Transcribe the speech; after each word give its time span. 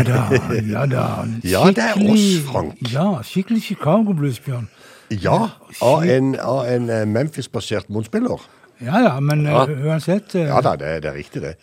Ja 0.00 0.26
da. 0.28 0.54
Ja, 0.72 0.86
da. 0.86 1.06
Ja, 1.44 1.64
det 1.70 1.84
er 1.84 1.94
oss, 1.98 2.20
Skikkelig- 2.20 2.46
Frank. 2.52 2.74
Ja, 2.92 3.06
skikkelig 3.22 3.62
Chicago 3.62 4.12
Blues, 4.16 4.40
Bjørn. 4.40 4.68
Ja, 5.10 5.48
av 5.82 6.04
en, 6.06 6.34
av 6.38 6.64
en 6.70 6.88
eh, 6.90 7.04
Memphis-basert 7.06 7.88
motspiller. 7.90 8.40
Ja 8.80 9.00
ja, 9.04 9.14
men 9.20 9.42
Ja. 9.44 9.64
eh, 9.68 9.82
uansett 9.90 10.34
uh, 10.34 10.40
Ja 10.46 10.60
da, 10.64 10.76
det, 10.76 11.02
det 11.02 11.10
er 11.10 11.16
riktig 11.18 11.42
det. 11.42 11.54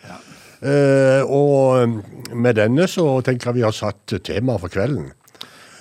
Eh, 0.62 1.22
og 1.26 1.80
eh, 1.82 2.34
med 2.34 2.54
denne 2.58 2.86
så 2.90 3.20
tenker 3.26 3.50
jeg 3.50 3.54
vi 3.60 3.64
har 3.66 3.72
satt 3.74 4.14
temaet 4.26 4.60
for 4.60 4.68
kvelden. 4.68 5.10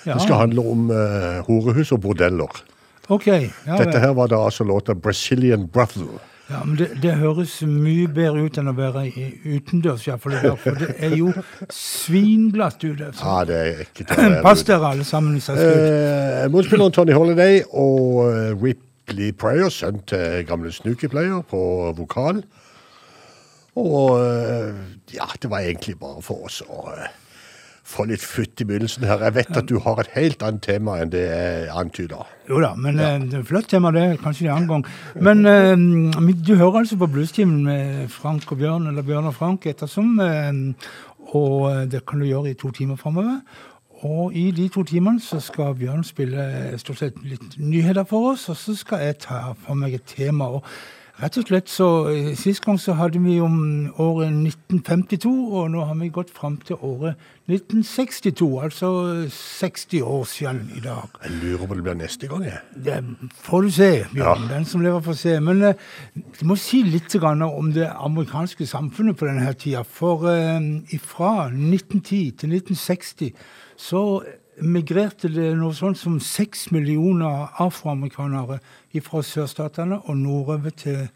ja. 0.06 0.14
Det 0.16 0.22
skal 0.24 0.40
handle 0.48 0.64
om 0.72 0.90
uh, 0.90 1.42
horehus 1.50 1.92
og 1.92 2.02
bordeller. 2.02 2.64
Ok. 3.10 3.28
Ja, 3.28 3.78
Dette 3.78 4.00
her 4.00 4.14
var 4.16 4.28
da 4.28 4.40
altså 4.46 4.64
låta 4.64 4.94
'Brazilian 4.96 5.68
Brothel'. 5.68 6.20
Ja 6.50 6.62
men 6.64 6.78
det, 6.80 6.88
det 7.04 7.14
høres 7.20 7.58
mye 7.68 8.08
bedre 8.08 8.46
ut 8.48 8.58
enn 8.62 8.70
å 8.72 8.76
være 8.78 9.02
i- 9.10 9.58
utendørs, 9.58 10.06
iallfall. 10.08 10.38
For 10.64 10.78
det 10.80 10.94
er 11.04 11.16
jo 11.20 11.34
svinglatt 11.74 12.84
ute. 12.88 13.10
så- 13.14 13.26
Ja, 13.26 13.44
det 13.50 13.58
er 13.58 13.84
å 14.40 14.42
Pass 14.48 14.64
dere 14.64 14.94
alle 14.94 15.04
sammen. 15.08 15.36
Eh, 15.38 16.48
Motspilleren 16.54 16.94
Tony 16.96 17.12
Holiday 17.18 17.64
og 17.72 18.32
eh, 18.32 18.54
Ripley 18.64 19.32
Prayer, 19.34 19.70
sønn 19.70 20.00
til 20.08 20.44
gamle 20.48 20.72
Snooky 20.72 21.08
Player, 21.12 21.42
på 21.52 21.62
vokal. 21.98 22.44
Og 23.78 24.18
eh, 24.24 24.74
ja, 25.14 25.28
det 25.42 25.50
var 25.52 25.60
egentlig 25.68 25.98
bare 26.00 26.22
for 26.26 26.48
oss 26.48 26.62
å 26.66 26.88
eh, 26.96 27.12
få 27.88 28.04
litt 28.10 28.24
futt 28.24 28.62
i 28.62 28.68
begynnelsen 28.68 29.06
her. 29.08 29.22
Jeg 29.28 29.36
vet 29.38 29.60
at 29.62 29.70
du 29.70 29.78
har 29.84 30.02
et 30.02 30.10
helt 30.18 30.44
annet 30.44 30.66
tema 30.66 30.98
enn 31.02 31.12
det 31.14 31.24
jeg 31.24 31.70
antyder. 31.72 32.34
Jo 32.50 32.60
da, 32.64 32.74
men 32.76 33.00
ja. 33.00 33.14
det 33.22 33.40
er 33.40 33.48
flott 33.48 33.70
tema, 33.72 33.94
det. 33.96 34.06
Kanskje 34.24 34.48
en 34.48 34.54
annen 34.58 34.68
gang. 34.74 34.84
Men 35.24 35.46
eh, 35.48 36.36
du 36.36 36.56
hører 36.56 36.84
altså 36.84 37.00
på 37.00 37.10
Bluestimen 37.12 37.64
med 37.64 38.12
Frank 38.12 38.52
og 38.52 38.60
Bjørn, 38.60 38.90
eller 38.92 39.08
Bjørn 39.08 39.32
og 39.32 39.38
Frank, 39.40 39.66
ettersom. 39.72 40.20
eh, 40.20 40.54
og 41.36 41.92
det 41.92 42.06
kan 42.08 42.20
du 42.20 42.26
gjøre 42.26 42.52
i 42.52 42.60
to 42.60 42.72
timer 42.72 42.96
framover. 42.96 43.42
Og 44.08 44.36
i 44.36 44.52
de 44.52 44.68
to 44.70 44.84
timene 44.84 45.22
så 45.22 45.40
skal 45.42 45.76
Bjørn 45.76 46.04
spille 46.06 46.44
eh, 46.72 46.78
stort 46.78 47.02
sett 47.02 47.18
litt 47.26 47.58
nyheter 47.58 48.06
for 48.06 48.34
oss, 48.34 48.50
og 48.50 48.60
så 48.60 48.76
skal 48.78 49.02
jeg 49.08 49.18
ta 49.26 49.42
for 49.66 49.80
meg 49.80 49.98
et 49.98 50.06
tema. 50.06 50.52
og 50.60 50.64
Rett 51.18 51.38
og 51.40 51.48
slett 51.50 51.70
så 51.72 51.86
eh, 52.12 52.34
Sist 52.38 52.62
gang 52.62 52.78
så 52.78 52.94
hadde 52.94 53.18
vi 53.24 53.40
om 53.42 53.88
året 53.98 54.30
1952, 54.30 55.32
og 55.50 55.72
nå 55.74 55.86
har 55.90 55.98
vi 55.98 56.12
gått 56.14 56.30
fram 56.30 56.60
til 56.62 56.78
året 56.86 57.18
1962. 57.50 58.50
Altså 58.62 58.92
60 59.34 60.04
år 60.06 60.28
siden 60.30 60.62
i 60.78 60.84
dag. 60.84 61.10
Jeg 61.24 61.40
lurer 61.42 61.66
på 61.66 61.80
det 61.80 61.86
blir 61.88 61.98
neste 61.98 62.30
gang, 62.30 62.46
jeg. 62.46 62.62
Det 62.86 63.00
får 63.34 63.66
du 63.66 63.72
se, 63.80 63.90
Bjørn. 64.14 64.46
Ja. 64.46 64.54
Den 64.54 64.70
som 64.70 64.86
lever, 64.86 65.02
får 65.02 65.18
se. 65.24 65.40
Men 65.42 65.64
eh, 65.72 65.86
du 66.38 66.46
må 66.46 66.60
si 66.62 66.84
litt 66.86 67.16
om 67.18 67.74
det 67.74 67.90
amerikanske 67.90 68.68
samfunnet 68.70 69.18
på 69.18 69.26
denne 69.26 69.54
tida. 69.58 69.82
For 69.82 70.30
eh, 70.30 71.00
fra 71.02 71.48
1910 71.50 72.38
til 72.44 72.54
1960 72.62 73.34
så 73.78 74.04
migrerte 74.62 75.30
det 75.30 75.52
noe 75.58 75.76
sånt 75.76 76.00
som 76.00 76.20
seks 76.24 76.72
millioner 76.74 77.52
afroamerikanere 77.62 78.60
fra 79.06 79.22
sørstatene 79.22 80.00
og 80.10 80.18
nordover 80.18 80.74
til 80.74 81.10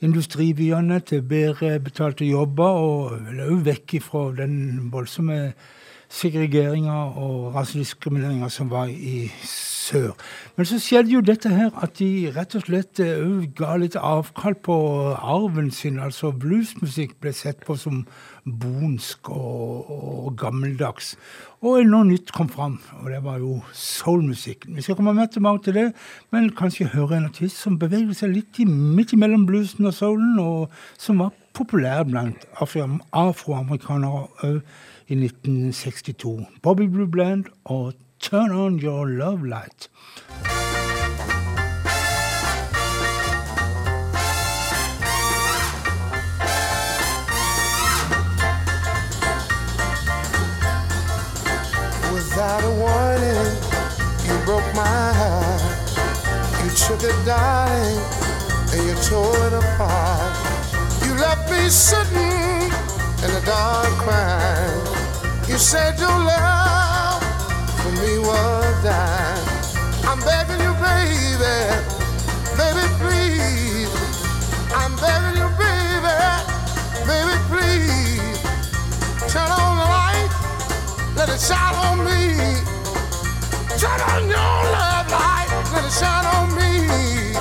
industribyene, 0.00 1.00
til 1.00 1.22
bedre 1.22 1.78
betalte 1.80 2.24
jobber, 2.26 2.64
og 2.64 3.12
òg 3.46 3.60
vekk 3.68 4.00
fra 4.02 4.30
den 4.34 4.88
voldsomme 4.92 5.52
segregeringa 6.10 6.96
og 7.22 7.54
rasediskrimineringa 7.54 8.48
som 8.50 8.70
var 8.70 8.90
i 8.90 9.28
sør. 9.46 10.16
Men 10.56 10.66
så 10.66 10.78
skjedde 10.82 11.14
jo 11.14 11.22
dette 11.24 11.50
her 11.52 11.70
at 11.82 11.98
de 12.00 12.30
rett 12.34 12.56
og 12.58 12.64
slett 12.66 13.00
eh, 13.02 13.46
ga 13.56 13.76
litt 13.78 13.96
avkall 13.96 14.56
på 14.66 14.76
arven 15.14 15.70
sin. 15.74 16.00
Altså 16.02 16.32
bluesmusikk 16.34 17.16
ble 17.22 17.32
sett 17.36 17.62
på 17.66 17.78
som 17.78 18.02
bonsk 18.44 19.30
og, 19.30 19.90
og 19.90 20.34
gammeldags. 20.40 21.14
Og 21.60 21.82
noe 21.84 22.06
nytt 22.08 22.30
kom 22.32 22.48
fram, 22.48 22.78
og 23.02 23.10
det 23.12 23.18
var 23.20 23.36
jo 23.42 23.58
soulmusikken. 23.76 24.72
Vi 24.78 24.84
skal 24.86 24.96
komme 24.96 25.12
mer 25.12 25.28
tilbake 25.28 25.66
til 25.66 25.76
det, 25.76 25.86
men 26.32 26.48
kanskje 26.56 26.86
høre 26.94 27.18
en 27.18 27.26
artist 27.28 27.60
som 27.60 27.76
beveger 27.82 28.16
seg 28.16 28.32
litt 28.32 28.62
i, 28.62 28.64
midt 28.64 29.12
imellom 29.12 29.44
bluesen 29.48 29.90
og 29.90 29.92
soulen, 29.92 30.38
og 30.40 30.72
som 30.96 31.20
var 31.20 31.34
populær 31.52 32.06
blant 32.08 32.46
afro- 32.64 33.02
afroamerikanere 33.12 34.24
òg 34.48 34.62
i 35.12 35.18
1962. 35.20 36.46
Bobby 36.64 36.88
Blue 36.88 37.10
Bland 37.12 37.52
og 37.66 37.92
Turn 38.24 38.56
On 38.56 38.80
Your 38.80 39.04
Love 39.04 39.44
Light. 39.44 39.90
without 52.40 52.64
a 52.64 52.74
warning. 52.80 53.52
You 54.24 54.34
broke 54.46 54.64
my 54.74 55.12
heart. 55.20 55.60
You 56.64 56.70
took 56.72 57.02
it, 57.04 57.18
darling, 57.26 58.00
and 58.72 58.80
you 58.88 58.94
tore 59.04 59.36
it 59.46 59.52
apart. 59.52 60.32
You 61.04 61.12
left 61.20 61.50
me 61.50 61.68
sitting 61.68 62.72
in 63.24 63.30
the 63.36 63.42
dark 63.44 63.92
crying. 64.04 64.80
You 65.48 65.58
said 65.58 65.98
your 65.98 66.16
love 66.32 67.20
for 67.80 67.92
me 68.00 68.12
was 68.20 68.74
dying. 68.82 69.46
I'm 70.08 70.20
begging 70.24 70.60
you, 70.64 70.72
baby, 70.80 71.58
baby, 72.56 72.86
please. 73.00 73.92
I'm 74.80 74.96
begging 74.96 75.36
you, 75.42 75.48
baby, 75.60 76.16
baby, 77.04 77.36
please. 77.50 78.40
Turn 79.30 79.50
on 79.50 79.69
shine 81.40 81.74
on 81.74 82.04
me. 82.04 82.60
Turn 83.80 84.00
on 84.12 84.28
your 84.28 84.60
love 84.76 85.10
light, 85.10 85.48
let 85.72 85.84
it 85.84 85.92
shine 85.92 86.26
on 86.36 86.54
me. 86.54 87.32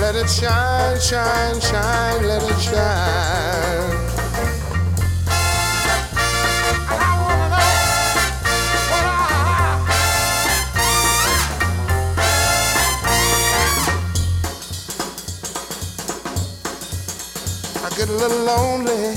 Let 0.00 0.16
it 0.16 0.28
shine, 0.28 0.98
shine, 1.00 1.60
shine, 1.60 2.26
let 2.26 2.42
it 2.42 2.60
shine. 2.60 4.06
I 17.84 17.88
get 17.96 18.08
a 18.08 18.12
little 18.12 18.44
lonely 18.44 19.16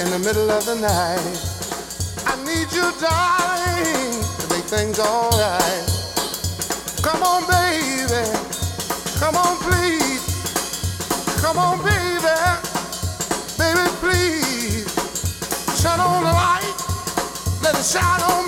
in 0.00 0.10
the 0.10 0.18
middle 0.18 0.50
of 0.50 0.64
the 0.64 0.76
night. 0.76 1.51
You, 2.82 2.90
darling, 2.98 4.10
to 4.40 4.46
make 4.50 4.64
things 4.64 4.98
alright. 4.98 5.86
Come 7.00 7.22
on, 7.22 7.46
baby. 7.46 8.26
Come 9.20 9.36
on, 9.36 9.56
please. 9.58 10.24
Come 11.40 11.58
on, 11.58 11.78
baby. 11.78 12.34
Baby, 13.56 13.86
please. 14.02 14.90
Turn 15.80 16.00
on 16.00 16.24
the 16.24 16.32
light. 16.32 16.74
Let 17.62 17.78
it 17.78 17.84
shine 17.84 18.22
on 18.22 18.41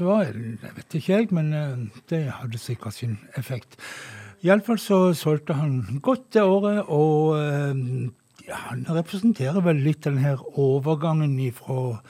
hvordan 0.00 0.26
det 0.26 0.36
lyset 0.36 0.60
var, 0.60 0.60
det 0.62 0.76
vet 0.76 0.94
ikke 0.94 1.12
jeg, 1.12 1.28
men 1.32 1.52
eh, 1.52 2.02
det 2.10 2.32
hadde 2.32 2.58
sikkert 2.58 2.94
sin 2.94 3.18
effekt. 3.36 3.76
Iallfall 4.44 4.78
så 4.78 5.14
solgte 5.14 5.54
han 5.54 6.00
godt 6.02 6.34
det 6.34 6.42
året, 6.42 6.84
og 6.88 7.38
eh, 7.38 8.10
ja, 8.48 8.56
han 8.70 8.86
representerer 8.88 9.60
vel 9.60 9.76
litt 9.76 10.04
den 10.04 10.18
her 10.18 10.42
overgangen 10.58 11.38
fra 11.52 12.00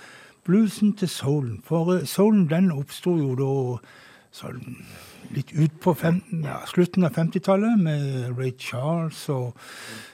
bluesen 0.44 0.92
til 0.96 1.08
soulen. 1.08 1.62
For 1.64 1.96
eh, 1.96 2.06
soulen 2.06 2.48
den 2.50 2.72
oppsto 2.72 3.16
jo 3.16 3.34
da 3.38 3.78
sånn 4.36 4.84
litt 5.34 5.50
ut 5.56 5.80
på 5.82 5.94
fem, 5.94 6.20
ja, 6.44 6.60
slutten 6.70 7.06
av 7.06 7.16
50-tallet 7.16 7.80
med 7.82 8.36
Ray 8.38 8.52
Charles 8.58 9.28
og 9.32 9.56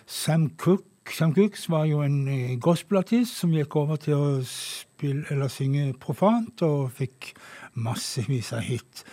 Sam 0.06 0.50
Cooke. 0.56 0.88
Sam 1.10 1.34
Cooks 1.34 1.66
var 1.68 1.84
jo 1.84 2.00
en 2.04 2.60
gospelartist 2.62 3.34
som 3.34 3.52
gikk 3.52 3.74
over 3.76 3.98
til 4.00 4.14
å 4.14 4.28
spille, 4.46 5.24
eller 5.34 5.50
synge 5.50 5.90
profant, 6.00 6.62
og 6.62 6.92
fikk 6.94 7.32
massevis 7.74 8.52
av 8.52 8.60
hit. 8.66 9.04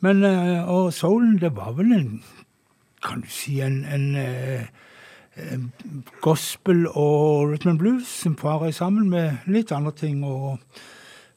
Men, 0.00 0.24
eh, 0.24 0.68
og 0.68 0.92
soulen, 0.94 1.38
det 1.38 1.56
var 1.56 1.72
vel 1.72 1.92
en, 1.92 2.22
kan 3.02 3.20
du 3.20 3.30
si, 3.30 3.60
en, 3.60 3.84
en 3.84 4.16
eh, 4.16 4.66
eh, 5.36 5.58
gospel 6.22 6.86
og 6.88 7.50
rhythm 7.50 7.74
and 7.74 7.78
blues 7.78 8.06
som 8.06 8.34
parer 8.34 8.70
sammen 8.70 9.10
med 9.10 9.46
litt 9.46 9.72
andre 9.72 9.92
ting, 9.92 10.24
og 10.24 10.58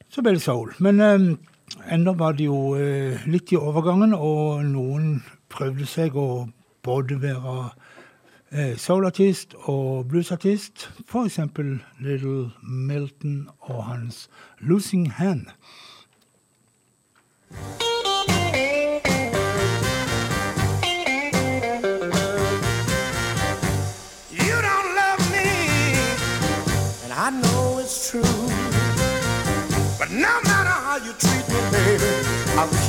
så 0.09 0.21
ble 0.21 0.35
det 0.37 0.45
soul. 0.45 0.73
Men 0.79 1.01
ennå 1.01 1.37
enda 1.89 2.11
var 2.11 2.33
det 2.33 2.45
jo 2.45 2.75
eh, 2.75 3.21
litt 3.27 3.51
i 3.53 3.59
overgangen, 3.59 4.13
og 4.13 4.65
noen 4.65 5.21
prøvde 5.51 5.87
seg 5.87 6.17
å 6.19 6.49
både 6.83 7.17
være 7.21 7.55
eh, 8.51 8.75
soulartist 8.77 9.55
og 9.71 10.09
bluesartist, 10.11 10.89
eksempel 11.07 11.79
Little 11.99 12.51
Milton 12.61 13.49
og 13.69 13.83
hans 13.87 14.27
Losing 14.59 15.09
Hand. 15.11 15.47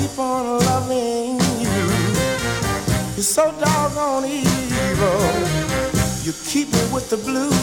Keep 0.03 0.19
on 0.19 0.59
loving 0.61 1.41
you. 1.61 1.71
You're 3.15 3.31
so 3.37 3.53
doggone 3.61 4.25
evil. 4.25 5.23
You 6.25 6.33
keep 6.45 6.73
me 6.73 6.83
with 6.93 7.09
the 7.11 7.17
blues. 7.17 7.63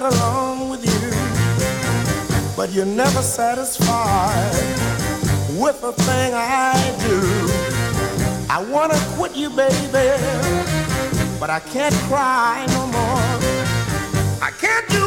Get 0.00 0.12
along 0.12 0.68
with 0.68 0.84
you, 0.84 1.10
but 2.54 2.70
you're 2.70 2.84
never 2.84 3.22
satisfied 3.22 4.52
with 5.58 5.80
the 5.80 5.92
thing 5.92 6.32
I 6.34 6.74
do. 7.06 7.18
I 8.50 8.62
wanna 8.70 8.98
quit 9.16 9.34
you, 9.34 9.48
baby 9.48 10.46
but 11.40 11.50
I 11.50 11.60
can't 11.60 11.94
cry 12.08 12.64
no 12.76 12.86
more. 12.96 13.26
I 14.42 14.50
can't 14.62 14.88
do 14.88 15.05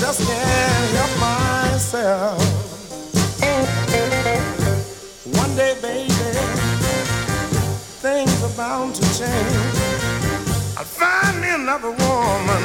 just 0.00 0.20
can't 0.26 0.90
help 0.98 1.12
myself. 1.20 2.40
One 5.42 5.54
day, 5.56 5.74
baby, 5.80 6.10
things 8.02 8.42
are 8.42 8.56
bound 8.56 8.94
to 8.96 9.02
change. 9.18 9.76
I'll 10.76 10.84
find 10.84 11.40
me 11.40 11.50
another 11.50 11.90
woman 11.90 12.62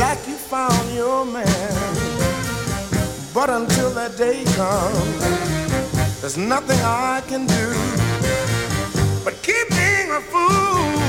like 0.00 0.26
you 0.28 0.36
found 0.36 0.94
your 0.94 1.24
man. 1.24 2.14
But 3.32 3.50
until 3.50 3.90
that 3.90 4.16
day 4.16 4.44
comes, 4.54 6.20
there's 6.20 6.36
nothing 6.36 6.78
I 6.82 7.22
can 7.26 7.46
do 7.46 7.66
but 9.24 9.34
keep 9.42 9.68
being 9.70 10.10
a 10.10 10.20
fool. 10.20 11.03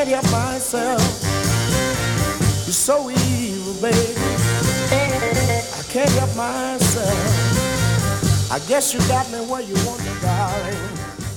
I 0.00 0.14
up 0.14 0.24
myself. 0.32 1.02
You're 2.64 2.72
so 2.72 3.10
evil, 3.10 3.74
baby. 3.82 4.16
I 5.78 5.82
can't 5.92 6.10
help 6.12 6.34
myself. 6.34 7.20
I 8.50 8.60
guess 8.66 8.94
you 8.94 9.00
got 9.08 9.30
me 9.30 9.40
where 9.40 9.60
you 9.60 9.74
want 9.84 10.00
me, 10.00 10.12
darling. 10.22 10.96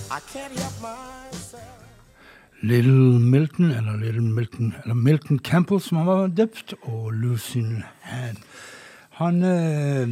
I 0.09 0.19
can't 0.31 0.57
help 0.57 0.81
myself. 0.81 1.75
Little 2.61 3.19
Milton, 3.19 3.71
eller 3.71 3.97
Little 3.97 4.21
Milton, 4.21 4.73
eller 4.85 4.95
Milton 4.95 5.39
Campbell, 5.39 5.81
som 5.81 5.97
han 5.97 6.07
var 6.07 6.27
døpt, 6.27 6.73
og 6.83 7.11
Lucien 7.13 7.83
Hand. 7.99 8.37
Han 9.09 9.43
eh, 9.43 10.07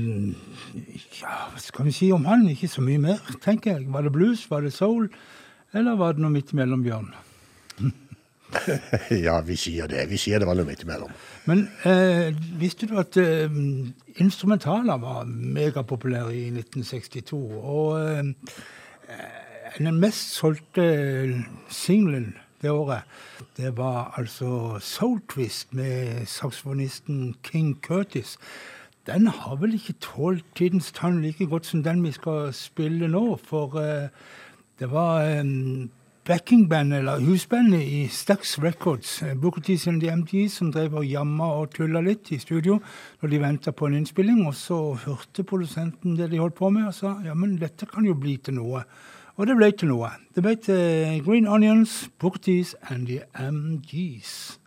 Ja, 1.22 1.48
hva 1.54 1.60
skal 1.60 1.86
vi 1.86 1.92
si 1.92 2.12
om 2.12 2.26
han? 2.26 2.50
Ikke 2.50 2.68
så 2.68 2.82
mye 2.82 3.00
mer, 3.00 3.18
tenker 3.42 3.78
jeg. 3.78 3.88
Var 3.88 4.02
det 4.02 4.12
blues, 4.12 4.50
var 4.52 4.62
det 4.62 4.74
soul, 4.74 5.08
eller 5.74 5.96
var 5.96 6.12
det 6.12 6.22
noe 6.22 6.36
midt 6.36 6.52
imellom, 6.52 6.84
Bjørn? 6.84 7.14
Ja, 9.26 9.40
vi 9.46 9.56
sier 9.60 9.90
det. 9.92 10.06
Vi 10.12 10.20
sier 10.20 10.42
det 10.42 10.48
noe 10.50 10.68
midt 10.68 10.84
imellom. 10.86 11.12
Men 11.50 11.66
eh, 11.88 12.30
visste 12.60 12.90
du 12.90 12.98
at 13.02 13.18
eh, 13.20 13.50
instrumentaler 14.22 15.02
var 15.02 15.26
megapopulære 15.26 16.36
i 16.36 16.46
1962? 16.52 17.42
Og 17.62 18.00
eh, 18.02 18.24
den 19.78 20.00
mest 20.00 20.36
solgte 20.36 20.86
singelen 21.70 22.34
det 22.62 22.70
året, 22.70 23.02
det 23.58 23.78
var 23.78 24.14
altså 24.18 24.78
Soul 24.80 25.22
Twist 25.30 25.74
med 25.74 26.26
saksofonisten 26.26 27.36
King 27.44 27.80
Curtis. 27.82 28.38
Den 29.08 29.28
har 29.28 29.56
vel 29.56 29.74
ikke 29.74 29.94
tålt 29.98 30.46
tidens 30.56 30.92
tann 30.92 31.22
like 31.22 31.46
godt 31.46 31.66
som 31.66 31.84
den 31.84 32.04
vi 32.04 32.12
skal 32.12 32.54
spille 32.54 33.08
nå, 33.08 33.40
for 33.42 33.80
eh, 33.82 34.10
det 34.80 34.92
var 34.92 35.26
eh, 36.22 36.28
backingband, 36.28 36.94
eller 36.94 37.20
husbandet 37.20 37.82
i 37.82 38.08
Stax 38.08 38.60
Records, 38.60 39.24
Booker 39.36 39.62
T 39.62 39.78
and 39.88 40.02
the 40.02 40.16
MD, 40.16 40.50
som 40.50 40.72
drev 40.72 40.94
og 40.94 41.06
jamma 41.06 41.44
og 41.44 41.72
tulla 41.74 42.02
litt 42.02 42.32
i 42.32 42.38
studio 42.40 42.80
når 43.22 43.30
de 43.30 43.40
venta 43.42 43.72
på 43.72 43.86
en 43.88 43.94
innspilling. 43.94 44.48
Og 44.48 44.56
så 44.56 44.94
hørte 45.06 45.44
produsenten 45.44 46.16
det 46.16 46.32
de 46.32 46.40
holdt 46.40 46.56
på 46.56 46.70
med, 46.70 46.88
og 46.88 46.94
sa 46.94 47.18
ja, 47.26 47.34
men 47.34 47.58
dette 47.60 47.86
kan 47.86 48.06
jo 48.06 48.14
bli 48.14 48.38
til 48.38 48.54
noe. 48.60 48.84
Og 49.38 49.48
det 49.48 49.56
ble 49.58 49.72
til 49.72 49.88
noe. 49.90 50.10
Det 50.36 50.44
ble 50.44 50.56
til 50.56 51.24
Green 51.26 51.48
Onions, 51.48 52.10
Booker 52.20 52.40
T 52.40 52.62
and 52.90 53.08
the 53.08 53.24
MGs. 53.36 54.60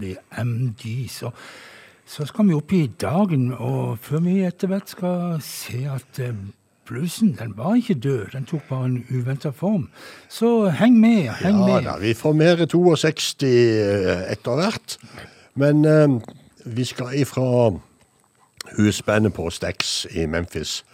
The 0.00 0.16
MGs. 0.44 1.22
Og 1.22 1.32
så 2.06 2.26
skal 2.26 2.48
vi 2.48 2.54
opp 2.54 2.72
i 2.72 2.86
dagen, 3.00 3.52
og 3.52 3.98
før 4.02 4.18
vi 4.24 4.40
etter 4.44 4.66
hvert 4.68 4.90
skal 4.90 5.38
se 5.46 5.84
at 5.90 6.18
eh, 6.18 6.34
bluesen 6.88 7.36
den 7.38 7.52
var 7.56 7.74
ikke 7.78 7.94
død, 7.94 8.26
den 8.32 8.44
tok 8.44 8.62
bare 8.68 8.84
en 8.86 9.04
uventa 9.10 9.50
form. 9.50 9.88
Så 10.28 10.68
heng 10.74 10.98
med, 11.00 11.28
heng 11.42 11.60
Ja 11.60 11.66
med. 11.66 11.84
da, 11.86 11.98
vi 12.02 12.14
får 12.14 12.32
mer 12.32 12.64
62 12.66 13.42
eh, 13.46 14.32
etter 14.32 14.54
hvert. 14.58 14.98
Men 15.54 15.84
eh, 15.84 16.20
Vi 16.64 16.84
skal 16.84 17.14
ifra 17.16 17.70
husbandet 18.76 19.32
på 19.32 19.50
Stax 19.50 20.06
i 20.10 20.26
Memphis 20.26 20.84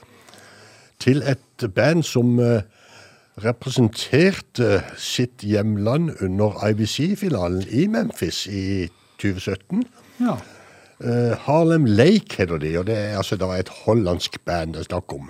til 0.99 1.23
et 1.27 1.67
band 1.75 2.03
som 2.03 2.39
eh, 2.39 2.63
representerte 3.45 4.83
sitt 4.97 5.45
hjemland 5.45 6.15
under 6.25 6.57
IBC-finalen 6.69 7.67
i 7.69 7.87
Memphis 7.87 8.47
i 8.47 8.89
2017. 9.21 9.85
Ja. 10.21 10.39
Uh, 10.97 11.37
Harlem 11.45 11.85
Lake 11.85 12.39
heter 12.39 12.57
de, 12.59 12.79
og 12.79 12.87
det 12.89 12.97
er 12.97 13.19
altså 13.19 13.37
da 13.37 13.51
et 13.59 13.69
hollandsk 13.85 14.41
band 14.49 14.73
det 14.73 14.81
er 14.81 14.89
snakk 14.89 15.13
om. 15.13 15.29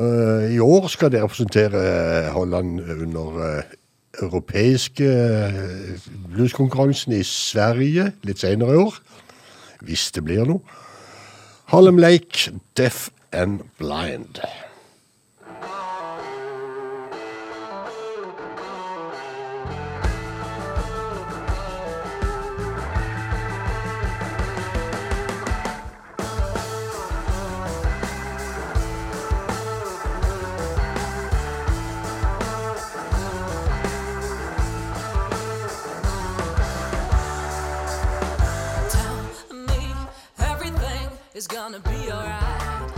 Uh, 0.00 0.48
I 0.48 0.58
år 0.58 0.88
skal 0.88 1.12
de 1.12 1.20
representere 1.20 2.30
Holland 2.32 2.80
under 2.80 3.36
uh, 3.36 3.62
europeiske 4.20 5.04
eh, 5.04 6.00
blueskonkurransen 6.34 7.12
i 7.16 7.22
Sverige 7.24 8.10
litt 8.26 8.42
senere 8.44 8.74
i 8.74 8.82
år. 8.82 8.98
Hvis 9.82 10.10
det 10.14 10.24
blir 10.24 10.44
noe. 10.48 10.60
Harlem 11.72 11.98
Lake, 11.98 12.52
Deaf 12.76 13.08
and 13.32 13.64
Blind. 13.80 14.42
Is 41.42 41.48
gonna 41.48 41.80
be 41.80 42.12
alright. 42.12 42.92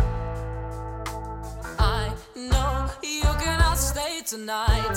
I 1.79 2.13
know 2.37 2.91
you 3.03 3.23
cannot 3.43 3.79
stay 3.79 4.21
tonight. 4.27 4.97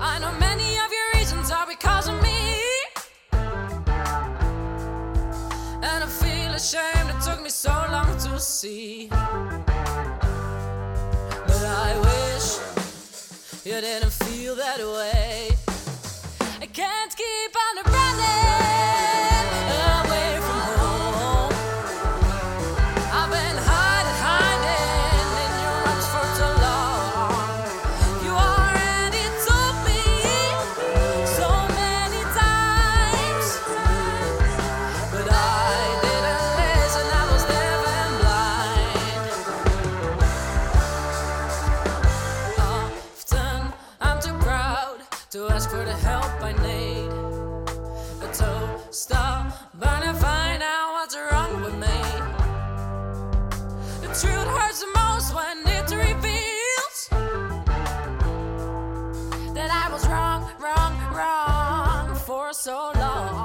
I 0.00 0.18
know 0.20 0.32
many 0.38 0.70
of 0.84 0.90
your 0.96 1.08
reasons 1.14 1.50
are 1.50 1.66
because 1.66 2.08
of 2.08 2.16
me. 2.22 2.58
And 5.88 5.98
I 6.06 6.08
feel 6.22 6.52
ashamed 6.60 7.08
it 7.14 7.20
took 7.24 7.40
me 7.42 7.48
so 7.48 7.72
long 7.90 8.10
to 8.24 8.38
see. 8.38 9.08
But 11.48 11.64
I 11.86 11.90
wish 12.08 12.46
you 13.64 13.80
didn't 13.80 14.12
feel 14.24 14.54
that 14.56 14.80
way. 14.80 15.56
I 16.60 16.66
can't 16.66 17.16
keep 17.16 17.52
on 17.66 17.83
so 62.54 62.92
long. 62.94 63.43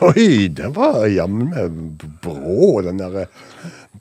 Oi, 0.00 0.48
det 0.56 0.70
var 0.76 1.04
jammen 1.12 1.52
brå, 2.22 2.80
den 2.86 2.98
der 2.98 3.18
eh, 3.22 3.26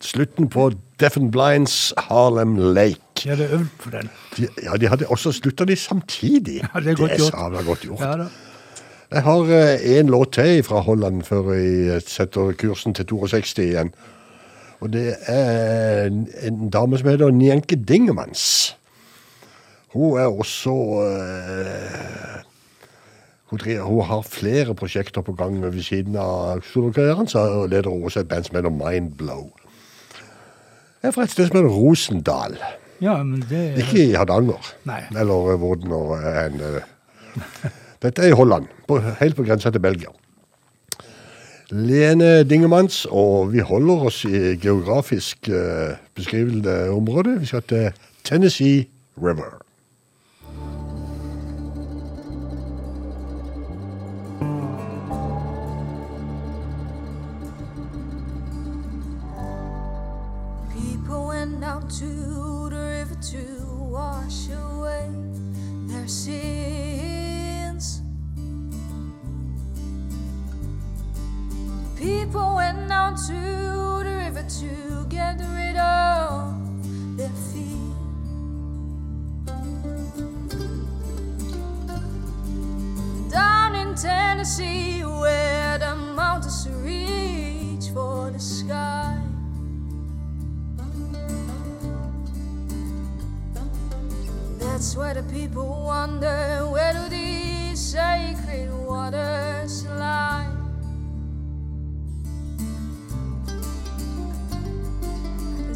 slutten 0.01 0.47
på 0.51 0.69
Deaf 0.99 1.17
and 1.17 1.31
Blinds 1.31 1.93
Harlem 1.97 2.55
Lake. 2.55 3.01
De 3.23 3.29
hadde 3.29 3.49
øvd 3.51 3.73
på 3.83 3.89
den. 3.91 4.09
De, 4.37 4.47
ja, 4.63 4.77
de 4.79 4.87
hadde 4.87 5.09
også 5.11 5.33
slutta 5.35 5.65
de 5.67 5.75
samtidig. 5.75 6.61
Ja, 6.63 6.79
det 6.79 6.93
er 6.93 6.95
godt 7.01 7.17
gjort. 7.17 7.33
sabla 7.33 7.63
godt 7.67 7.83
gjort. 7.87 7.99
Ja 7.99 8.13
da. 8.23 8.29
Jeg 9.11 9.23
har 9.25 9.47
én 9.99 10.09
låt 10.13 10.31
til 10.37 10.63
fra 10.63 10.79
Holland 10.85 11.23
før 11.25 11.51
jeg 11.57 12.01
setter 12.05 12.51
kursen 12.53 12.93
til 12.93 13.05
62 13.09 13.57
igjen. 13.57 13.89
Og 14.79 14.93
det 14.93 15.15
er 15.27 16.05
en, 16.05 16.27
en 16.45 16.69
dame 16.69 16.97
som 16.97 17.09
heter 17.09 17.31
Njenke 17.33 17.75
Dingemans. 17.75 18.75
Hun 19.93 20.19
er 20.21 20.29
også 20.29 20.75
eh, 21.09 22.45
hun, 23.49 23.59
hun 23.81 24.03
har 24.05 24.21
flere 24.21 24.75
prosjekter 24.75 25.21
på 25.25 25.33
gang 25.33 25.57
ved 25.63 25.81
siden 25.83 26.15
av 26.19 26.61
solokarrieren. 26.73 27.27
Så 27.27 27.65
leder 27.67 27.89
hun 27.89 28.03
også 28.03 28.23
et 28.23 28.29
band 28.29 28.45
som 28.45 28.59
heter 28.59 28.69
Mindblow. 28.73 29.49
Jeg 31.01 31.09
er 31.09 31.15
fra 31.15 31.25
et 31.25 31.33
sted 31.33 31.47
som 31.47 31.57
heter 31.57 31.73
Rosendal. 31.73 32.57
Ja, 33.01 33.17
men 33.23 33.43
det 33.49 33.77
Ikke 33.79 34.09
i 34.09 34.13
Hardanger. 34.13 34.73
Eller 35.17 35.57
hvor 35.57 35.75
den 35.75 35.91
en 35.91 36.61
eh, 36.61 37.69
Dette 38.01 38.21
er 38.21 38.31
i 38.31 38.35
Holland, 38.35 38.67
på, 38.87 38.99
helt 39.19 39.35
på 39.35 39.43
grensa 39.43 39.71
til 39.71 39.81
Belgia. 39.83 40.11
Lene 41.71 42.43
Dingemans, 42.43 43.05
og 43.11 43.51
vi 43.53 43.59
holder 43.59 44.05
oss 44.09 44.23
i 44.25 44.55
geografisk 44.57 45.49
uh, 45.51 45.99
beskrivende 46.15 46.89
område. 46.89 47.35
Vi 47.39 47.45
skal 47.45 47.61
til 47.61 47.91
Tennessee 48.23 48.87
River. 49.17 49.59
People 72.29 72.55
went 72.57 72.87
down 72.87 73.15
to 73.15 74.03
the 74.03 74.15
river 74.23 74.43
to 74.43 75.05
get 75.09 75.41
rid 75.55 75.75
of 75.77 76.53
their 77.17 77.29
fear. 77.49 77.95
Down 83.31 83.73
in 83.73 83.95
Tennessee, 83.95 85.01
where 85.01 85.79
the 85.79 85.95
mountains 85.95 86.67
reach 86.83 87.91
for 87.95 88.29
the 88.29 88.39
sky. 88.39 89.17
That's 94.59 94.95
where 94.95 95.15
the 95.15 95.23
people 95.23 95.83
wonder 95.87 96.67
where 96.69 96.93
do 96.93 97.09
these 97.09 97.79
sacred 97.79 98.71
waters 98.85 99.87
lie? 99.87 100.58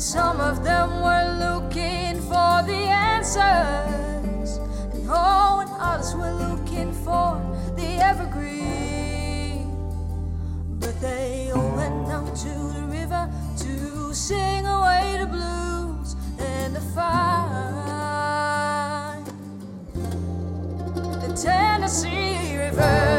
Some 0.03 0.41
of 0.41 0.65
them 0.65 1.01
were 1.01 1.37
looking 1.39 2.19
for 2.23 2.61
the 2.67 2.89
answers, 2.91 4.57
and 4.93 5.07
oh, 5.09 5.61
and 5.61 5.71
others 5.79 6.13
were 6.13 6.33
looking 6.33 6.91
for 6.91 7.39
the 7.77 7.87
evergreen. 8.03 9.71
But 10.77 10.99
they 10.99 11.51
all 11.55 11.73
went 11.77 12.07
down 12.07 12.25
to 12.35 12.53
the 12.77 12.83
river 12.83 13.31
to 13.59 14.13
sing 14.13 14.65
away 14.65 15.15
the 15.21 15.25
blues 15.25 16.17
and 16.37 16.75
the 16.75 16.81
fire. 16.81 17.63
The 21.21 21.33
Tennessee 21.33 22.57
River. 22.57 23.12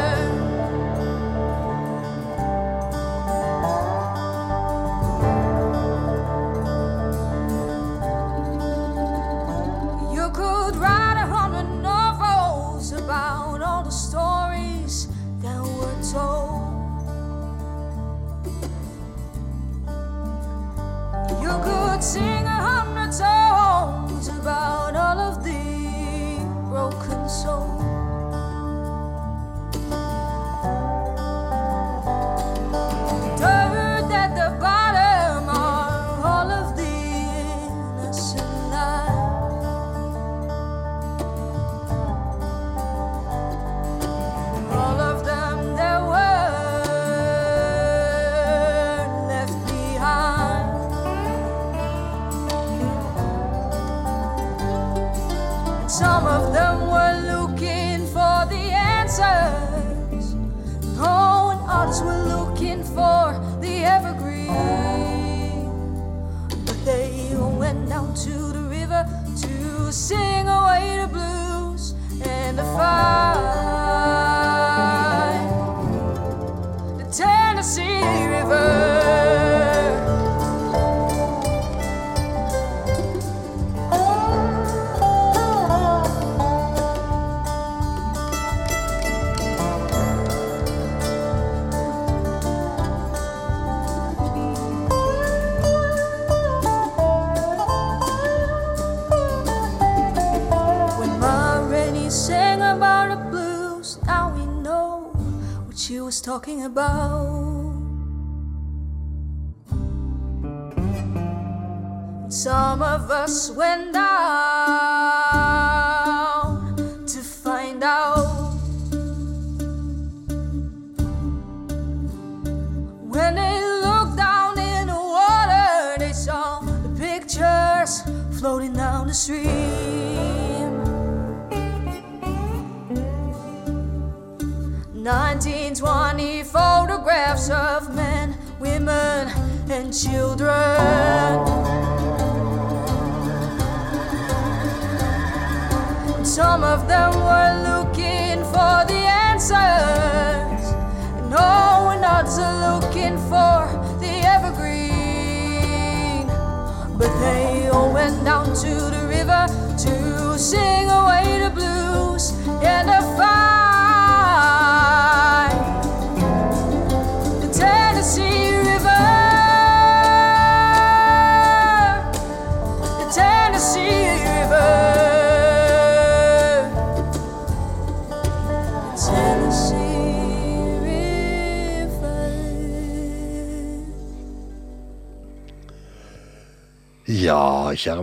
Talking 106.35 106.63
about. 106.65 107.44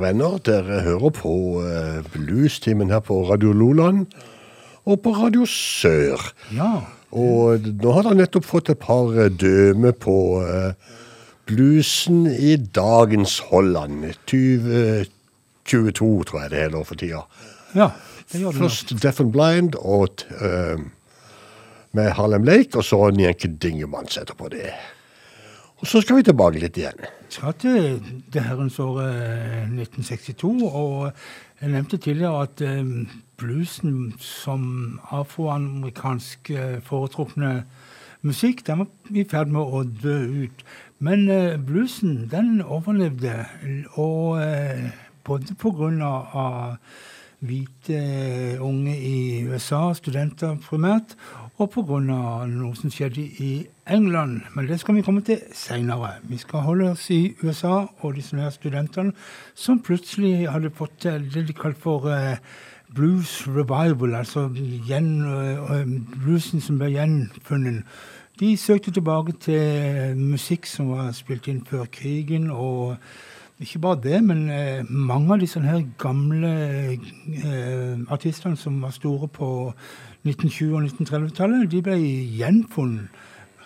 Venner, 0.03 0.38
dere 0.45 0.83
hører 0.85 1.15
på 1.17 1.35
uh, 1.62 2.03
Bluestimen 2.15 2.93
her 2.93 3.03
på 3.07 3.23
Radio 3.31 3.55
Loland 3.57 4.07
og 4.85 5.01
på 5.05 5.15
Radio 5.15 5.47
Sør. 5.47 6.21
Ja. 6.55 6.73
Og 7.12 7.67
nå 7.69 7.95
har 7.95 8.07
dere 8.07 8.19
nettopp 8.23 8.47
fått 8.49 8.71
et 8.73 8.81
par 8.83 9.12
eh, 9.15 9.31
døme 9.31 9.93
på 9.93 10.17
uh, 10.43 10.73
bluesen 11.51 12.25
i 12.33 12.57
dagens 12.57 13.38
Holland. 13.51 14.09
2022, 14.31 16.09
tror 16.31 16.43
jeg 16.45 16.55
det 16.55 16.65
er 16.65 16.73
nå 16.73 16.83
for 16.88 16.99
tida. 16.99 17.27
ja 17.77 17.93
det 18.33 18.41
gjør 18.41 18.55
det. 18.55 18.62
Først 18.65 18.95
Deaf 19.03 19.21
and 19.21 19.33
Blind 19.35 19.77
og 19.77 20.25
uh, 20.41 20.81
med 21.93 22.11
Harlem 22.17 22.45
Lake, 22.49 22.79
og 22.81 22.85
så 22.85 23.11
Njenke 23.12 23.51
Dingemanns 23.62 24.17
etterpå 24.17 24.49
det. 24.53 24.73
Og 25.83 25.88
så 25.90 25.99
skal 25.99 26.21
vi 26.21 26.23
tilbake 26.23 26.61
litt 26.62 26.77
igjen. 26.79 27.01
skal 27.29 27.55
til 27.59 27.97
det 28.31 28.42
herrens 28.47 28.79
året 28.79 29.16
1962, 29.66 30.62
og 30.62 31.11
jeg 31.61 31.73
nevnte 31.73 31.99
tidligere 31.99 32.42
at 32.47 32.62
eh, 32.62 32.92
bluesen 33.37 34.12
som 34.23 35.01
afroamerikansk 35.11 36.51
eh, 36.55 36.77
foretrukne 36.87 37.64
musikk, 38.23 38.62
den 38.66 38.85
var 38.85 38.87
i 39.11 39.25
ferd 39.27 39.51
med 39.51 39.75
å 39.75 39.83
dø 39.83 40.18
ut. 40.45 40.62
Men 41.03 41.27
eh, 41.27 41.59
bluesen, 41.59 42.29
den 42.31 42.62
overlevde, 42.62 43.40
og 43.99 44.38
eh, 44.38 44.87
både 45.27 45.59
på 45.59 45.75
grunn 45.75 45.99
av 46.07 46.79
hvite 47.42 47.96
eh, 47.98 48.62
unge 48.62 48.94
i 48.96 49.44
USA, 49.46 49.92
studenter 49.94 50.57
primært, 50.62 51.16
og 51.59 51.70
pga. 51.70 51.96
noe 52.48 52.74
som 52.78 52.90
skjedde 52.90 53.22
i 53.22 53.66
England. 53.87 54.40
Men 54.55 54.68
det 54.68 54.81
skal 54.81 54.94
vi 54.94 55.02
komme 55.02 55.22
til 55.26 55.40
seinere. 55.55 56.14
Vi 56.22 56.38
skal 56.38 56.64
holde 56.66 56.90
oss 56.90 57.11
i 57.11 57.35
USA 57.42 57.87
og 58.00 58.14
disse 58.16 58.37
her 58.37 58.50
studentene 58.50 59.12
som 59.55 59.83
plutselig 59.83 60.48
hadde 60.50 60.70
fått 60.70 61.02
det 61.02 61.46
de 61.46 61.52
kalte 61.52 61.81
for 61.81 62.09
eh, 62.11 62.38
blues 62.94 63.42
revival, 63.48 64.14
altså 64.14 64.48
gjen, 64.88 65.12
eh, 65.26 65.87
bluesen 66.22 66.61
som 66.61 66.78
ble 66.78 66.92
gjenfunnet. 66.94 67.85
De 68.40 68.57
søkte 68.57 68.90
tilbake 68.90 69.33
til 69.40 70.16
musikk 70.16 70.66
som 70.66 70.88
var 70.94 71.12
spilt 71.12 71.48
inn 71.48 71.61
før 71.68 71.85
krigen. 71.92 72.50
og 72.50 72.96
ikke 73.62 73.79
bare 73.79 74.01
det, 74.03 74.18
men 74.25 74.51
eh, 74.51 74.85
mange 74.90 75.33
av 75.35 75.40
disse 75.40 75.61
her 75.62 75.83
gamle 75.98 76.53
eh, 76.92 77.98
artistene 78.11 78.57
som 78.57 78.81
var 78.83 78.90
store 78.94 79.29
på 79.29 79.48
1920- 80.27 80.75
og 80.75 80.88
1930-tallet, 80.88 81.70
de 81.70 81.83
ble 81.83 81.98
gjenfunnet. 82.38 83.22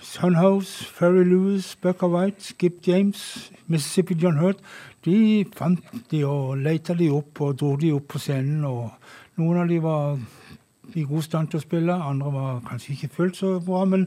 Sunhouse, 0.06 0.85
Ferry 0.85 1.24
Lewis, 1.24 1.76
Bucker 1.82 2.06
White, 2.06 2.44
Skip 2.44 2.87
James, 2.87 3.52
Mississippi 3.66 4.14
John 4.14 4.38
Hurt. 4.38 4.61
De 5.04 5.44
fant 5.56 5.80
de 6.11 6.22
og 6.24 6.59
leita 6.62 6.94
de 6.94 7.09
opp 7.11 7.40
og 7.42 7.56
dro 7.59 7.72
de 7.80 7.90
opp 7.96 8.06
på 8.14 8.20
scenen. 8.22 8.64
og 8.64 8.92
Noen 9.40 9.64
av 9.64 9.68
de 9.68 9.80
var 9.82 10.18
i 10.94 11.02
god 11.02 11.24
stand 11.26 11.50
til 11.50 11.59
å 11.59 11.64
spille, 11.64 11.96
andre 12.11 12.32
var 12.32 12.61
kanskje 12.68 12.94
ikke 12.94 13.14
fullt 13.16 13.40
så 13.40 13.56
bra. 13.61 13.85
men 13.85 14.06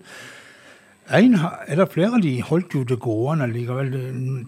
en, 1.09 1.35
eller 1.67 1.85
flere 1.89 2.15
av 2.17 2.21
de 2.21 2.35
holdt 2.45 2.75
jo 2.75 2.83
det 2.85 2.99
gående 3.01 3.47
likevel. 3.49 3.91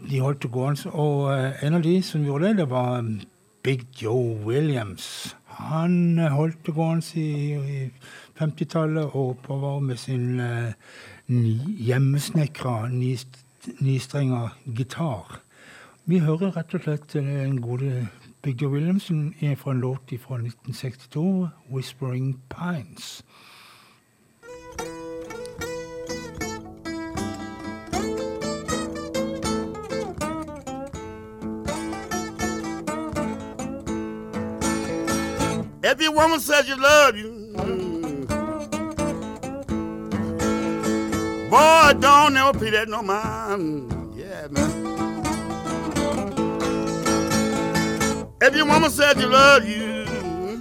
De 0.09 0.19
holdt 0.21 0.43
det 0.43 0.51
gående, 0.53 0.91
Og 0.93 1.31
eh, 1.33 1.63
en 1.65 1.73
av 1.73 1.81
de 1.81 2.01
som 2.05 2.25
gjorde 2.25 2.47
det, 2.47 2.57
det 2.57 2.69
var 2.69 3.01
Big 3.63 3.85
Joe 4.01 4.37
Williams. 4.45 5.35
Han 5.45 6.19
eh, 6.19 6.29
holdt 6.29 6.65
det 6.65 6.75
gående 6.75 7.05
i, 7.17 7.53
i 7.55 7.91
50-tallet 8.39 9.15
og 9.15 9.35
oppover 9.35 9.79
med 9.79 9.97
sin 9.97 10.39
uh, 10.39 10.73
hjemmesnekra 11.29 12.87
nistrenga 12.89 14.47
gitar. 14.65 15.41
Vi 16.05 16.19
hører 16.19 16.55
rett 16.55 16.73
og 16.73 16.81
slett 16.85 17.13
den 17.13 17.59
gode 17.61 18.07
Big 18.41 18.61
Joe 18.61 18.73
Williamson 18.73 19.33
fra 19.57 19.71
en 19.71 19.81
låt 19.81 20.13
fra 20.23 20.41
1962, 20.41 21.49
'Whispering 21.69 22.39
Pines'. 22.49 23.21
Every 35.83 36.09
woman 36.09 36.39
says 36.39 36.69
you 36.69 36.75
love 36.75 37.17
you. 37.17 37.31
Hmm. 37.57 38.25
Boy, 41.49 41.93
don't 41.99 42.35
never 42.35 42.59
pay 42.59 42.69
that 42.69 42.87
no 42.87 43.01
mind. 43.01 43.91
Yeah, 44.15 44.47
man. 44.51 44.69
Every 48.43 48.61
woman 48.61 48.91
says 48.91 49.19
you 49.19 49.25
love 49.27 49.67
you. 49.67 50.05
Hmm, 50.05 50.59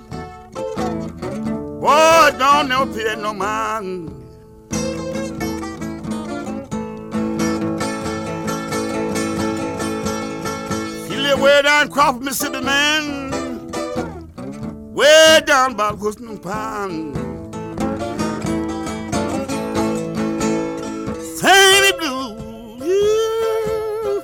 boy, 1.81 2.39
don't 2.39 2.69
never 2.71 2.87
pay 2.87 3.05
that 3.05 3.19
no 3.19 3.35
mind. 3.35 4.17
She 11.11 11.17
live 11.17 11.41
way 11.43 11.61
down 11.61 11.91
Crawford, 11.91 12.23
Mississippi, 12.23 12.63
man 12.63 13.30
way 14.91 15.41
down 15.47 15.75
by 15.75 15.93
the 15.93 15.97
Western 15.97 16.39
Pond. 16.39 17.17
Sandy 21.39 21.93
Blue, 21.99 22.37
yeah. 22.85 24.21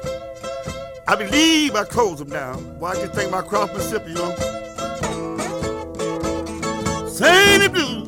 I 1.08 1.14
believe 1.16 1.74
I 1.74 1.84
closed 1.84 2.18
them 2.18 2.30
down. 2.30 2.78
Why 2.80 2.92
I 2.92 2.96
can 2.96 3.08
think 3.10 3.28
about 3.30 3.46
Cross 3.48 3.72
Mississippi, 3.72 4.10
you 4.10 4.16
know. 4.16 4.34
Sandy 7.08 7.68
Blue. 7.68 8.04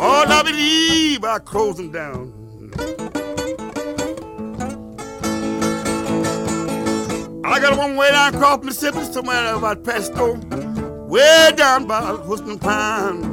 All 0.00 0.32
I 0.32 0.42
believe 0.42 1.24
I 1.24 1.38
closed 1.38 1.78
them 1.78 1.92
down. 1.92 2.32
I 7.50 7.60
got 7.60 7.72
a 7.72 7.76
one 7.76 7.96
way 7.96 8.10
down 8.10 8.34
across 8.34 8.62
Mississippi, 8.62 9.04
somewhere 9.04 9.54
about 9.54 9.82
Pesto, 9.82 10.34
way 11.06 11.50
down 11.56 11.86
by 11.86 12.16
Houston 12.26 12.58
Pine. 12.58 13.24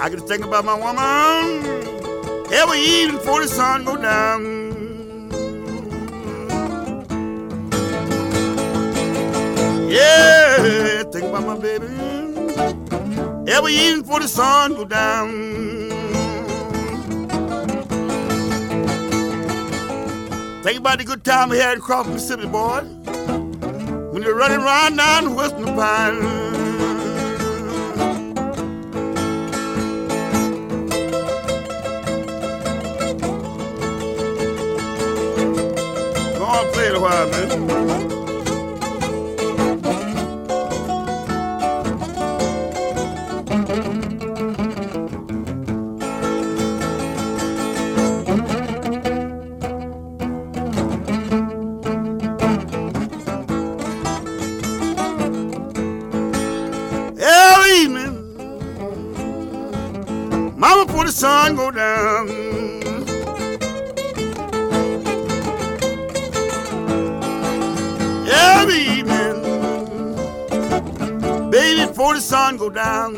I 0.00 0.08
can 0.08 0.20
think 0.26 0.44
about 0.44 0.64
my 0.64 0.74
woman 0.74 1.62
every 2.52 2.80
evening 2.80 3.18
before 3.18 3.42
the 3.42 3.48
sun 3.48 3.84
go 3.84 3.96
down. 3.96 4.62
Yeah, 9.90 11.02
think 11.12 11.26
about 11.26 11.46
my 11.46 11.58
baby 11.58 11.86
every 13.46 13.74
evening 13.74 14.02
before 14.02 14.20
the 14.20 14.28
sun 14.28 14.74
go 14.74 14.84
down. 14.84 15.61
Think 20.62 20.78
about 20.78 20.98
the 20.98 21.04
good 21.04 21.24
time 21.24 21.48
we 21.48 21.58
had 21.58 21.78
across 21.78 22.06
Mississippi, 22.06 22.46
boy. 22.46 22.82
When 24.12 24.22
you're 24.22 24.36
running 24.36 24.60
around 24.60 24.96
down 24.96 25.34
Western 25.34 25.64
Pine. 25.74 26.20
Go 36.38 36.44
on, 36.44 36.72
play 36.72 36.86
it 36.86 36.94
a 36.94 37.00
while, 37.00 37.28
man. 37.28 38.11
Sun 61.12 61.56
go 61.56 61.70
down. 61.70 62.28
Every 68.26 68.78
evening, 68.78 69.42
baby, 71.50 71.86
before 71.86 72.14
the 72.14 72.20
sun 72.20 72.56
go 72.56 72.70
down. 72.70 73.14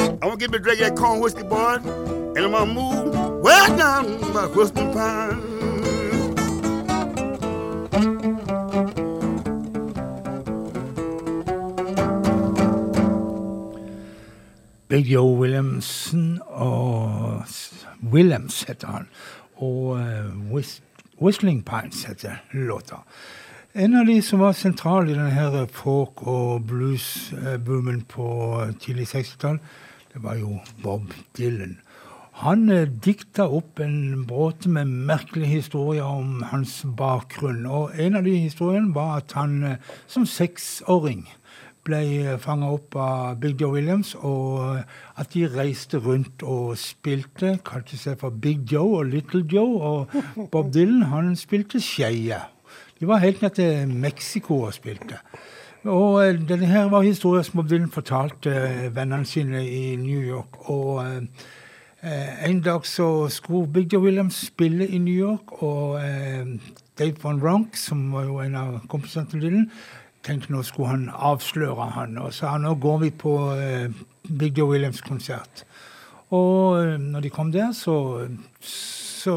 I'm 0.00 0.18
gonna 0.20 0.36
get 0.36 0.50
me 0.50 0.58
a 0.58 0.60
drink 0.60 0.80
of 0.80 0.88
that 0.88 0.96
corn 0.96 1.20
whiskey, 1.20 1.42
boy, 1.42 1.78
and 1.82 2.38
I'm 2.38 2.52
gonna 2.52 2.72
move 2.72 3.42
way 3.42 3.66
down 3.76 4.20
by 4.32 4.46
Western 4.46 4.92
Pine. 4.94 5.47
Big 14.98 15.12
Joe 15.12 15.36
Williamson 15.38 16.40
og 16.46 17.44
Williams 18.02 18.62
heter 18.62 18.88
han. 18.88 19.04
Og 19.56 19.94
uh, 19.94 20.52
Whist 20.52 20.82
Whistling 21.22 21.64
Pines 21.64 22.04
heter 22.04 22.40
låta. 22.52 23.04
En 23.74 23.94
av 23.94 24.06
de 24.06 24.16
som 24.22 24.42
var 24.42 24.56
sentral 24.58 25.06
i 25.06 25.14
denne 25.14 25.68
folk- 25.70 26.24
og 26.26 26.66
blues-boomen 26.66 28.02
på 28.10 28.26
tidlig 28.82 29.06
60-tall, 29.12 29.60
det 30.14 30.22
var 30.24 30.34
jo 30.34 30.58
Bob 30.82 31.14
Dylan. 31.38 31.78
Han 32.42 32.66
eh, 32.70 32.88
dikta 32.88 33.46
opp 33.46 33.78
en 33.78 34.26
bråte 34.26 34.68
med 34.68 34.90
merkelige 34.90 35.60
historier 35.60 36.10
om 36.10 36.42
hans 36.50 36.80
bakgrunn. 36.98 37.66
Og 37.66 37.94
en 37.94 38.18
av 38.18 38.26
de 38.26 38.34
historiene 38.34 38.94
var 38.94 39.20
at 39.22 39.38
han 39.38 39.62
eh, 39.62 39.78
som 40.10 40.26
seksåring 40.26 41.28
ble 41.88 42.36
fanga 42.42 42.68
opp 42.76 42.96
av 43.00 43.40
Big 43.42 43.60
Joe 43.60 43.74
Williams, 43.74 44.14
og 44.14 44.78
at 45.18 45.32
de 45.34 45.46
reiste 45.50 45.98
rundt 46.04 46.44
og 46.44 46.76
spilte. 46.80 47.56
Kalte 47.66 47.98
seg 47.98 48.20
for 48.20 48.30
Big 48.30 48.68
Joe 48.70 49.00
og 49.00 49.10
Little 49.12 49.42
Joe. 49.48 49.76
Og 49.90 50.16
Bob 50.52 50.72
Dylan 50.74 51.08
han 51.10 51.34
spilte 51.36 51.82
skeie. 51.82 52.40
De 52.98 53.08
var 53.08 53.22
helt 53.24 53.42
ned 53.42 53.56
til 53.58 53.88
Mexico 53.88 54.62
og 54.68 54.74
spilte. 54.76 55.22
Og 55.88 56.20
eh, 56.24 56.34
denne 56.48 56.68
her 56.68 56.90
var 56.92 57.06
historien 57.06 57.46
som 57.46 57.62
Bob 57.62 57.70
Dylan 57.70 57.92
fortalte 57.94 58.90
vennene 58.94 59.26
sine 59.26 59.64
i 59.64 59.96
New 59.96 60.20
York. 60.20 60.68
Og 60.68 61.00
Eh, 62.02 62.50
en 62.50 62.60
dag 62.60 62.86
så 62.86 63.28
skulle 63.28 63.72
Big 63.72 63.92
Joe 63.92 64.02
Williams 64.02 64.34
spille 64.46 64.86
i 64.86 64.98
New 64.98 65.14
York, 65.14 65.62
og 65.62 66.00
eh, 66.04 66.46
Dave 66.98 67.14
Von 67.22 67.42
Ronk, 67.42 67.76
som 67.76 68.12
var 68.12 68.24
jo 68.24 68.38
en 68.38 68.54
av 68.54 68.76
kompisene 68.88 69.26
til 69.26 69.42
Dylan, 69.42 69.64
tenkte 70.28 70.52
nå 70.54 70.62
skulle 70.66 70.92
han 70.92 71.08
avsløre 71.12 71.90
han, 71.96 72.18
og 72.22 72.32
sa 72.36 72.54
nå 72.60 72.74
går 72.80 72.98
vi 73.06 73.10
på 73.24 73.32
eh, 73.56 73.88
Big 74.28 74.58
Joe 74.58 74.70
Williams-konsert. 74.74 75.64
Og 76.30 76.78
eh, 76.82 76.94
når 77.00 77.24
de 77.24 77.30
kom 77.32 77.50
der, 77.54 77.72
så, 77.72 77.94
så 78.62 79.34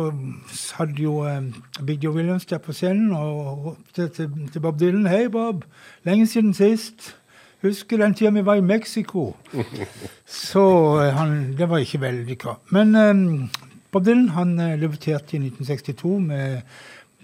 hadde 0.77 1.01
jo 1.03 1.21
eh, 1.27 1.41
Big 1.87 2.03
Joe 2.03 2.13
Williams 2.15 2.45
der 2.45 2.59
på 2.63 2.73
scenen 2.75 3.13
og 3.15 3.65
ropte 3.65 4.07
til, 4.17 4.29
til 4.53 4.61
Bob 4.63 4.79
Dylan 4.79 5.07
Hei, 5.07 5.25
Bob. 5.31 5.63
Lenge 6.05 6.27
siden 6.27 6.53
sist. 6.53 7.15
Husker 7.61 7.97
den 8.01 8.13
tida 8.17 8.31
vi 8.33 8.41
var 8.45 8.57
i 8.57 8.61
Mexico. 8.65 9.35
Så 10.25 10.63
eh, 11.03 11.11
han, 11.17 11.53
det 11.57 11.69
var 11.69 11.77
ikke 11.83 12.01
vellykka. 12.01 12.55
Men 12.75 12.95
eh, 12.95 13.49
Bob 13.91 14.05
Dylan 14.07 14.29
han 14.35 14.55
eh, 14.59 14.77
debuterte 14.81 15.37
i 15.37 15.43
1962 15.45 16.15
med 16.27 16.61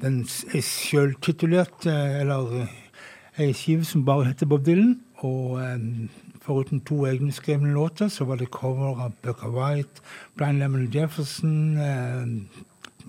den 0.02 0.20
s- 0.30 0.44
ei 0.54 0.62
sjøltitulert 0.62 1.88
eh, 1.90 2.20
Eller 2.22 2.68
ei 3.38 3.54
skive 3.54 3.86
som 3.86 4.06
bare 4.06 4.26
heter 4.32 4.50
Bob 4.50 4.66
Dylan. 4.66 5.00
Og 5.26 5.58
um, 5.62 6.10
foruten 6.46 6.80
to 6.86 7.04
egne 7.10 7.32
skrevne 7.34 7.74
låter, 7.74 8.08
så 8.14 8.26
var 8.26 8.38
det 8.40 8.52
cover 8.54 9.00
av 9.04 9.14
Bucka 9.26 9.50
White, 9.50 10.02
Blind 10.38 10.60
Lemon 10.62 10.88
Jefferson, 10.94 11.78
eh, 11.78 12.26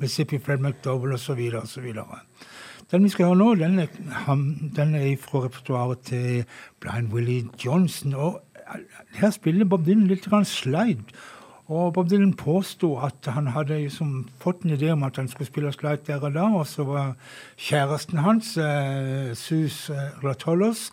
Mississippi 0.00 0.38
Fred 0.38 0.60
McDowell 0.64 1.12
osv. 1.14 1.38
osv. 1.62 1.92
Den 2.90 3.04
vi 3.04 3.08
skal 3.12 3.26
høre 3.28 3.36
nå, 3.36 3.54
den 3.60 3.78
er, 3.78 3.88
ham- 4.24 4.70
den 4.76 4.94
er 4.94 5.16
fra 5.20 5.44
repertoaret 5.44 6.00
til 6.08 6.44
Blind 6.80 7.12
Willie 7.12 7.44
Johnson. 7.64 8.14
Og 8.14 8.40
eh, 8.56 8.80
her 9.20 9.30
spiller 9.30 9.64
Bob 9.68 9.84
Dylan 9.86 10.08
litt 10.08 10.24
grann 10.30 10.44
slide. 10.48 11.04
Og 11.68 11.92
Bob 11.92 12.08
Dylan 12.08 12.32
påsto 12.32 12.94
at 13.04 13.28
han 13.28 13.50
hadde 13.52 13.76
liksom 13.82 14.28
fått 14.40 14.62
en 14.64 14.72
idé 14.72 14.88
om 14.94 15.02
at 15.04 15.18
han 15.20 15.28
skulle 15.28 15.50
spille 15.50 15.72
slide 15.72 16.06
der 16.06 16.22
og 16.24 16.32
da, 16.32 16.46
og 16.48 16.64
så 16.66 16.86
var 16.88 17.10
kjæresten 17.60 18.22
hans, 18.24 18.56
eh, 18.56 19.34
Sus 19.36 19.90
eh, 19.90 20.16
Ratolos, 20.24 20.90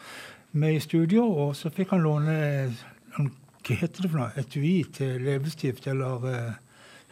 med 0.52 0.76
i 0.76 0.80
studio, 0.80 1.24
og 1.24 1.56
så 1.56 1.72
fikk 1.72 1.96
han 1.96 2.04
låne 2.04 2.36
eh, 2.36 2.84
hva 3.16 3.76
heter 3.80 4.04
det 4.04 4.12
for 4.12 4.20
noe, 4.20 4.34
etui 4.38 4.84
til 4.94 5.24
leppestift, 5.24 5.88
eller 5.88 6.28
eh, 6.30 6.60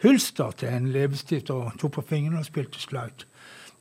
hylster 0.04 0.52
til 0.60 0.68
en 0.68 0.92
leppestift, 0.92 1.50
og 1.50 1.72
tok 1.80 1.96
på 1.96 2.06
fingrene 2.12 2.44
og 2.44 2.50
spilte 2.50 2.80
slide. 2.84 3.24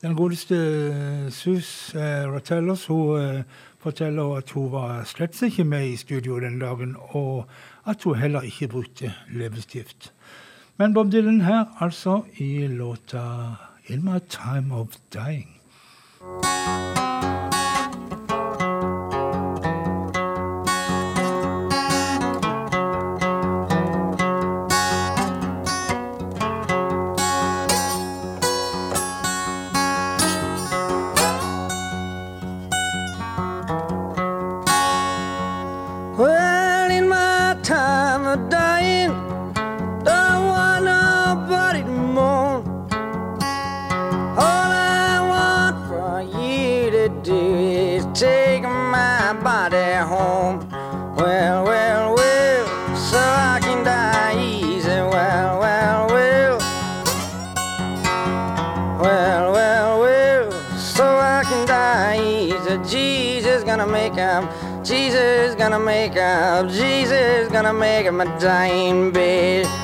Den 0.04 0.16
godeste 0.16 0.56
eh, 0.56 1.28
Sus 1.32 1.94
eh, 1.96 2.24
Ratellos 2.32 2.88
hun 2.88 3.20
eh, 3.20 3.44
forteller 3.84 4.40
at 4.40 4.56
hun 4.56 4.72
var 4.72 5.04
slett 5.08 5.38
ikke 5.44 5.64
med 5.68 5.92
i 5.92 6.00
studio 6.00 6.40
den 6.40 6.60
dagen, 6.60 6.96
og 7.16 7.46
at 7.86 8.04
hun 8.04 8.16
heller 8.16 8.42
ikke 8.42 8.68
brukte 8.68 9.14
leppestift. 9.30 10.14
Men 10.78 10.94
Bob 10.94 11.12
Dylan 11.12 11.42
her, 11.42 11.66
altså, 11.80 12.22
i 12.38 12.68
låta 12.68 13.56
'In 13.88 14.06
My 14.06 14.20
Time 14.30 14.76
of 14.76 14.88
Dying'. 15.14 15.60
Jesus 62.88 63.64
gonna 63.64 63.88
make 63.88 64.18
up. 64.18 64.44
Jesus 64.84 65.56
gonna 65.56 65.80
make 65.80 66.18
up. 66.18 66.70
Jesus 66.70 67.50
gonna 67.52 67.74
make 67.74 68.08
up 68.08 68.14
my 68.14 68.26
dying 68.40 69.12
bed. 69.12 69.83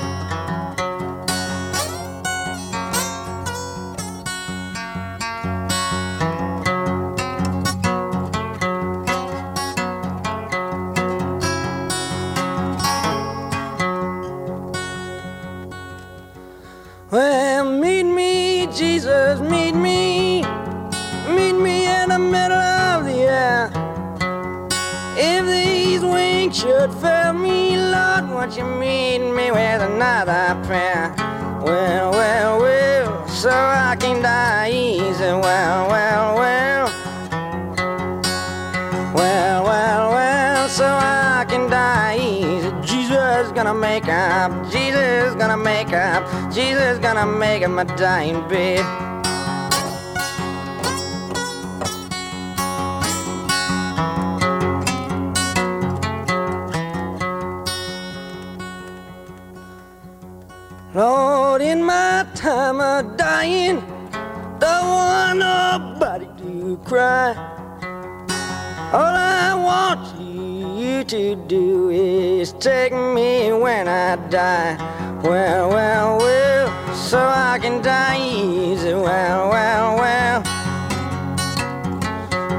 Make 47.26 47.64
up 47.64 47.72
my 47.72 47.84
dying 47.84 48.48
bed. 48.48 48.86
Lord, 60.94 61.62
in 61.62 61.84
my 61.84 62.26
time 62.36 62.80
of 62.80 63.18
dying, 63.18 63.82
don't 64.60 64.88
want 64.88 65.40
nobody 65.40 66.28
to 66.38 66.80
cry. 66.86 67.36
All 68.94 69.16
I 69.16 69.54
want 69.56 70.20
you 70.20 71.04
to 71.04 71.36
do 71.48 71.90
is 71.90 72.54
take 72.54 72.94
me 72.94 73.52
when 73.52 73.88
I 73.88 74.16
die. 74.30 74.78
Well, 75.22 75.70
well, 75.70 75.79
can 77.58 77.82
die 77.82 78.20
easy. 78.20 78.94
Well, 78.94 79.50
well, 79.50 79.96
well. 79.96 80.44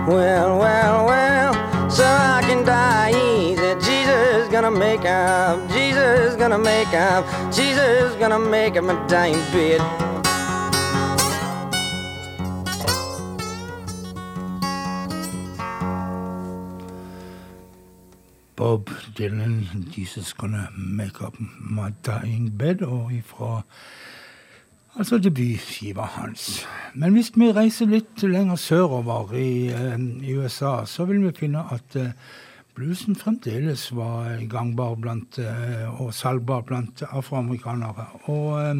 Well, 0.08 0.58
well, 0.58 1.06
well, 1.06 1.90
so 1.90 2.04
I 2.04 2.42
can 2.42 2.64
die 2.64 3.12
easy. 3.12 3.74
Jesus 3.86 4.48
gonna 4.48 4.70
make 4.70 5.04
up, 5.04 5.68
Jesus 5.70 6.34
gonna 6.36 6.58
make 6.58 6.92
up, 6.94 7.24
Jesus 7.52 8.16
gonna 8.16 8.38
make 8.38 8.76
up 8.76 8.84
my 8.84 8.96
dying 9.06 9.42
bed. 9.52 9.80
Bob 18.56 18.90
Dylan, 19.16 19.64
'Jesus 19.90 20.34
Gonna 20.34 20.68
Make 20.76 21.22
Up 21.22 21.34
My 21.60 21.94
Dying 22.04 22.50
Bed', 22.58 22.82
og 22.82 23.12
ifra 23.12 23.62
altså 24.98 25.18
debutskiva 25.18 26.06
hans. 26.16 26.66
Men 26.94 27.14
hvis 27.16 27.32
vi 27.36 27.52
reiser 27.52 27.90
litt 27.90 28.22
lenger 28.22 28.56
sørover 28.56 29.34
i, 29.38 29.68
eh, 29.68 29.98
i 30.22 30.36
USA, 30.36 30.84
så 30.86 31.04
vil 31.04 31.22
vi 31.24 31.34
finne 31.36 31.64
at 31.72 31.96
eh, 31.96 32.12
bluesen 32.74 33.16
fremdeles 33.16 33.90
var 33.96 34.40
gangbar 34.50 34.94
blant, 34.94 35.38
eh, 35.38 36.00
og 36.00 36.14
salgbar 36.14 36.60
blant 36.66 37.02
afroamerikanere. 37.10 38.06
Og 38.28 38.78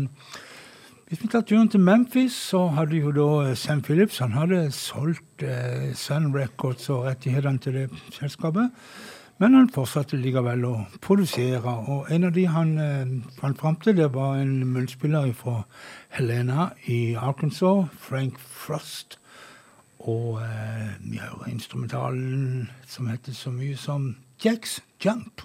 hvis 1.11 1.23
vi 1.23 1.29
tar 1.29 1.41
turen 1.43 1.69
til 1.69 1.81
Memphis, 1.81 2.33
så 2.33 2.69
hadde 2.71 3.01
jo 3.01 3.11
da 3.11 3.55
Sam 3.59 3.81
Phillips 3.83 4.21
han 4.23 4.31
hadde 4.31 4.69
solgt 4.71 5.43
eh, 5.43 5.91
Sun 5.99 6.29
Records 6.37 6.87
og 6.89 7.09
rettighetene 7.09 7.59
til 7.59 7.75
det 7.75 7.89
selskapet. 8.15 8.71
Men 9.43 9.57
han 9.59 9.67
fortsatte 9.75 10.21
likevel 10.21 10.63
å 10.69 10.75
produsere, 11.03 11.67
og 11.67 12.13
en 12.15 12.29
av 12.29 12.37
de 12.37 12.45
han 12.47 12.71
eh, 12.79 13.11
fant 13.41 13.59
fram 13.59 13.81
til, 13.83 13.97
det 13.99 14.07
var 14.15 14.39
en 14.39 14.55
munnspiller 14.71 15.33
fra 15.35 15.65
Helena 16.11 16.71
i 16.87 17.15
Arkansas, 17.15 17.87
Frank 17.99 18.39
Frost. 18.39 19.19
Og 19.99 20.41
eh, 20.43 20.89
vi 21.01 21.19
hører 21.19 21.49
instrumentalen 21.49 22.71
som 22.87 23.07
heter 23.07 23.33
så 23.37 23.51
mye 23.51 23.77
som 23.77 24.17
Jacks 24.45 24.81
Jump. 25.05 25.43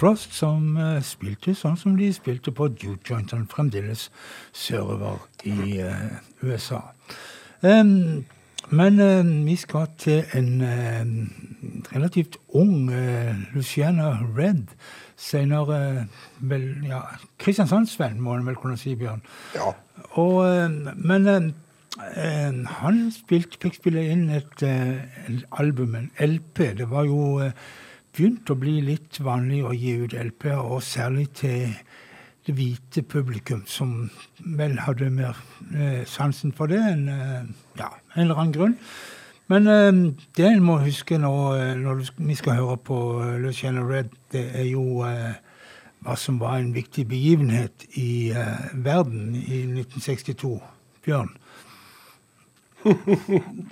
Frost 0.00 0.32
som 0.32 0.78
eh, 0.80 1.02
spilte 1.04 1.52
sånn 1.52 1.74
som 1.76 1.96
de 1.98 2.06
spilte 2.16 2.54
på 2.56 2.70
Duke 2.72 3.10
Jointene 3.10 3.44
fremdeles 3.52 4.06
sørover 4.56 5.18
i 5.44 5.74
eh, 5.84 6.14
USA. 6.40 6.78
Um, 7.60 8.22
men 8.72 8.96
eh, 9.04 9.28
vi 9.44 9.56
skal 9.60 9.90
til 10.00 10.22
en 10.38 10.62
eh, 10.64 11.10
relativt 11.90 12.38
ung 12.56 12.88
eh, 12.96 13.34
Luciana 13.52 14.14
Red. 14.38 14.72
Senere 15.20 16.06
vel, 16.38 16.64
ja, 16.88 17.02
Kristiansandsvenn, 17.42 18.22
må 18.24 18.38
en 18.38 18.48
vel 18.48 18.56
kunne 18.56 18.80
si, 18.80 18.94
Bjørn. 18.96 19.20
Ja. 19.58 19.74
Og, 20.14 20.40
eh, 20.46 20.96
men 20.96 21.28
eh, 21.28 21.52
eh, 22.14 22.64
han 22.80 23.04
spilte, 23.12 23.60
fikk 23.66 23.82
spille 23.82 24.08
inn 24.14 24.30
et, 24.32 24.64
eh, 24.64 25.44
album, 25.60 26.00
en 26.00 26.10
LP. 26.24 26.70
Det 26.80 26.88
var 26.88 27.04
jo 27.10 27.34
eh, 27.44 27.52
begynt 28.16 28.50
å 28.50 28.58
bli 28.58 28.80
litt 28.84 29.20
vanlig 29.22 29.62
å 29.64 29.74
gi 29.76 29.96
ut 30.04 30.16
LP-er, 30.16 30.60
og 30.60 30.82
særlig 30.82 31.28
til 31.38 31.74
det 32.46 32.54
hvite 32.56 33.02
publikum, 33.06 33.62
som 33.68 34.10
vel 34.38 34.78
hadde 34.80 35.10
mer 35.12 35.38
eh, 35.74 36.02
sansen 36.08 36.54
for 36.56 36.70
det 36.72 36.80
enn 36.80 37.08
eh, 37.12 37.48
ja, 37.78 37.90
en 38.16 38.24
eller 38.24 38.40
annen 38.40 38.54
grunn. 38.56 38.76
Men 39.50 39.66
eh, 39.66 39.92
det 40.38 40.46
en 40.46 40.64
må 40.64 40.78
huske 40.84 41.18
nå 41.20 41.34
eh, 41.56 41.74
når 41.78 42.04
vi 42.16 42.38
skal 42.38 42.58
høre 42.60 42.78
på 42.86 42.98
eh, 43.24 43.36
Luciana 43.42 43.84
Red, 43.86 44.12
det 44.32 44.46
er 44.62 44.68
jo 44.70 45.02
eh, 45.08 45.36
hva 46.00 46.16
som 46.16 46.38
var 46.40 46.60
en 46.60 46.72
viktig 46.72 47.04
begivenhet 47.10 47.84
i 48.00 48.32
verden 48.72 49.34
i 49.36 49.66
1962. 49.68 50.54
Bjørn? 51.04 51.34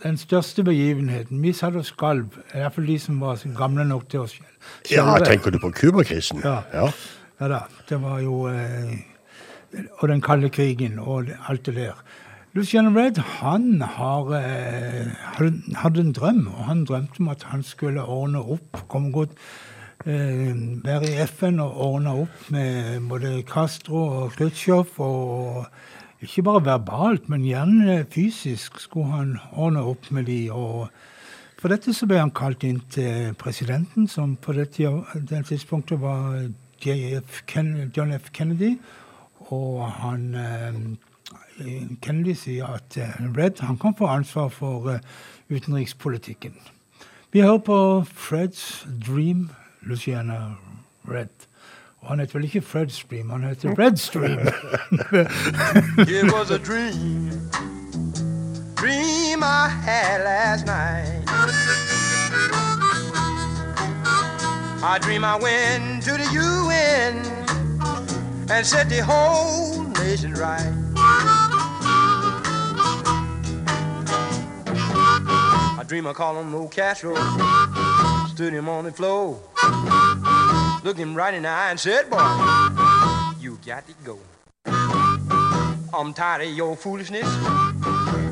Den 0.02 0.18
største 0.20 0.64
begivenheten. 0.64 1.42
Vi 1.42 1.52
satt 1.56 1.76
og 1.76 1.86
skalv. 1.88 2.38
Iallfall 2.54 2.86
de 2.86 2.98
som 3.00 3.20
var 3.20 3.40
gamle 3.56 3.86
nok 3.88 4.09
til 4.11 4.24
å 4.24 4.26
selv. 4.30 4.46
ja, 4.90 5.06
tenker 5.24 5.54
du 5.54 5.59
på 5.62 5.70
Cuba-krisen? 5.70 6.42
Ja. 6.44 6.62
ja. 6.72 6.90
Ja 7.40 7.48
da. 7.48 7.61
Det 7.88 8.00
var 8.02 8.18
jo 8.20 8.48
eh, 8.50 8.98
Og 10.00 10.09
den 10.09 10.20
kalde 10.20 10.50
krigen 10.50 10.98
og 10.98 11.30
alt 11.48 11.66
det 11.66 11.76
der. 11.76 12.02
Lucian 12.56 12.96
Red 12.96 13.18
han 13.20 13.82
har, 13.82 14.30
eh, 14.34 15.06
hadde 15.76 16.00
en 16.00 16.12
drøm, 16.12 16.46
og 16.48 16.64
han 16.64 16.84
drømte 16.84 17.20
om 17.20 17.28
at 17.28 17.42
han 17.42 17.62
skulle 17.62 18.02
ordne 18.02 18.40
opp. 18.40 18.88
komme 18.88 19.12
godt 19.12 19.30
eh, 20.06 20.56
være 20.84 21.11
i 21.11 21.26
FN 21.26 21.61
og 21.61 21.76
ordne 21.76 22.11
opp 22.24 22.50
med 22.50 23.00
både 23.09 23.42
Castro 23.42 24.02
og 24.22 24.32
Khrusjtsjov. 24.32 24.86
Og 24.98 25.66
ikke 26.22 26.42
bare 26.42 26.64
verbalt, 26.64 27.28
men 27.28 27.46
gjerne 27.46 28.04
fysisk 28.10 28.80
skulle 28.82 29.12
han 29.12 29.36
ordne 29.52 29.84
opp 29.86 30.10
med 30.10 30.26
de. 30.26 30.50
og 30.50 30.88
for 31.58 31.68
dette 31.68 31.90
så 31.94 32.06
ble 32.06 32.20
han 32.20 32.30
kalt 32.30 32.62
inn 32.62 32.78
til 32.90 33.34
presidenten, 33.34 34.06
som 34.06 34.36
på 34.36 34.52
det, 34.54 34.70
tidspunktet 34.70 35.98
var 36.00 36.46
JF 36.84 37.42
Ken, 37.50 37.90
John 37.96 38.12
F. 38.14 38.30
Kennedy. 38.32 38.76
Og 39.50 39.82
han 39.90 40.34
eh, 40.38 40.78
Kennedy 42.02 42.36
sier 42.38 42.76
at 42.78 42.96
eh, 43.00 43.18
Red 43.34 43.58
han 43.64 43.78
kan 43.78 43.96
få 43.98 44.06
ansvar 44.06 44.48
for 44.54 44.90
eh, 44.92 45.00
utenrikspolitikken. 45.50 46.54
Vi 47.32 47.42
hører 47.42 47.58
på 47.58 48.04
Freds 48.14 48.86
Dream, 49.06 49.50
Luciana 49.82 50.54
Red. 51.08 51.47
Han 52.03 52.20
heter 52.20 52.32
vel 52.32 52.44
ikke 52.44 52.61
Fred's 52.61 53.05
Dream, 53.11 53.30
han 53.30 53.44
heter 53.44 53.74
Red's 53.78 54.09
Dream. 54.11 54.38
It 56.09 56.32
was 56.36 56.51
a 56.51 56.59
dream, 56.59 57.30
dream 58.76 59.42
I 59.42 59.68
had 59.68 60.24
last 60.24 60.66
night. 60.66 61.24
I 64.80 64.99
dream 65.01 65.24
I 65.24 65.36
went 65.36 66.03
to 66.05 66.12
the 66.12 66.28
UN 66.32 67.16
and 68.51 68.66
set 68.66 68.88
the 68.88 69.03
whole 69.03 69.82
nation 70.05 70.32
right. 70.34 70.72
I 75.80 75.84
dream 75.88 76.07
I 76.07 76.12
called 76.12 76.38
on 76.38 76.55
old 76.55 76.70
Castro, 76.70 77.14
stood 78.28 78.53
him 78.53 78.68
on 78.68 78.84
the 78.84 78.92
floor, 78.92 79.40
looked 80.84 80.98
him 80.98 81.14
right 81.14 81.34
in 81.34 81.42
the 81.42 81.48
eye 81.48 81.70
and 81.70 81.80
said, 81.80 82.08
"Boy, 82.10 82.18
you 83.40 83.58
got 83.64 83.84
to 83.86 83.94
go." 84.04 84.18
I'm 85.92 86.12
tired 86.12 86.42
of 86.48 86.54
your 86.54 86.76
foolishness. 86.76 87.26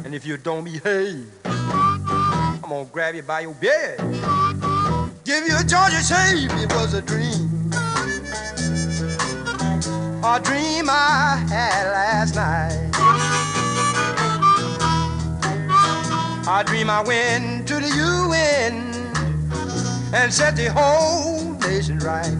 And 0.04 0.14
if 0.14 0.24
you 0.24 0.36
don't 0.36 0.64
behave, 0.64 1.26
I'm 1.44 2.60
gonna 2.60 2.84
grab 2.92 3.14
you 3.14 3.22
by 3.22 3.40
your 3.40 3.54
beard. 3.54 3.98
Give 5.24 5.46
you 5.48 5.56
a 5.58 5.64
Georgia 5.64 6.02
shave. 6.02 6.50
It 6.62 6.72
was 6.74 6.94
a 6.94 7.02
dream. 7.02 7.70
A 10.22 10.40
dream 10.40 10.86
I 10.88 11.44
had 11.48 11.90
last 11.90 12.34
night. 12.36 12.90
I 16.48 16.62
dream 16.64 16.88
I 16.88 17.02
went 17.02 17.66
to 17.66 17.74
the 17.74 17.88
UN 17.88 18.74
and 20.14 20.32
set 20.32 20.54
the 20.54 20.70
whole 20.72 21.25
nation 21.68 21.98
right. 21.98 22.30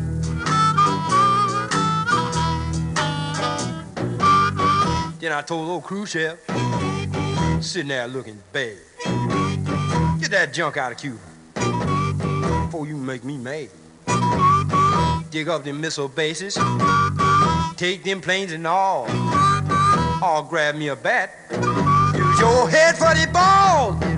Then 5.21 5.33
I 5.33 5.43
told 5.45 5.69
old 5.69 5.83
Khrushchev, 5.83 6.39
sitting 7.61 7.89
there 7.89 8.07
looking 8.07 8.41
bad, 8.53 8.77
get 10.21 10.31
that 10.31 10.53
junk 10.53 10.77
out 10.77 10.93
of 10.93 10.99
Cuba 10.99 11.19
before 12.67 12.87
you 12.87 12.97
make 12.97 13.25
me 13.25 13.37
mad. 13.37 13.69
Dig 15.31 15.49
up 15.49 15.65
them 15.65 15.81
missile 15.81 16.09
bases, 16.09 16.55
take 17.77 18.05
them 18.05 18.21
planes 18.21 18.53
and 18.53 18.67
all, 18.67 19.05
or 20.23 20.45
grab 20.49 20.77
me 20.77 20.89
a 20.89 20.97
bat, 20.97 21.31
use 21.51 22.41
your 22.41 22.69
head 22.69 22.97
for 22.97 23.13
the 23.15 23.29
ball. 23.33 24.16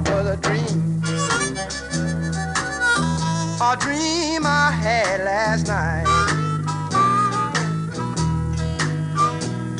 Dream 3.76 4.46
I 4.46 4.70
had 4.70 5.24
last 5.24 5.66
night. 5.66 6.04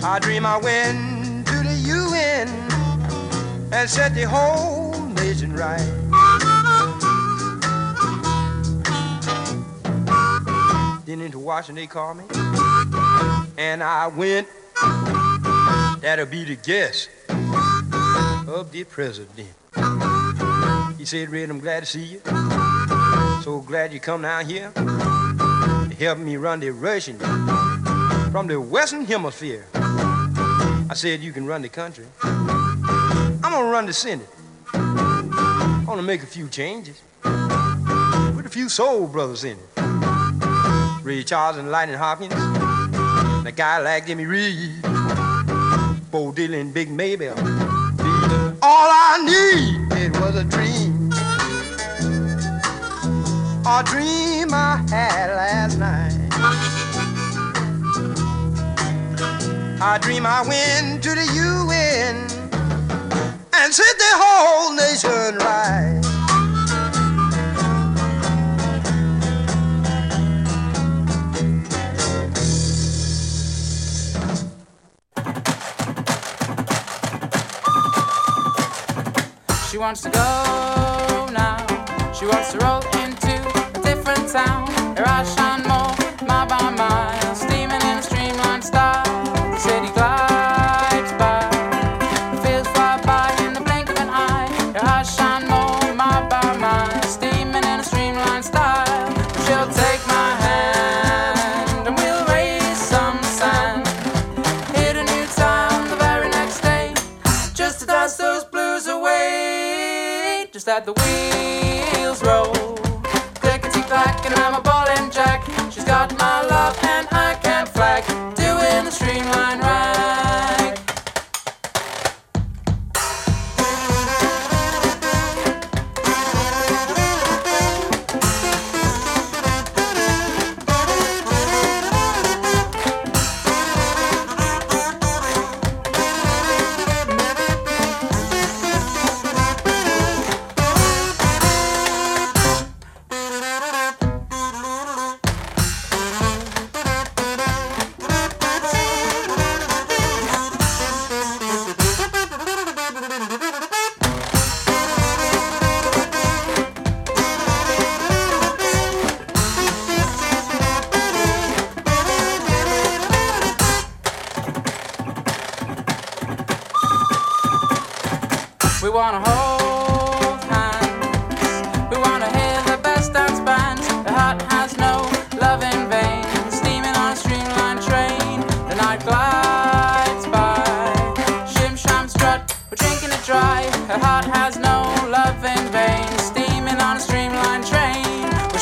I 0.04 0.18
dream 0.20 0.44
I 0.44 0.58
went 0.58 1.46
to 1.46 1.62
the 1.62 1.74
UN 1.86 2.48
and 3.72 3.88
set 3.88 4.14
the 4.14 4.28
whole 4.28 5.00
nation 5.08 5.54
right. 5.54 5.78
Then 11.06 11.20
into 11.20 11.38
Washington 11.38 11.76
they 11.76 11.86
called 11.86 12.18
me, 12.18 12.24
and 13.56 13.82
I 13.82 14.08
went. 14.08 14.48
That'll 16.00 16.26
be 16.26 16.44
the 16.44 16.56
guest 16.56 17.10
of 17.28 18.70
the 18.70 18.84
president. 18.84 19.48
He 20.96 21.04
said, 21.04 21.28
Red, 21.30 21.50
I'm 21.50 21.58
glad 21.58 21.80
to 21.80 21.86
see 21.86 22.04
you. 22.04 22.67
So 23.42 23.60
glad 23.60 23.92
you 23.92 24.00
come 24.00 24.22
down 24.22 24.46
here 24.46 24.72
to 24.74 25.96
help 25.98 26.18
me 26.18 26.36
run 26.36 26.60
the 26.60 26.70
Russian 26.70 27.18
from 28.30 28.46
the 28.46 28.60
Western 28.60 29.04
Hemisphere. 29.04 29.64
I 29.74 30.94
said 30.94 31.20
you 31.20 31.32
can 31.32 31.46
run 31.46 31.62
the 31.62 31.68
country. 31.68 32.06
I'm 32.22 33.40
gonna 33.40 33.70
run 33.70 33.86
the 33.86 33.92
Senate. 33.92 34.28
I'm 34.74 35.84
gonna 35.86 36.02
make 36.02 36.22
a 36.22 36.26
few 36.26 36.48
changes. 36.48 37.00
Put 37.22 38.44
a 38.44 38.50
few 38.50 38.68
soul 38.68 39.06
brothers 39.06 39.44
in 39.44 39.56
it. 39.56 41.04
Ray 41.04 41.22
Charles 41.22 41.56
and 41.56 41.70
Lightning 41.70 41.96
Hopkins. 41.96 42.34
And 42.34 43.46
a 43.46 43.52
guy 43.52 43.78
like 43.78 44.06
Jimmy 44.06 44.26
Reed. 44.26 44.82
Bo 46.10 46.32
Dylan, 46.32 46.72
Big 46.72 46.88
Maybell. 46.88 47.36
All 48.62 48.88
I 48.90 49.18
need, 49.24 49.98
it 49.98 50.20
was 50.20 50.36
a 50.36 50.44
dream. 50.44 50.97
A 53.70 53.82
dream 53.84 54.48
I 54.54 54.82
had 54.88 55.28
last 55.36 55.78
night. 55.78 56.16
I 59.78 59.98
dream 60.00 60.24
I 60.24 60.40
went 60.40 61.02
to 61.02 61.10
the 61.10 61.26
UN 61.34 62.16
and 63.52 63.74
set 63.74 63.98
the 63.98 64.14
whole 64.14 64.72
nation 64.72 65.36
right. 65.36 66.00
She 79.70 79.76
wants 79.76 80.00
to 80.00 80.08
go 80.08 81.28
now. 81.34 81.66
She 82.14 82.24
wants 82.24 82.52
to 82.52 82.58
roll 82.60 82.97
town, 84.32 84.66
there 84.94 85.08
are 85.08 85.24
Sean 85.24 85.62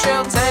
train. 0.07 0.46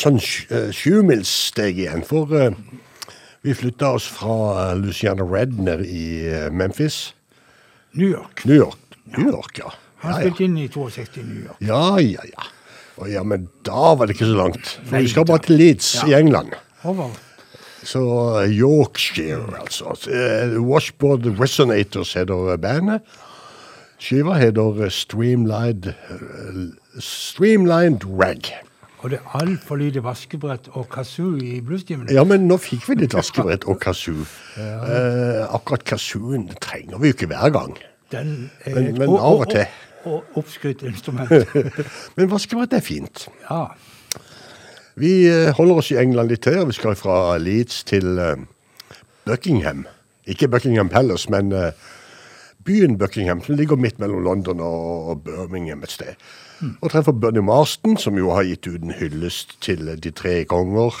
Sånn 0.00 0.20
eh, 0.50 0.70
sjumilssteg 0.74 1.80
igjen, 1.80 2.04
for 2.06 2.32
eh, 2.36 2.54
vi 3.44 3.54
flytta 3.56 3.94
oss 3.98 4.08
fra 4.10 4.36
eh, 4.70 4.76
Luciana 4.80 5.26
Redner 5.26 5.82
i 5.84 6.04
Memphis. 6.52 7.10
New 7.92 8.08
York. 8.08 8.44
New 8.46 8.56
York. 8.56 8.98
New 9.16 9.30
York, 9.32 9.60
ja. 9.60 9.72
Han 10.04 10.16
spilte 10.16 10.46
inn 10.46 10.56
i 10.60 10.68
62 10.72 11.24
New 11.26 11.44
York. 11.50 11.60
ja, 11.64 11.84
ja, 12.00 12.24
ja. 12.32 12.48
Og 13.00 13.08
ja, 13.08 13.22
men 13.24 13.46
da 13.64 13.94
var 13.96 14.08
det 14.08 14.16
ikke 14.18 14.28
så 14.28 14.36
langt. 14.36 14.74
For 14.84 15.00
vi 15.00 15.08
skal 15.08 15.24
bare 15.28 15.40
til 15.46 15.56
Leeds 15.56 15.94
i 16.04 16.12
England. 16.18 16.52
Over. 16.84 17.14
Så 17.80 18.02
Yorkshire, 18.52 19.56
altså. 19.56 19.94
Washboard 20.60 21.24
Resonators 21.40 22.12
heter 22.18 22.58
bandet. 22.60 23.00
Skiva 24.00 24.36
heter 24.36 24.88
Streamlined, 24.92 25.94
Streamlined 27.00 28.04
Rag. 28.04 28.52
Og 29.00 29.10
det 29.10 29.18
er 29.20 29.36
altfor 29.40 29.78
lite 29.80 30.02
vaskebrett 30.04 30.66
og 30.76 30.88
kazoo 30.92 31.36
i 31.40 31.60
bluestimene. 31.64 32.12
Ja, 32.12 32.24
men 32.28 32.44
nå 32.48 32.58
fikk 32.60 32.84
vi 32.90 32.98
litt 33.00 33.14
vaskebrett 33.16 33.64
og 33.70 33.78
kazoo. 33.80 34.26
Eh, 34.60 35.44
akkurat 35.56 35.84
kazooen 35.88 36.50
trenger 36.60 37.00
vi 37.00 37.08
jo 37.08 37.16
ikke 37.16 37.30
hver 37.32 37.54
gang. 37.54 37.76
Den 38.12 38.50
Men- 38.66 38.98
men 38.98 39.08
av 39.16 39.40
og 39.40 39.48
til. 39.50 39.66
Og 40.04 40.24
oppskrytt 40.36 40.82
instrument. 40.82 41.30
Men 42.16 42.30
vaskebrett 42.30 42.72
er 42.72 42.80
fint. 42.80 43.26
Ja. 43.50 43.66
Vi 44.96 45.26
eh, 45.28 45.52
holder 45.52 45.74
oss 45.82 45.90
i 45.92 45.98
England 46.00 46.28
litt 46.32 46.40
til. 46.42 46.58
og 46.58 46.68
Vi 46.70 46.72
skal 46.72 46.96
fra 46.96 47.36
Leeds 47.38 47.84
til 47.84 48.18
eh, 48.18 48.36
Buckingham. 49.26 49.86
Ikke 50.26 50.48
Buckingham 50.48 50.88
Palace, 50.88 51.28
men 51.30 51.52
eh, 51.52 51.72
byen 52.64 52.96
Buckingham, 52.98 53.42
som 53.44 53.56
ligger 53.56 53.76
midt 53.76 53.98
mellom 54.00 54.24
London 54.24 54.60
og, 54.60 55.08
og 55.08 55.22
Birmingham 55.24 55.82
et 55.84 55.90
sted. 55.92 56.14
Og 56.82 56.90
treffer 56.92 57.12
Bernie 57.16 57.42
Marston, 57.44 57.96
som 57.96 58.18
jo 58.18 58.30
har 58.34 58.44
gitt 58.48 58.66
ut 58.68 58.82
en 58.82 58.92
hyllest 58.98 59.56
til 59.64 59.86
de 59.96 60.10
tre 60.12 60.44
konger. 60.44 60.92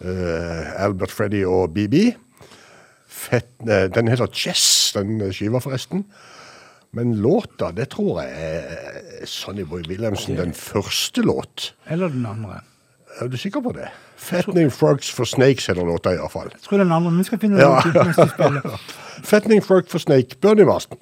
Uh, 0.00 0.82
Albert, 0.84 1.10
Freddy 1.10 1.42
og 1.44 1.74
BB. 1.74 2.14
Fett, 3.08 3.48
uh, 3.66 3.88
den 3.94 4.08
heter 4.08 4.30
Chess, 4.32 4.92
den 4.94 5.20
skiva 5.34 5.60
forresten. 5.60 6.04
Men 6.96 7.16
låta, 7.20 7.70
det 7.76 7.90
tror 7.92 8.22
jeg 8.22 8.30
er 8.32 9.26
Sonny 9.28 9.66
Boy 9.68 9.82
Williamson, 9.88 10.36
den 10.38 10.54
første 10.56 11.20
låt. 11.26 11.72
Eller 11.90 12.08
den 12.08 12.24
andre. 12.26 12.60
Er 13.20 13.28
du 13.28 13.36
sikker 13.36 13.60
på 13.60 13.72
det? 13.76 13.88
Fattening 14.16 14.70
Frogs 14.72 15.10
for 15.14 15.24
Snakes 15.28 15.66
heter 15.66 15.84
låta 15.84 16.12
iallfall. 16.14 16.48
Jeg 16.54 16.62
tror 16.64 16.78
den 16.80 16.92
andre, 16.92 17.10
men 17.10 17.18
vi 17.18 17.24
skal 17.28 17.38
finne 17.42 17.60
Ja. 17.60 17.78
ut. 17.84 18.80
Fattening 19.28 19.62
Frog 19.64 19.88
for 19.90 19.98
Snake, 19.98 20.38
Bernie 20.40 20.64
Marston. 20.64 20.98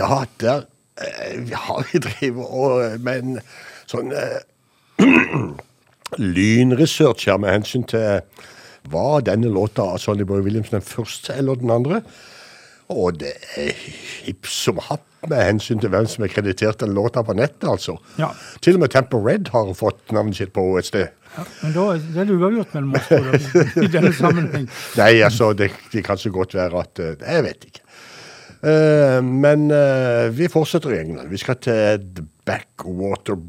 Ja, 0.00 0.24
der 0.40 0.64
eh, 0.96 1.50
har 1.52 1.84
vi 1.92 1.98
drevet 1.98 2.46
og 2.46 2.84
eh, 2.84 2.96
med 3.04 3.24
en 3.24 3.40
sånn 3.90 4.14
eh, 4.16 4.40
lynresearch 6.36 7.28
her 7.28 7.40
med 7.42 7.58
hensyn 7.58 7.84
til 7.90 8.22
var 8.90 9.20
denne 9.26 9.50
låta 9.52 9.84
av 9.92 10.00
Sonny 10.00 10.24
Boy 10.24 10.40
Williams 10.46 10.72
den 10.72 10.84
første 10.84 11.36
eller 11.36 11.60
den 11.60 11.72
andre. 11.74 12.00
Og 12.90 13.20
det 13.20 13.34
er 13.60 13.76
hipp 14.24 14.48
som 14.50 14.80
happ 14.82 15.04
med 15.28 15.44
hensyn 15.44 15.82
til 15.82 15.92
hvem 15.92 16.08
som 16.08 16.24
er 16.24 16.32
kreditert 16.32 16.80
den 16.80 16.96
låta 16.96 17.22
på 17.22 17.36
nettet, 17.36 17.68
altså. 17.68 17.98
Ja. 18.18 18.32
Til 18.64 18.78
og 18.78 18.86
med 18.86 18.94
Tempo 18.94 19.20
Red 19.20 19.52
har 19.52 19.68
fått 19.76 20.00
navnet 20.16 20.40
sitt 20.40 20.54
på 20.56 20.64
et 20.80 20.88
sted. 20.88 21.12
Ja, 21.36 21.44
men 21.60 21.76
da 21.76 21.84
det 22.00 22.24
er 22.24 22.26
det 22.26 22.38
uavgjort 22.40 22.72
mellom 22.74 22.96
oss 22.98 23.52
i 23.84 23.90
denne 23.92 24.10
sammenheng. 24.16 24.66
Nei, 24.98 25.12
altså, 25.22 25.52
det, 25.54 25.70
det 25.92 26.02
kan 26.08 26.18
så 26.18 26.32
godt 26.34 26.56
være 26.56 26.82
at 26.82 27.04
Jeg 27.04 27.46
vet 27.46 27.68
ikke. 27.68 27.84
Eh, 28.60 29.22
men 29.24 29.70
uh, 29.72 30.28
vi 30.36 30.48
fortsetter 30.52 30.92
i 30.94 31.00
England. 31.00 31.30
Vi 31.32 31.40
skal 31.40 31.56
til 31.64 32.04
The 32.16 32.26
Backwater 32.48 33.40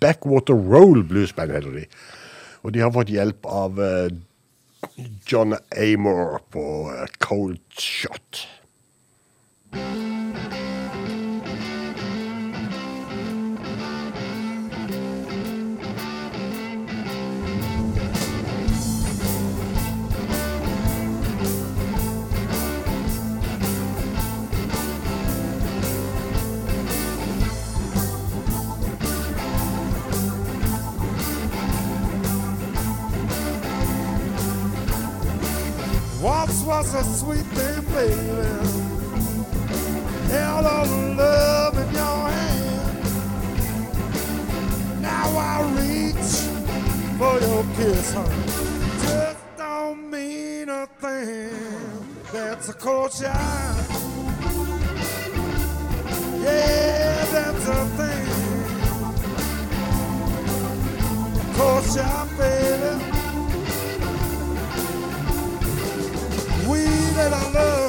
Backwater 0.00 0.54
Roll 0.54 1.02
Blues 1.06 1.32
Band, 1.34 1.54
heter 1.54 1.74
de. 1.74 1.84
Og 2.62 2.74
de 2.74 2.82
har 2.82 2.94
fått 2.94 3.10
hjelp 3.14 3.46
av 3.46 3.78
uh, 3.78 4.10
John 5.26 5.54
Amor 5.74 6.40
på 6.54 6.66
Cold 7.22 7.62
Shot. 7.78 8.46
Once 9.74 10.15
was 36.66 36.94
a 36.94 37.04
sweet 37.04 37.46
thing, 37.54 37.84
baby. 37.94 38.14
Held 40.30 40.64
the 40.64 40.84
love 41.16 41.78
in 41.78 41.94
your 41.94 42.28
hand. 42.28 42.98
Now 45.00 45.28
I 45.36 45.62
reach 45.78 46.28
for 47.18 47.38
your 47.38 47.62
kiss, 47.76 48.12
honey. 48.12 48.46
Just 49.02 49.44
don't 49.56 50.10
mean 50.10 50.68
a 50.68 50.86
thing. 50.98 51.50
That's 52.32 52.68
a 52.68 52.72
cold 52.74 53.12
shot. 53.12 53.76
Yeah, 56.42 57.24
that's 57.30 57.68
a 57.68 57.86
thing. 57.96 58.26
Cold 61.54 61.84
shot, 61.84 62.28
baby. 62.36 63.15
We 66.68 66.84
let 67.16 67.32
our 67.32 67.50
love. 67.52 67.86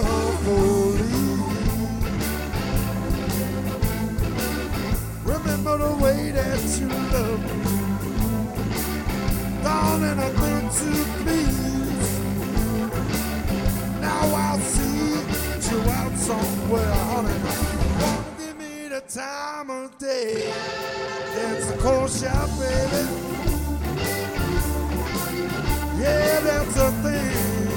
Remember 5.25 5.77
the 5.77 6.03
way 6.03 6.31
that 6.31 6.79
you 6.79 6.87
love 6.87 7.41
me. 7.41 7.77
I 10.19 10.31
meant 10.31 10.71
to 10.71 10.91
please. 11.21 12.19
Now 14.01 14.35
I 14.35 14.59
see 14.59 15.09
you 15.69 15.79
out 15.91 16.17
somewhere, 16.17 16.93
honey. 17.11 17.39
Won't 18.01 18.37
give 18.37 18.57
me 18.57 18.87
the 18.89 19.01
time 19.01 19.69
of 19.69 19.97
day. 19.97 20.51
That's 21.35 21.69
a 21.69 21.77
cold 21.77 22.09
shot, 22.09 22.49
baby. 22.59 23.03
Yeah, 25.99 26.39
that's 26.41 26.77
a 26.77 26.91
thing. 27.03 27.76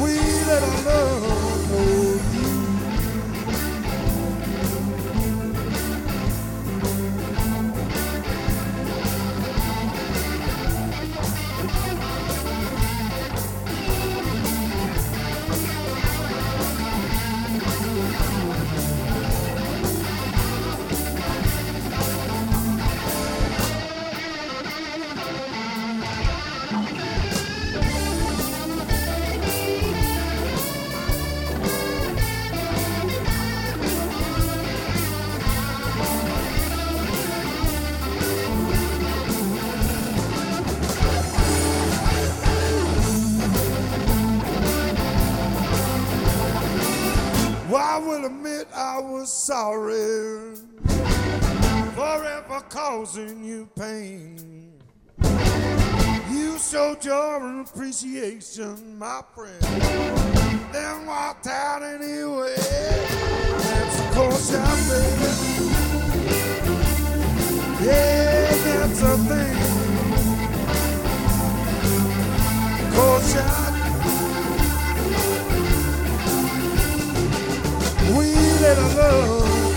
We 0.00 0.14
let 0.46 0.62
our 0.62 0.82
love 0.84 1.37
was 49.18 49.32
sorry 49.32 50.54
for 51.96 52.24
ever 52.24 52.60
causing 52.68 53.42
you 53.44 53.68
pain. 53.76 54.72
You 56.30 56.56
showed 56.58 57.04
your 57.04 57.62
appreciation, 57.62 58.96
my 58.96 59.22
friend. 59.34 59.60
Then 60.72 61.04
walked 61.04 61.48
out 61.48 61.82
anyway. 61.82 62.54
That's 62.58 64.00
of 64.00 64.10
course 64.14 64.54
I 64.54 64.56
baby. 64.88 65.30
Yeah, 67.84 68.54
that's 68.64 69.02
a 69.02 69.16
thing. 69.28 69.56
Course 72.94 73.32
shot. 73.34 73.77
little 78.60 78.94
girl. 78.94 79.67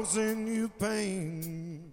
Causing 0.00 0.46
you 0.46 0.66
pain. 0.80 1.92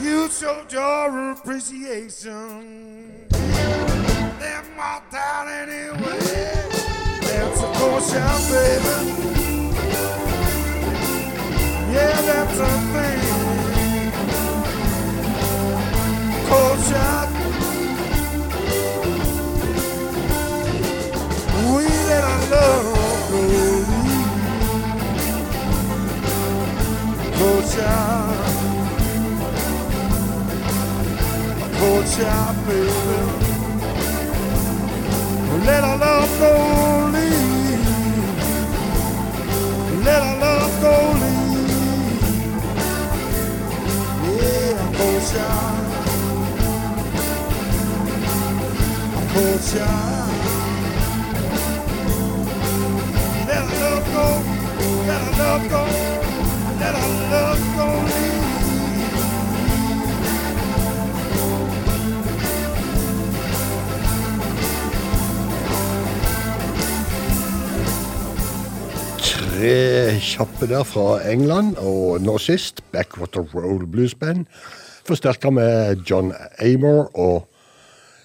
You 0.00 0.28
showed 0.28 0.72
your 0.72 1.30
appreciation. 1.30 3.28
Then 3.30 4.64
walked 4.76 5.14
out 5.14 5.46
anyway. 5.46 6.18
That's 7.22 7.60
a 7.60 7.70
caution, 7.78 8.38
baby. 8.50 8.96
Yeah, 11.94 12.20
that's 12.30 12.58
a 12.58 12.72
thing. 12.94 13.22
Caution. 16.48 17.28
We 21.74 21.84
let 22.08 22.24
our 22.24 22.42
love 22.50 23.30
go 23.30 23.75
Caution. 27.46 27.86
Caution, 31.78 32.54
baby. 32.66 33.20
Let 35.64 35.82
our 35.84 35.96
love 35.96 36.32
go 36.40 36.50
leave. 37.14 37.86
Let 40.04 40.22
our 40.22 40.36
love 40.40 40.74
go 40.82 40.94
leave. 41.22 42.58
Yeah, 44.42 44.80
caution. 44.98 45.78
Caution. 49.32 50.26
Let 53.46 53.62
our 53.62 53.76
love 53.82 54.06
go. 54.14 54.26
Let 55.06 55.20
our 55.22 55.32
love 55.38 55.64
go. 55.70 56.25
Let 56.80 56.94
our 56.94 57.12
love 57.32 57.62
go. 57.76 57.88
Tre 69.16 70.20
kjappe 70.20 70.68
der 70.68 70.84
fra 70.84 71.22
England, 71.24 71.78
og 71.80 72.20
nå 72.20 72.36
sist 72.38 72.84
Backwater 72.92 73.40
Roll 73.54 73.86
Blues 73.88 74.14
Band. 74.14 74.44
Forsterka 75.06 75.50
med 75.50 76.04
John 76.04 76.34
Amor 76.60 77.08
og 77.14 77.48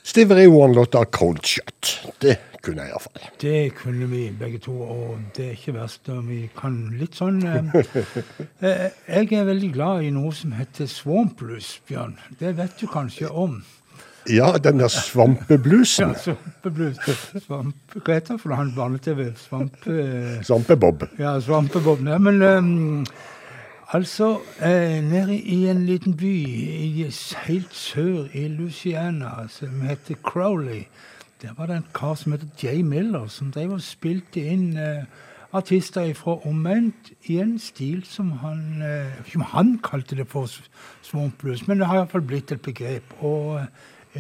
Stevie 0.04 0.36
Ray 0.36 0.47
One-låta 0.52 1.06
Cold 1.06 1.45
Shot. 1.45 2.02
Det 2.22 2.36
kunne 2.62 2.86
jeg 2.86 2.93
iallfall. 2.93 3.28
Det 3.41 3.74
kunne 3.76 4.07
vi 4.12 4.24
begge 4.39 4.62
to, 4.62 4.76
og 4.82 5.20
det 5.36 5.47
er 5.47 5.57
ikke 5.57 5.76
verst. 5.80 6.09
om 6.14 6.28
Vi 6.30 6.45
kan 6.57 6.78
litt 6.99 7.18
sånn 7.18 7.41
eh, 7.47 7.76
eh, 8.68 8.88
Jeg 9.07 9.34
er 9.39 9.49
veldig 9.49 9.74
glad 9.74 10.07
i 10.07 10.14
noe 10.14 10.34
som 10.36 10.53
heter 10.57 10.89
swampblues, 10.89 11.80
Bjørn. 11.89 12.18
Det 12.39 12.55
vet 12.57 12.78
du 12.80 12.88
kanskje 12.91 13.30
om. 13.30 13.62
Ja, 14.30 14.57
den 14.57 14.80
der 14.80 14.88
svampebluesen. 14.88 16.09
Ja, 16.09 16.14
Svampeblues. 16.14 16.97
Svamp, 17.45 17.76
hva 17.95 18.14
heter 18.14 18.36
det 18.36 18.41
for? 18.41 18.53
Han 18.53 18.74
barne-TV? 18.76 19.32
Svampe... 19.38 20.43
Svampebob. 20.45 21.07
Ja, 21.20 21.39
Svampebob. 21.41 22.03
Nei, 22.05 22.18
men 22.22 22.41
um, 22.41 23.05
altså 23.93 24.36
eh, 24.62 25.01
Nede 25.03 25.38
i 25.39 25.66
en 25.72 25.86
liten 25.86 26.14
by 26.18 26.34
i, 26.45 27.07
helt 27.47 27.74
sør 27.74 28.30
i 28.34 28.45
Louisiana 28.47 29.47
som 29.49 29.82
heter 29.88 30.22
Crowley, 30.24 30.86
der 31.41 31.53
var 31.57 31.65
det 31.65 31.75
en 31.75 31.85
kar 31.93 32.15
som 32.15 32.31
heter 32.31 32.47
Jay 32.63 32.81
Miller, 32.81 33.27
som 33.27 33.51
drev 33.51 33.71
og 33.71 33.81
spilte 33.81 34.43
inn 34.45 34.77
eh, 34.77 35.05
artister 35.53 36.13
fra 36.13 36.37
omvendt 36.47 37.11
i 37.23 37.39
en 37.41 37.59
stil 37.59 38.03
som 38.05 38.31
han 38.43 38.81
eh, 38.81 39.17
ikke 39.25 39.43
han 39.53 39.79
kalte 39.83 40.15
det 40.15 40.27
for 40.27 40.47
swamp 41.01 41.37
blues, 41.37 41.67
men 41.67 41.79
det 41.79 41.87
har 41.87 41.95
iallfall 42.01 42.21
blitt 42.21 42.51
et 42.51 42.61
begrep. 42.61 43.13
Og 43.19 43.59
eh, 43.59 43.65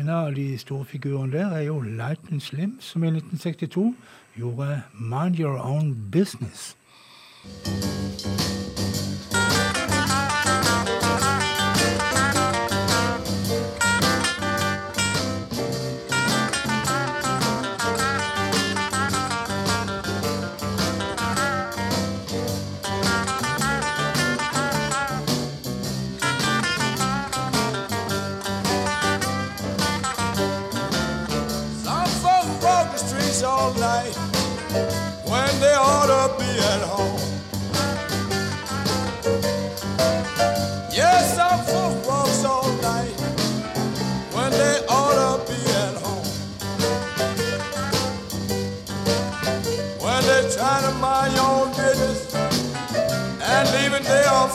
en 0.01 0.09
av 0.09 0.35
de 0.35 0.57
store 0.57 0.85
figurene 0.85 1.33
der 1.33 1.55
er 1.55 1.61
jo 1.61 1.79
Lightning 1.81 2.41
Slim, 2.41 2.77
som 2.79 3.03
i 3.03 3.07
1962 3.07 3.95
gjorde 4.35 4.81
Mind 4.99 5.39
Your 5.39 5.59
Own 5.59 5.95
Business. 6.11 6.75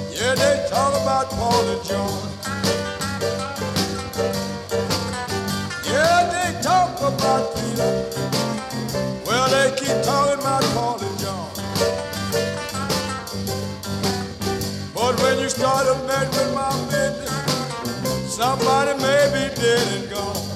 Yeah, 0.10 0.36
they 0.36 0.66
talk 0.70 0.94
about 1.02 1.30
Paul 1.32 1.68
and 1.68 1.84
John. 1.84 2.32
Yeah, 5.86 6.30
they 6.32 6.62
talk 6.62 7.02
about 7.02 7.56
Peter. 7.56 8.10
Well, 9.26 9.50
they 9.50 9.76
keep 9.76 10.04
talking 10.04 10.40
about 10.40 10.64
Paul 10.76 11.00
and 11.02 11.20
John. 11.20 11.52
But 14.94 15.20
when 15.22 15.40
you 15.40 15.50
start 15.50 15.86
mess 16.08 16.28
with 16.38 16.54
my 16.56 16.70
business, 16.90 17.54
somebody 18.34 18.94
may 19.02 19.28
be 19.34 19.54
dead 19.62 19.88
and 20.00 20.10
gone. 20.10 20.53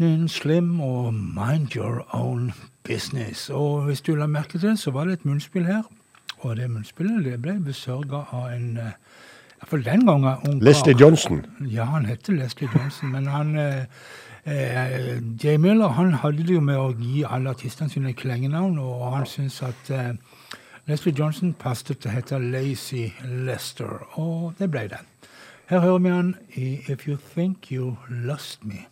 Lightning 0.00 0.30
Slim 0.30 0.80
og 0.80 1.14
Mind 1.14 1.76
Your 1.76 2.06
Own 2.14 2.52
Business. 2.84 3.50
Og 3.50 3.82
hvis 3.82 4.00
du 4.00 4.14
la 4.14 4.26
merke 4.26 4.58
til 4.58 4.68
det, 4.68 4.78
så 4.78 4.90
var 4.90 5.04
det 5.04 5.12
et 5.12 5.24
munnspill 5.24 5.66
her. 5.66 5.82
Og 6.38 6.56
det 6.56 6.70
munnspillet 6.70 7.24
det 7.24 7.42
ble 7.42 7.58
besørga 7.60 8.22
av 8.32 8.46
en 8.54 8.78
eh, 8.80 8.94
Iallfall 9.60 9.84
den 9.84 10.06
gangen 10.06 10.48
ung. 10.48 10.62
Leslie 10.64 10.96
Johnson. 11.00 11.44
Ja, 11.68 11.84
han 11.84 12.06
heter 12.06 12.32
Leslie 12.32 12.68
Johnson, 12.74 13.12
men 13.12 13.26
han 13.26 13.58
eh, 13.58 13.84
eh, 14.44 15.20
Jay 15.44 15.56
Miller 15.56 15.88
han 15.88 16.14
hadde 16.14 16.46
det 16.48 16.56
jo 16.56 16.62
med 16.64 16.80
å 16.80 16.94
gi 16.96 17.26
alle 17.28 17.52
artistene 17.52 17.92
sine 17.92 18.14
klengenavn, 18.16 18.78
og 18.78 19.04
han 19.18 19.26
syntes 19.28 19.60
at 19.68 19.90
eh, 19.90 20.14
Leslie 20.88 21.14
Johnson 21.18 21.52
passet 21.52 21.98
til 21.98 22.08
å 22.08 22.14
hete 22.14 22.38
Lazy 22.38 23.10
Lester, 23.44 24.00
og 24.16 24.54
det 24.58 24.70
ble 24.72 24.86
det. 24.94 25.02
Her 25.68 25.84
hører 25.84 25.98
vi 25.98 26.16
han 26.16 26.32
i 26.56 26.70
If 26.88 27.04
You 27.04 27.18
Think 27.34 27.68
You 27.68 27.98
Lost 28.08 28.64
Me. 28.64 28.86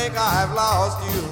Think 0.00 0.16
I've 0.16 0.54
lost 0.54 0.98
you, 1.12 1.22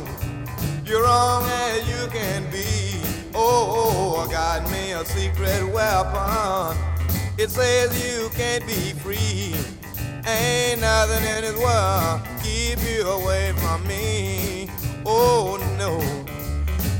you're 0.84 1.02
wrong 1.02 1.42
as 1.44 1.88
you 1.88 2.06
can 2.08 2.42
be. 2.50 3.00
Oh, 3.34 4.22
I 4.22 4.30
got 4.30 4.70
me 4.70 4.92
a 4.92 5.02
secret 5.06 5.64
weapon. 5.72 6.76
It 7.38 7.48
says 7.50 7.88
you 8.04 8.28
can't 8.34 8.66
be 8.66 8.92
free. 9.02 9.54
Ain't 10.26 10.82
nothing 10.82 11.24
in 11.34 11.40
this 11.46 11.56
world 11.56 12.20
keep 12.42 12.78
you 12.90 13.08
away 13.08 13.52
from 13.56 13.86
me. 13.88 14.68
Oh 15.06 15.56
no, 15.78 15.92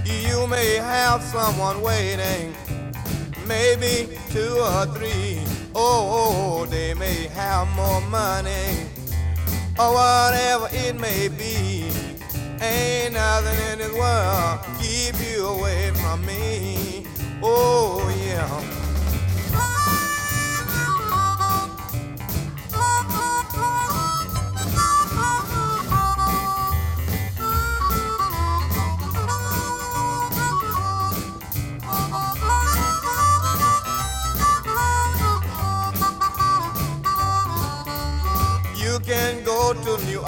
you 0.07 0.47
may 0.47 0.77
have 0.77 1.23
someone 1.23 1.83
waiting, 1.83 2.55
maybe 3.47 4.17
two 4.31 4.57
or 4.59 4.87
three. 4.97 5.43
Oh, 5.75 6.67
they 6.71 6.95
may 6.95 7.27
have 7.35 7.69
more 7.77 8.01
money 8.09 8.88
or 9.79 9.95
whatever 9.95 10.69
it 10.73 10.99
may 10.99 11.29
be. 11.29 11.89
Ain't 12.61 13.15
nothing 13.15 13.59
in 13.73 13.79
this 13.79 13.93
world 13.93 14.61
keep 14.81 15.15
you 15.21 15.47
away 15.47 15.93
from 15.93 16.27
me. 16.27 17.05
Oh 17.43 18.03
yeah. 18.25 18.88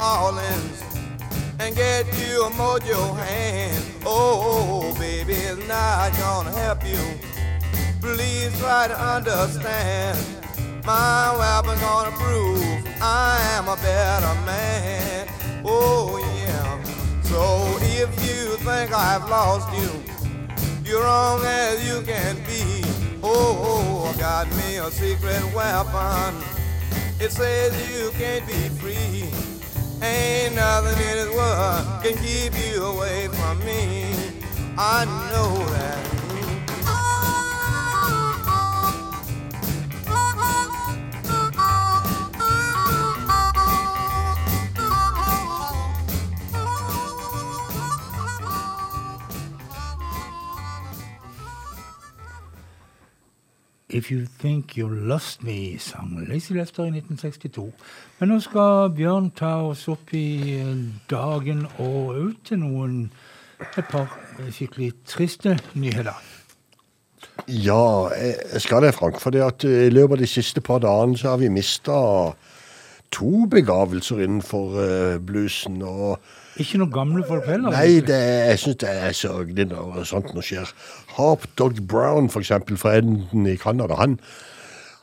Orleans 0.01 0.82
and 1.59 1.76
get 1.76 2.07
you 2.18 2.46
a 2.46 2.51
mojo 2.51 3.14
hand. 3.16 3.84
Oh, 4.07 4.94
baby, 4.98 5.34
it's 5.34 5.68
not 5.68 6.11
gonna 6.16 6.53
help 6.53 6.82
you. 6.86 6.98
Please 8.01 8.59
try 8.59 8.88
to 8.88 8.98
understand. 8.98 10.18
My 10.86 11.36
weapon 11.36 11.78
gonna 11.80 12.16
prove 12.16 12.64
I 13.03 13.38
am 13.59 13.68
a 13.68 13.76
better 13.76 14.34
man. 14.46 15.28
Oh, 15.66 16.16
yeah. 16.46 16.82
So 17.24 17.76
if 17.80 18.09
you 18.26 18.57
think 18.64 18.92
I've 18.94 19.28
lost 19.28 19.68
you, 19.78 20.03
you're 20.82 21.03
wrong 21.03 21.44
as 21.44 21.86
you 21.86 22.01
can 22.03 22.36
be. 22.46 22.82
Oh, 23.22 24.11
I 24.14 24.18
got 24.18 24.48
me 24.57 24.78
a 24.78 24.90
secret 24.90 25.44
weapon. 25.55 26.42
It 27.20 27.32
says 27.32 27.70
you 27.92 28.11
can't 28.12 28.46
be 28.46 28.68
free. 28.80 29.59
Ain't 30.03 30.55
nothing 30.55 30.98
in 30.98 31.16
this 31.16 31.34
world 31.34 31.86
can 32.03 32.16
keep 32.24 32.55
you 32.57 32.84
away 32.84 33.28
from 33.28 33.59
me. 33.66 34.14
I 34.78 35.05
know 35.30 35.64
that. 35.74 36.19
If 53.93 54.11
You 54.11 54.26
Think 54.41 54.76
You 54.78 54.88
Lost 54.88 55.43
Me, 55.43 55.78
sang 55.78 56.26
Lazy 56.28 56.55
Lester 56.55 56.84
i 56.84 56.93
1962. 56.95 57.72
Men 58.18 58.28
nå 58.28 58.38
skal 58.41 58.91
Bjørn 58.95 59.30
ta 59.36 59.57
oss 59.66 59.88
opp 59.91 60.14
i 60.14 60.59
eh, 60.61 60.76
dagen 61.11 61.66
og 61.78 62.14
ut 62.16 62.45
til 62.47 62.62
noen 62.62 63.01
et 63.61 63.84
par 63.91 64.14
eh, 64.38 64.53
skikkelig 64.55 64.93
triste 65.11 65.57
nyheter. 65.74 66.14
Ja, 67.49 68.09
jeg 68.14 68.62
skal 68.62 68.84
det, 68.84 68.95
Frank. 68.95 69.18
For 69.20 69.34
i 69.34 69.91
løpet 69.91 70.16
av 70.16 70.22
de 70.22 70.30
siste 70.30 70.61
par 70.61 70.78
dagene 70.84 71.18
så 71.18 71.34
har 71.34 71.43
vi 71.43 71.51
mista 71.53 71.99
to 73.11 73.47
begavelser 73.51 74.22
innenfor 74.22 74.78
eh, 74.84 75.18
bluesen. 75.18 75.82
og 75.82 76.18
Ikke 76.62 76.78
noen 76.78 76.93
gamle 76.95 77.24
folk 77.26 77.47
heller? 77.49 77.74
Nei, 77.74 78.01
det, 78.07 78.20
jeg 78.51 78.62
syns 78.62 78.80
det 78.82 78.93
er 78.93 79.16
sørgelig 79.16 79.66
når 79.72 80.05
sånt 80.09 80.30
noe 80.34 80.47
skjer. 80.47 80.70
Harp 81.20 81.44
Dog 81.58 81.82
Brown, 81.88 82.30
eksempel, 82.40 82.78
fra 82.80 82.96
Enden 82.98 83.46
i 83.46 83.56
Canada, 83.60 83.98
han, 84.00 84.16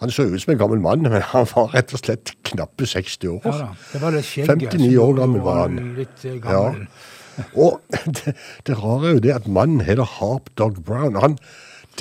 han 0.02 0.14
så 0.14 0.26
ut 0.28 0.42
som 0.42 0.56
en 0.56 0.62
gammel 0.62 0.82
mann, 0.82 1.06
men 1.12 1.22
han 1.22 1.48
var 1.54 1.70
rett 1.76 1.94
og 1.94 2.02
slett 2.02 2.34
knappe 2.48 2.90
60 2.90 3.36
år. 3.36 3.46
Ja 3.46 3.70
det 3.94 4.02
var 4.02 4.18
det 4.18 4.26
skjegget. 4.26 4.74
59 4.74 4.98
år 5.04 5.14
gammel 5.22 5.46
var 5.46 5.62
han. 5.66 5.80
Litt 5.98 6.26
gammel. 6.44 6.88
Ja. 6.88 7.46
Og 7.54 7.82
det, 8.18 8.34
det 8.66 8.78
rare 8.80 9.12
er 9.12 9.18
jo 9.18 9.24
det 9.28 9.36
at 9.36 9.48
mannen 9.48 9.86
heter 9.86 10.08
Harp 10.18 10.50
Dog 10.58 10.82
Brown. 10.86 11.20
Han, 11.22 11.38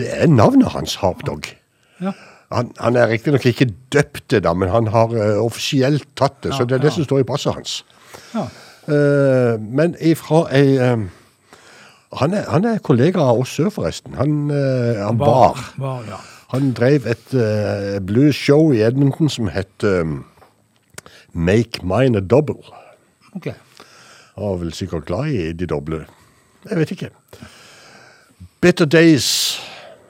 det 0.00 0.08
er 0.12 0.32
navnet 0.32 0.72
hans, 0.72 0.96
Harp 1.02 1.26
Dog. 1.28 1.50
Ja. 2.00 2.12
Han, 2.54 2.70
han 2.78 2.96
er 2.96 3.10
riktignok 3.10 3.46
ikke 3.48 3.68
døpt 3.92 4.30
det, 4.30 4.44
da, 4.46 4.52
men 4.54 4.70
han 4.70 4.92
har 4.94 5.10
uh, 5.10 5.42
offisielt 5.42 6.06
tatt 6.16 6.38
det. 6.44 6.54
så 6.54 6.64
det 6.64 6.78
er 6.78 6.84
det 6.84 6.92
ja. 6.92 6.96
som 6.98 7.06
står 7.08 7.24
i 7.24 7.28
passet 7.28 7.56
hans. 7.56 7.80
Ja. 8.34 8.46
Uh, 8.86 9.58
men 9.58 9.96
ifra 9.98 10.44
ei 10.54 10.76
eh, 10.78 11.08
han, 12.16 12.34
er, 12.34 12.46
han 12.50 12.64
er 12.64 12.80
kollega 12.84 13.20
av 13.20 13.42
oss 13.42 13.54
sør, 13.56 13.70
forresten. 13.74 14.16
Han, 14.16 14.50
uh, 14.50 15.02
han 15.02 15.20
var. 15.20 15.60
bar 15.80 16.08
ja. 16.08 16.20
Han 16.54 16.70
drev 16.78 17.08
et 17.10 17.34
uh, 17.34 17.98
blues-show 18.06 18.70
i 18.72 18.84
Edmonton 18.86 19.30
som 19.32 19.50
het 19.50 19.86
um, 19.86 20.20
Make 21.34 21.82
Mine 21.82 22.22
a 22.22 22.24
Double. 22.24 22.62
Ok. 23.34 23.50
Han 24.36 24.44
var 24.44 24.60
vel 24.62 24.74
sikkert 24.76 25.08
glad 25.08 25.32
i 25.32 25.52
de 25.52 25.66
doble. 25.66 26.04
Jeg 26.68 26.78
vet 26.78 26.94
ikke. 26.94 27.10
Bitter 28.60 28.86
Days, 28.86 29.58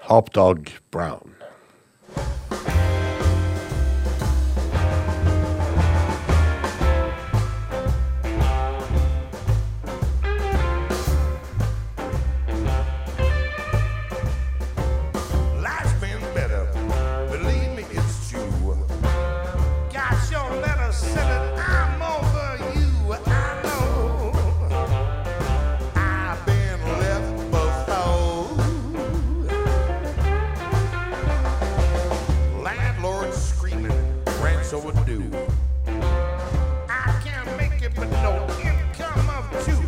Harp 0.09 0.35
Dog 0.35 0.69
Brown. 0.93 1.36
I 36.89 37.21
can't 37.25 37.57
make 37.57 37.83
it, 37.83 37.93
but 37.95 38.11
no 38.11 38.47
income 38.61 39.31
of 39.31 39.65
two. 39.65 39.86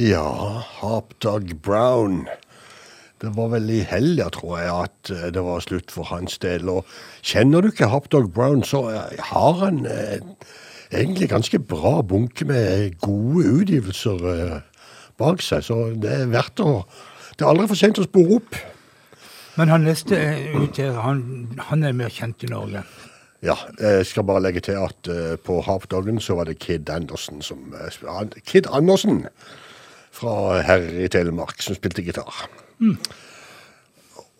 Ja, 0.00 0.64
Hapdog 0.80 1.50
Brown. 1.62 2.22
Det 3.20 3.34
var 3.36 3.50
vel 3.52 3.66
i 3.68 3.82
helga, 3.84 4.30
tror 4.32 4.54
jeg, 4.56 4.70
at 4.86 5.10
eh, 5.12 5.26
det 5.34 5.42
var 5.44 5.60
slutt 5.60 5.92
for 5.92 6.08
hans 6.08 6.38
del. 6.40 6.70
Og 6.72 6.88
kjenner 7.20 7.60
du 7.60 7.68
ikke 7.68 7.90
Hapdog 7.92 8.30
Brown, 8.32 8.62
så 8.64 8.80
eh, 8.94 9.20
har 9.28 9.60
han 9.60 9.82
eh, 9.84 10.24
egentlig 10.88 11.28
ganske 11.28 11.60
bra 11.60 12.00
bunke 12.00 12.48
med 12.48 12.96
gode 13.04 13.44
utgivelser 13.60 14.26
eh, 14.32 14.88
bak 15.20 15.44
seg. 15.44 15.68
Så 15.68 15.78
det 16.00 16.16
er 16.22 16.32
verdt 16.32 16.64
å 16.64 16.86
Det 17.36 17.44
er 17.44 17.52
aldri 17.52 17.68
for 17.68 17.84
sent 17.84 18.00
å 18.00 18.08
spore 18.08 18.40
opp. 18.40 18.56
Men 19.60 19.68
han 19.68 19.84
neste 19.84 20.16
er 20.16 20.42
her, 20.48 20.96
han, 21.04 21.24
han 21.68 21.84
er 21.84 21.92
mer 21.96 22.08
kjent 22.08 22.48
i 22.48 22.48
Norge. 22.48 22.86
Ja, 23.44 23.56
jeg 23.80 24.04
skal 24.08 24.24
bare 24.28 24.48
legge 24.48 24.60
til 24.64 24.80
at 24.80 25.08
uh, 25.08 25.36
på 25.40 25.60
Hapdoggen 25.64 26.20
så 26.20 26.36
var 26.36 26.48
det 26.48 26.58
Kid 26.60 26.88
Andersen 26.92 27.40
som 27.44 27.72
uh, 27.72 28.28
Kid 28.44 28.68
Andersen 28.68 29.26
fra 30.12 30.60
her 30.66 30.86
i 31.00 31.08
Telemark 31.12 31.62
som 31.62 31.76
spilte 31.78 32.04
gitar. 32.04 32.46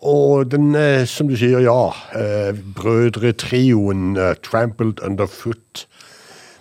Og 0.01 0.51
den, 0.51 0.75
eh, 0.75 1.05
som 1.05 1.27
du 1.29 1.35
sier, 1.37 1.59
ja, 1.61 1.93
eh, 2.17 2.57
brødretrioen 2.75 4.17
eh, 4.17 4.33
Trampled 4.41 5.03
Underfoot, 5.05 5.85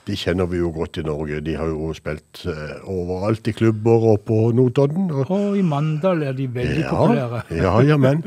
de 0.06 0.16
kjenner 0.16 0.46
vi 0.46 0.58
jo 0.58 0.72
godt 0.74 0.98
i 1.00 1.04
Norge. 1.06 1.40
De 1.40 1.54
har 1.56 1.70
jo 1.70 1.92
spilt 1.94 2.42
overalt 2.84 3.46
i 3.48 3.52
klubber 3.52 4.06
og 4.12 4.20
på 4.26 4.50
Notodden. 4.56 5.10
Og, 5.10 5.30
Og 5.30 5.56
i 5.58 5.62
Mandal 5.62 6.22
er 6.22 6.32
de 6.32 6.48
veldig 6.54 6.84
populære. 6.90 7.42
ja, 7.62 7.80
ja, 7.80 7.96
men. 7.96 8.24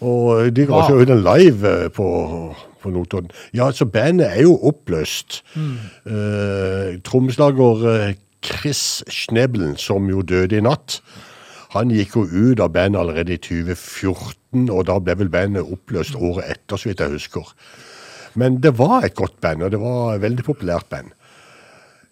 Og 0.00 0.56
de 0.56 0.66
ga 0.66 0.74
også 0.74 0.96
seg 0.96 1.02
ut 1.02 1.12
en 1.14 1.22
live 1.22 1.90
på, 1.94 2.08
på 2.82 2.90
Notodden. 2.90 3.30
Ja, 3.54 3.70
så 3.70 3.84
bandet 3.84 4.26
er 4.32 4.42
jo 4.42 4.58
oppløst. 4.72 5.42
Eh, 5.56 6.98
Trommeslager 7.04 8.14
Chris 8.44 9.02
Schnebelen, 9.08 9.76
som 9.76 10.08
jo 10.10 10.22
døde 10.22 10.58
i 10.58 10.64
natt, 10.64 11.00
han 11.74 11.92
gikk 11.92 12.16
jo 12.16 12.24
ut 12.24 12.62
av 12.64 12.72
bandet 12.72 13.00
allerede 13.02 13.34
i 13.34 13.40
2014, 13.44 14.70
og 14.72 14.86
da 14.88 14.96
ble 15.04 15.18
vel 15.20 15.32
bandet 15.32 15.68
oppløst 15.68 16.16
året 16.16 16.48
etter, 16.54 16.80
så 16.80 16.88
vidt 16.88 17.02
jeg 17.04 17.16
husker. 17.18 17.50
Men 18.38 18.60
det 18.64 18.72
var 18.78 19.04
et 19.04 19.16
godt 19.18 19.36
band, 19.44 19.66
og 19.66 19.74
det 19.74 19.80
var 19.82 20.14
et 20.14 20.22
veldig 20.24 20.46
populært 20.46 20.88
band. 20.88 21.12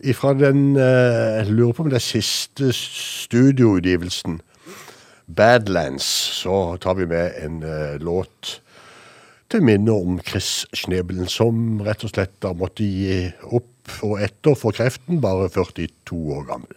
Ifra 0.04 0.34
den, 0.36 0.76
eh, 0.76 1.40
jeg 1.40 1.54
lurer 1.56 1.72
på 1.72 1.86
om 1.86 1.88
det 1.88 2.02
er 2.02 2.04
siste 2.04 2.72
studioutgivelsen, 2.72 4.40
Badlands, 5.26 6.04
så 6.42 6.76
tar 6.76 6.94
vi 6.94 7.06
med 7.06 7.32
en 7.42 7.62
eh, 7.62 7.96
låt 7.98 8.60
til 9.50 9.62
minne 9.62 9.90
om 9.92 10.20
Chris 10.26 10.66
Schnebelen, 10.74 11.26
som 11.26 11.80
rett 11.86 12.04
og 12.04 12.12
slett 12.12 12.36
da 12.42 12.52
måtte 12.54 12.84
gi 12.84 13.24
opp 13.56 13.72
og 14.02 14.20
etter 14.22 14.56
for 14.58 14.74
kreften, 14.76 15.20
bare 15.20 15.48
42 15.52 16.16
år 16.36 16.46
gammel. 16.50 16.74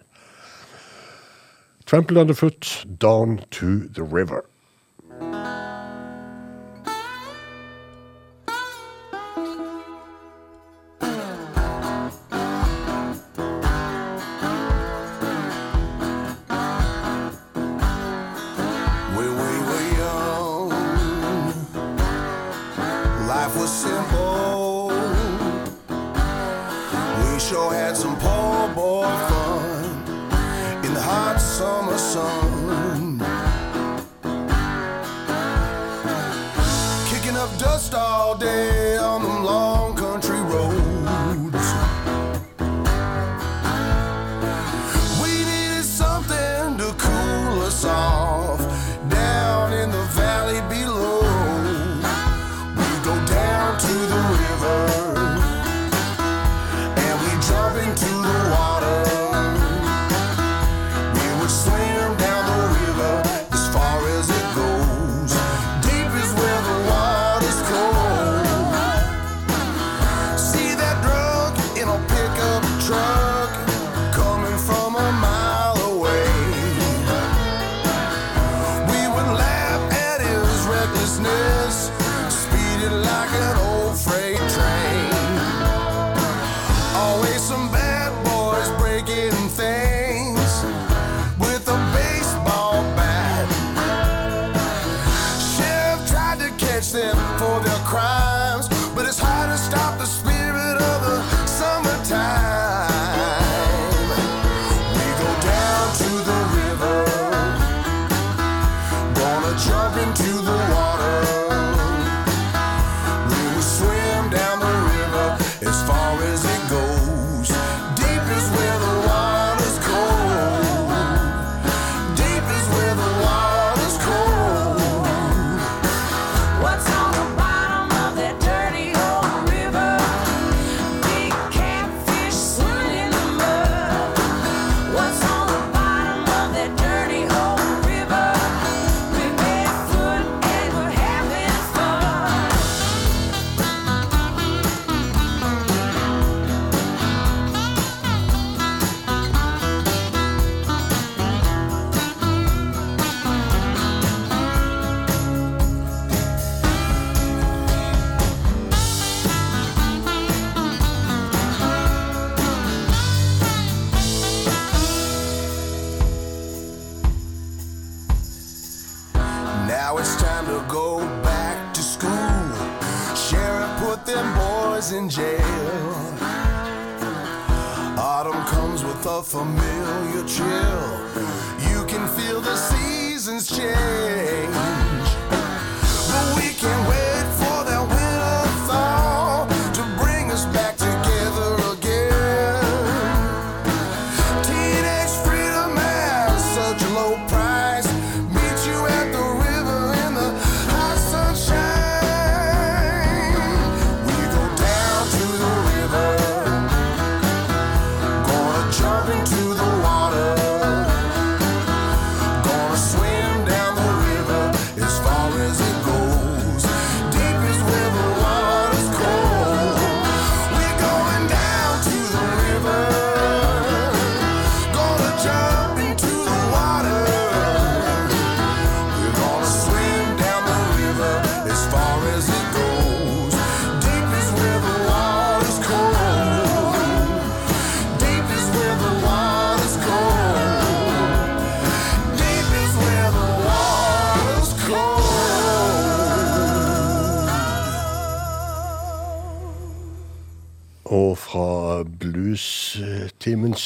Trampled 1.90 2.22
underfoot, 2.22 2.86
down 3.02 3.40
to 3.52 3.88
the 3.96 4.04
river. 4.04 4.46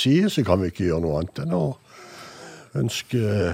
Side 0.04 0.30
så 0.34 0.44
kan 0.48 0.62
vi 0.62 0.72
ikke 0.72 0.88
gjøre 0.90 1.04
noe 1.06 1.22
annet 1.22 1.44
enn 1.46 1.56
å 1.58 1.66
ønske 2.80 3.54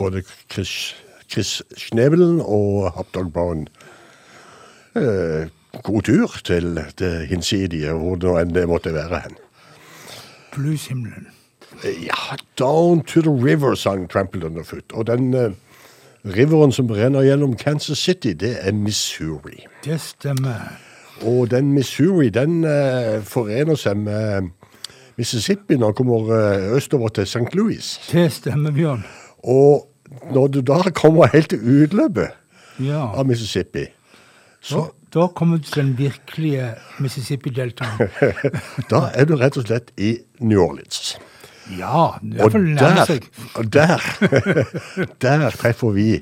både 0.00 0.22
Chris, 0.50 0.94
Chris 1.30 1.60
Schnebelen 1.76 2.40
og 2.44 2.92
Hapdog 2.96 3.32
Brown 3.32 3.66
eh, 4.96 5.50
god 5.82 6.02
tur 6.02 6.38
til 6.44 6.80
det 6.98 7.28
hinsidige, 7.28 7.92
hvor 7.92 8.16
nå 8.20 8.36
enn 8.40 8.54
det 8.54 8.66
måtte 8.68 8.92
være 8.94 9.22
hen. 9.24 9.36
Blueshimmelen. 10.52 11.28
Ja, 11.82 12.36
Down 12.58 13.02
to 13.02 13.22
the 13.22 13.30
River 13.30 13.74
sang 13.74 14.08
Trampled 14.10 14.44
Underfoot. 14.44 14.92
Og 14.92 15.06
den 15.06 15.34
eh, 15.34 15.50
riveren 16.24 16.72
som 16.72 16.90
renner 16.90 17.22
gjennom 17.22 17.56
Kansas 17.56 17.98
City, 17.98 18.28
det 18.28 18.56
er 18.60 18.72
Missouri. 18.72 19.64
Det 19.84 20.00
stemmer. 20.00 20.76
Og 21.22 21.50
den 21.50 21.72
Missouri, 21.72 22.28
den 22.28 22.64
eh, 22.64 23.22
forener 23.24 23.74
seg 23.74 23.96
med 23.96 24.52
Mississippi 25.22 25.76
når 25.78 25.92
han 25.92 25.98
kommer 26.02 26.32
eh, 26.36 26.68
østover 26.76 27.08
til 27.14 27.26
St. 27.30 27.54
Louis. 27.54 27.92
Det 28.10 28.26
stemmer, 28.34 28.70
Bjørn. 28.74 29.04
Og 29.46 29.88
når 30.34 30.46
du 30.56 30.60
da 30.66 30.80
kommer 30.94 31.30
helt 31.32 31.52
til 31.54 31.62
utløpet 31.84 32.30
Ja. 32.82 33.04
av 33.14 33.26
Mississippi, 33.28 33.86
Da, 34.70 34.80
da 35.14 35.26
kommer 35.34 35.58
du 35.58 35.64
til 35.66 35.82
den 35.82 35.96
virkelige 35.98 36.68
Mississippi-deltaen. 37.02 38.08
da 38.92 39.00
er 39.14 39.26
du 39.26 39.34
rett 39.40 39.56
og 39.58 39.66
slett 39.66 39.90
i 39.98 40.12
New 40.40 40.62
Orleans. 40.62 41.16
Ja, 41.78 42.12
i 42.22 42.30
hvert 42.36 42.44
Og 42.46 42.52
fall 42.54 42.68
nærmer 42.68 42.94
der, 42.94 43.04
seg. 43.10 43.26
og 43.58 43.72
der, 43.72 44.06
der 45.24 45.50
treffer 45.58 45.90
vi 45.94 46.20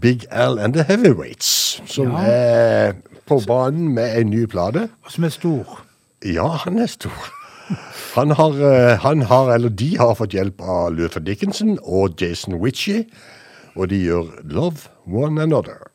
Big 0.00 0.24
Al 0.30 0.58
and 0.58 0.74
the 0.74 0.82
Heavyweights, 0.88 1.82
som 1.86 2.10
Ja. 2.16 2.24
er 2.26 2.92
på 3.28 3.40
banen 3.46 3.92
med 3.94 4.16
en 4.20 4.30
ny 4.30 4.46
plate. 4.46 4.88
Og 5.04 5.12
som 5.12 5.24
er 5.24 5.28
stor. 5.36 5.82
Ja, 6.24 6.48
han 6.64 6.78
er 6.78 6.86
stor. 6.86 7.28
Han 8.14 8.30
har, 8.38 8.60
eh, 8.62 8.98
han 9.02 9.22
har, 9.22 9.50
eller 9.54 9.68
de 9.68 9.96
har 9.98 10.14
fått 10.14 10.36
hjelp 10.36 10.62
av 10.62 10.94
Luther 10.94 11.20
Dickinson 11.20 11.76
og 11.82 12.20
Jason 12.20 12.60
Witchie, 12.62 13.04
og 13.74 13.90
de 13.90 13.98
gjør 14.04 14.30
Love 14.44 14.88
One 15.06 15.42
Another. 15.42 15.90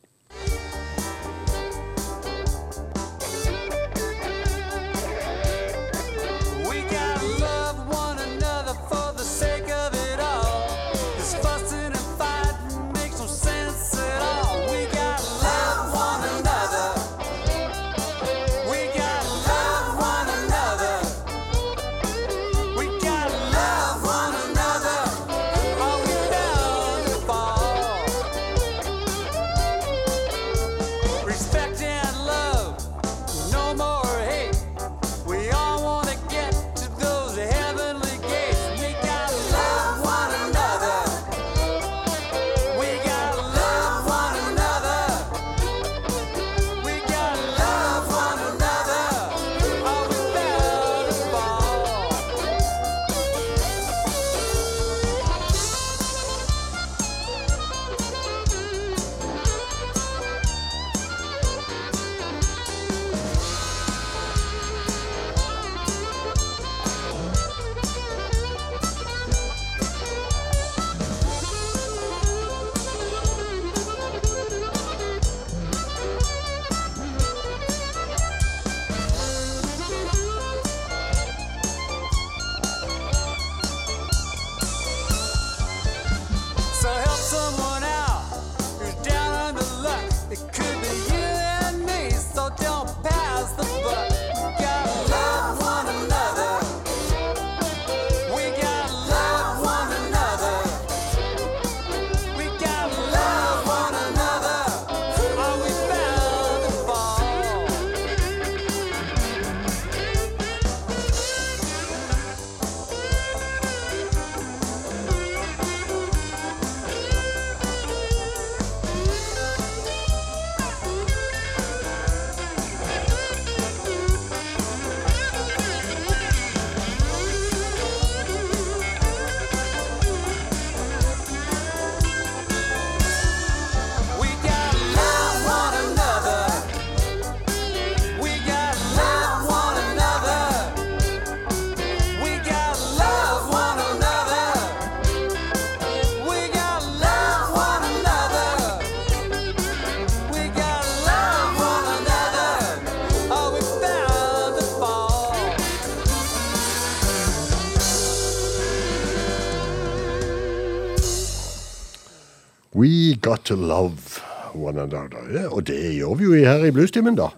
Got 163.21 163.45
to 163.45 163.55
love 163.55 164.21
one 164.53 164.81
another. 164.81 165.21
Ja, 165.33 165.47
og 165.49 165.67
det 165.67 165.77
gjør 165.95 166.15
vi 166.19 166.23
jo 166.29 166.33
her 166.33 166.65
i 166.67 166.71
Bluestimen, 166.75 167.15
da. 167.15 167.29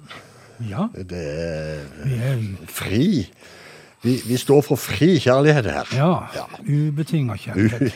Ja, 0.70 0.88
Det 0.96 1.20
er 1.20 2.46
fri. 2.70 3.28
Vi, 4.04 4.18
vi 4.28 4.38
står 4.38 4.62
for 4.68 4.76
fri 4.76 5.16
kjærlighet 5.24 5.66
her. 5.72 5.88
ja 5.96 6.44
ubetinga 6.68 7.38
kjærlighet. 7.40 7.94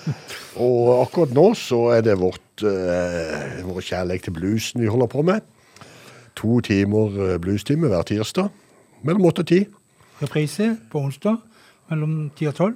Og 0.66 1.02
akkurat 1.04 1.34
nå 1.34 1.44
så 1.54 1.78
er 1.94 2.02
det 2.02 2.16
vårt, 2.18 2.64
eh, 2.66 3.60
vår 3.62 3.80
kjærlighet 3.86 4.26
til 4.26 4.34
bluesen 4.34 4.82
vi 4.82 4.90
holder 4.90 5.06
på 5.06 5.22
med. 5.22 5.46
To 6.34 6.58
timer 6.60 7.14
eh, 7.28 7.38
bluestime 7.38 7.86
hver 7.90 8.02
tirsdag. 8.02 8.50
Mellom 9.06 9.28
åtte 9.30 9.44
og 9.44 9.50
ti. 9.52 9.60
Reprise 10.22 10.72
på 10.90 11.04
onsdag 11.06 11.38
mellom 11.90 12.30
ti 12.38 12.46
og 12.50 12.54
12. 12.54 12.74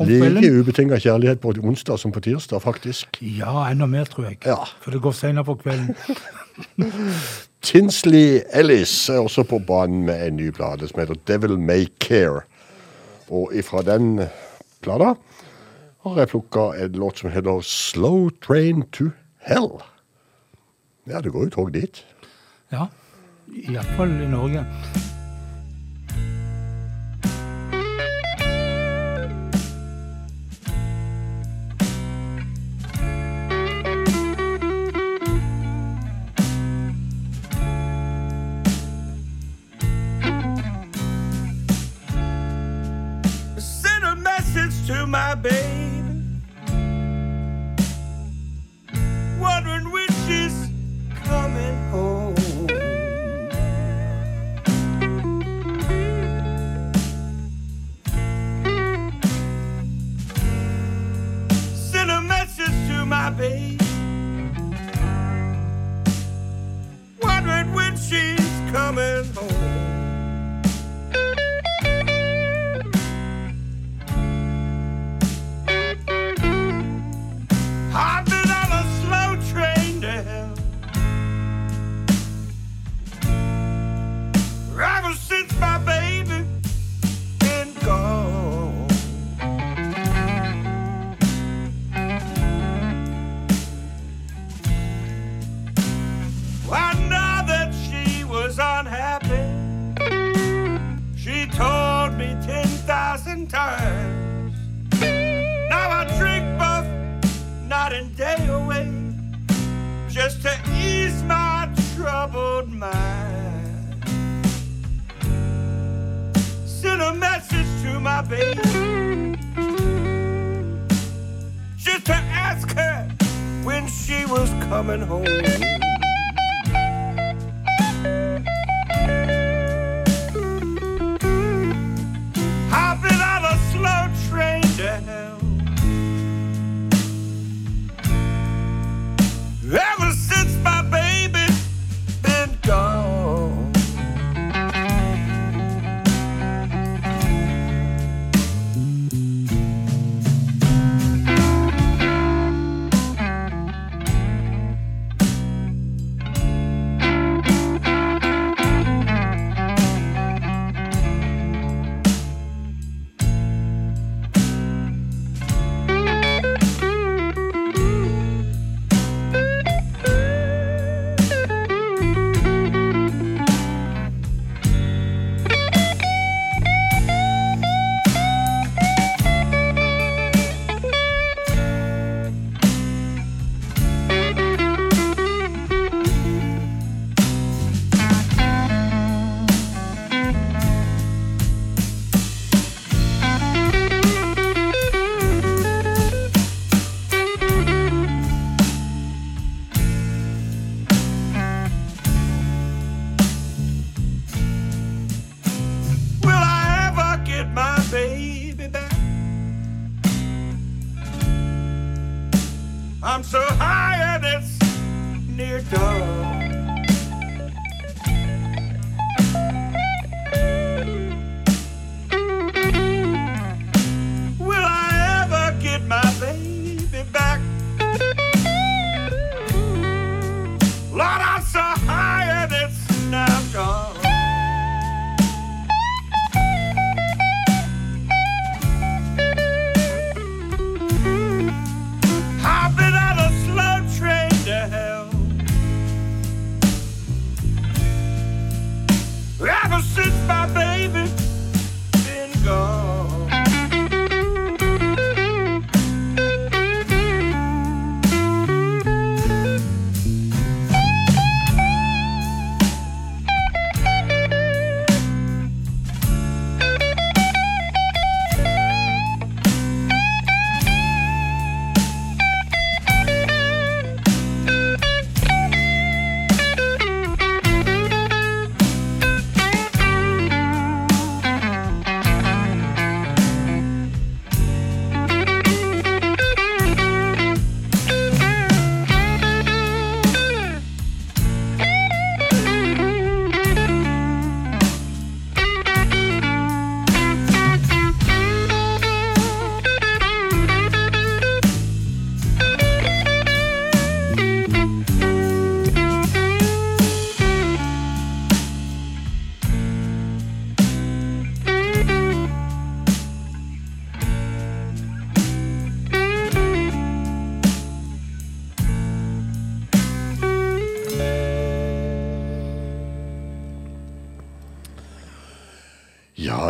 Like 0.00 0.52
ubetinga 0.52 0.96
kjærlighet 0.98 1.40
på 1.40 1.52
onsdag 1.62 1.98
som 1.98 2.12
på 2.12 2.20
tirsdag, 2.20 2.62
faktisk. 2.62 3.18
Ja, 3.20 3.70
enda 3.70 3.86
mer, 3.86 4.04
tror 4.04 4.24
jeg. 4.24 4.38
Ja. 4.46 4.56
For 4.80 4.90
det 4.90 5.02
går 5.02 5.12
senere 5.12 5.44
på 5.44 5.54
kvelden. 5.54 5.96
Tinsley 7.62 8.40
Ellis 8.52 9.08
er 9.08 9.20
også 9.22 9.42
på 9.42 9.58
banen 9.58 10.04
med 10.04 10.26
en 10.26 10.36
ny 10.36 10.50
plate 10.50 10.88
som 10.88 11.00
heter 11.00 11.20
Devil 11.28 11.58
May 11.58 11.86
Care. 12.00 12.42
Og 13.30 13.52
ifra 13.54 13.82
den 13.86 14.24
plata 14.82 15.14
har 16.02 16.18
jeg 16.18 16.32
plukka 16.32 16.72
en 16.82 16.98
låt 16.98 17.22
som 17.22 17.30
heter 17.30 17.60
Slow 17.62 18.30
Train 18.42 18.82
to 18.92 19.12
Hell. 19.46 19.70
Ja, 21.06 21.20
det 21.20 21.32
går 21.32 21.44
jo 21.44 21.50
tog 21.50 21.72
dit. 21.74 22.04
Ja, 22.72 22.86
iallfall 23.68 24.20
i 24.22 24.30
Norge. 24.30 24.66
To 44.92 45.06
my 45.06 45.34
baby. 45.34 45.91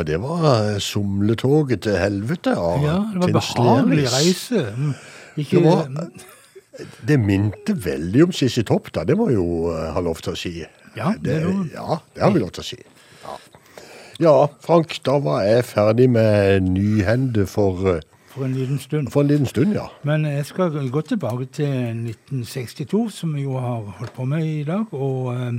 Ja, 0.03 0.07
det 0.09 0.19
var 0.21 0.79
somletoget 0.83 1.83
til 1.87 1.95
helvete 1.97 2.55
av 2.59 2.83
Ja, 2.83 2.97
det 3.15 3.21
var 3.23 3.37
behagelig 3.39 4.07
reise. 4.11 4.63
Mm, 4.77 4.95
Ikke, 5.37 5.57
Det 5.57 5.65
var- 5.65 6.11
Det 7.07 7.19
minte 7.21 7.75
veldig 7.85 8.23
om 8.25 8.33
Sissy 8.33 8.63
Topp, 8.63 8.91
da. 8.95 9.05
Det 9.05 9.15
må 9.17 9.31
jo 9.31 9.45
uh, 9.71 9.93
ha 9.93 10.01
lov 10.01 10.17
til 10.23 10.33
å 10.33 10.37
si. 10.37 10.65
Ja, 10.97 11.13
det 11.21 11.43
det, 11.45 11.71
ja, 11.75 11.99
det 12.15 12.23
har 12.23 12.31
vi 12.33 12.41
lov 12.41 12.51
til 12.51 12.63
å 12.63 12.65
si. 12.65 12.79
Ja. 13.23 13.37
Ja, 14.21 14.47
Frank, 14.61 14.99
da 15.05 15.19
var 15.19 15.43
jeg 15.45 15.65
ferdig 15.65 16.09
med 16.11 16.63
nyhende 16.63 17.47
for, 17.47 17.77
uh, 17.97 18.01
For 18.33 18.45
en 18.47 18.55
liten 18.55 18.79
stund. 18.81 19.11
for 19.13 19.21
en 19.23 19.29
liten 19.29 19.47
stund, 19.47 19.75
ja. 19.75 19.87
Men 20.03 20.25
jeg 20.25 20.47
skal 20.47 20.71
gå 20.91 21.01
tilbake 21.05 21.47
til 21.53 21.69
1962, 21.69 23.11
som 23.13 23.35
vi 23.35 23.43
jo 23.43 23.59
har 23.61 23.83
holdt 23.99 24.15
på 24.17 24.25
med 24.27 24.43
i 24.47 24.65
dag, 24.65 24.87
og 24.93 25.35
eh, 25.35 25.53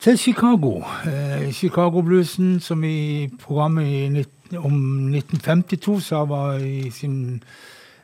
til 0.00 0.18
Chicago. 0.18 0.82
Eh, 1.06 1.52
Chicago-bluesen, 1.52 2.60
som 2.60 2.84
i 2.84 3.28
programmet 3.42 3.86
i, 3.86 4.24
om 4.56 4.74
1952 5.14 6.00
sa 6.00 6.24
var 6.24 6.58
i 6.62 6.90
sin 6.90 7.42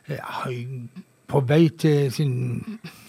ja, 0.09 0.49
på 1.27 1.39
vei 1.47 1.69
til 1.69 2.11
sin 2.11 2.33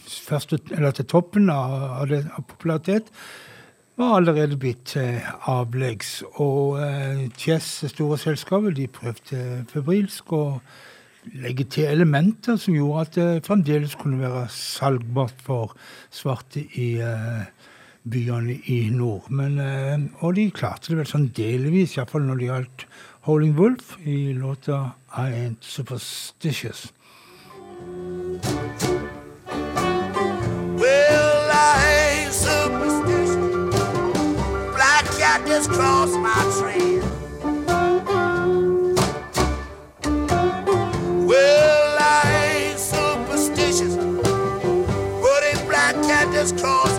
første, 0.06 0.59
eller 0.70 0.90
til 0.90 1.09
toppen 1.11 1.51
av, 1.51 1.74
av, 2.01 2.06
det, 2.09 2.24
av 2.36 2.47
popularitet, 2.48 3.11
var 3.97 4.16
allerede 4.16 4.59
blitt 4.59 4.97
eh, 4.97 5.23
avleggs. 5.51 6.23
Og 6.43 6.81
eh, 6.82 7.28
Chess, 7.39 7.85
store 7.90 8.19
selskapet, 8.19 8.77
de 8.77 8.89
prøvde 8.90 9.65
febrilsk 9.70 10.32
å 10.35 10.44
legge 11.40 11.65
til 11.73 11.89
elementer 11.89 12.59
som 12.61 12.74
gjorde 12.77 13.05
at 13.05 13.15
det 13.16 13.44
fremdeles 13.47 13.94
kunne 13.97 14.20
være 14.20 14.48
salgbart 14.52 15.39
for 15.44 15.77
svarte 16.12 16.66
i 16.81 16.94
eh, 17.01 17.47
byene 18.11 18.59
i 18.67 18.89
nord. 18.93 19.31
Men, 19.31 19.59
eh, 19.59 19.99
og 20.21 20.35
de 20.37 20.51
klarte 20.51 20.93
det 20.93 20.99
vel 20.99 21.09
sånn 21.09 21.31
delvis, 21.37 21.97
iallfall 21.97 22.27
når 22.27 22.41
det 22.41 22.49
gjaldt 22.51 22.87
Holing 23.25 23.57
Wolf 23.57 23.97
i 24.05 24.35
låta 24.37 24.95
I 25.17 25.31
Ain't 25.33 25.65
Superstitious. 25.65 26.93
Well, 30.77 31.51
I 31.51 31.87
ain't 32.11 32.35
superstitious. 32.35 33.37
Black 34.77 35.05
cat 35.17 35.47
just 35.47 35.71
crossed 35.71 36.19
my 36.21 36.37
trail. 36.59 37.03
Well, 41.27 41.97
I 41.99 42.69
ain't 42.69 42.79
superstitious, 42.79 43.97
but 43.97 45.43
if 45.53 45.67
black 45.67 45.95
cat 46.05 46.31
just 46.33 46.59
crossed 46.59 46.94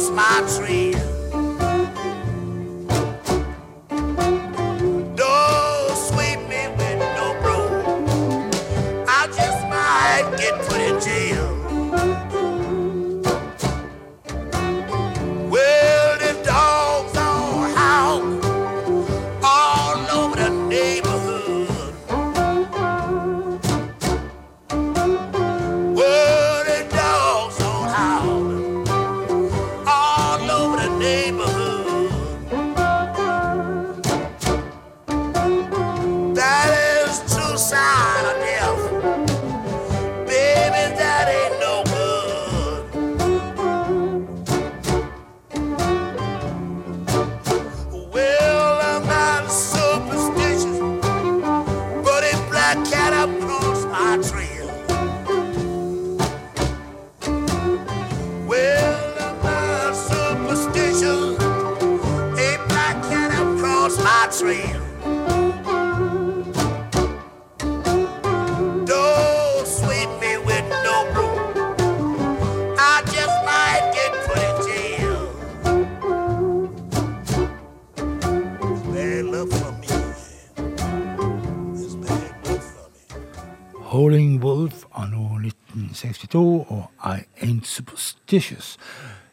just 0.00 0.14
crossed 0.14 0.60
my 0.60 0.66
trail. 0.66 0.79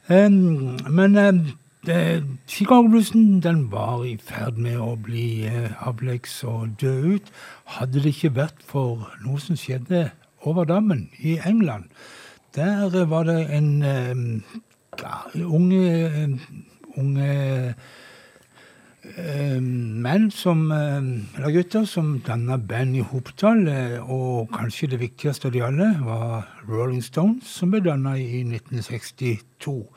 Em, 0.09 0.77
men 0.89 1.17
um, 1.17 1.41
Chicago-bluesen 2.47 3.41
den 3.43 3.71
var 3.71 4.03
i 4.03 4.17
ferd 4.17 4.57
med 4.57 4.79
å 4.79 4.95
bli 4.95 5.47
uh, 5.47 5.71
avleggs 5.87 6.39
og 6.47 6.77
dø 6.81 7.17
ut. 7.17 7.31
Hadde 7.77 8.01
det 8.03 8.15
ikke 8.15 8.35
vært 8.39 8.63
for 8.65 9.09
noe 9.25 9.39
som 9.43 9.59
skjedde 9.59 10.09
over 10.47 10.65
dammen 10.65 11.09
i 11.19 11.37
England. 11.45 11.91
Der 12.55 12.87
eh, 12.87 13.09
var 13.09 13.23
det 13.27 13.41
en 13.53 13.83
ja, 15.01 15.45
unge, 15.45 16.23
em, 16.23 16.39
unge 16.97 17.27
eh, 17.29 17.73
menn 19.17 20.29
som, 20.31 20.71
eh, 20.71 21.37
eller 21.37 21.51
gutter 21.51 21.85
som 21.85 22.19
danna 22.19 22.57
band 22.57 22.95
i 22.95 23.01
hopetall, 23.01 23.67
eh, 23.67 23.97
og 23.99 24.49
kanskje 24.51 24.91
det 24.91 24.99
viktigste 24.99 25.47
av 25.47 25.51
de 25.51 25.61
alle 25.61 25.89
var 26.05 26.47
Rolling 26.69 27.01
Stones, 27.01 27.47
som 27.47 27.71
ble 27.71 27.81
danna 27.81 28.17
i 28.17 28.43
1962. 28.43 29.87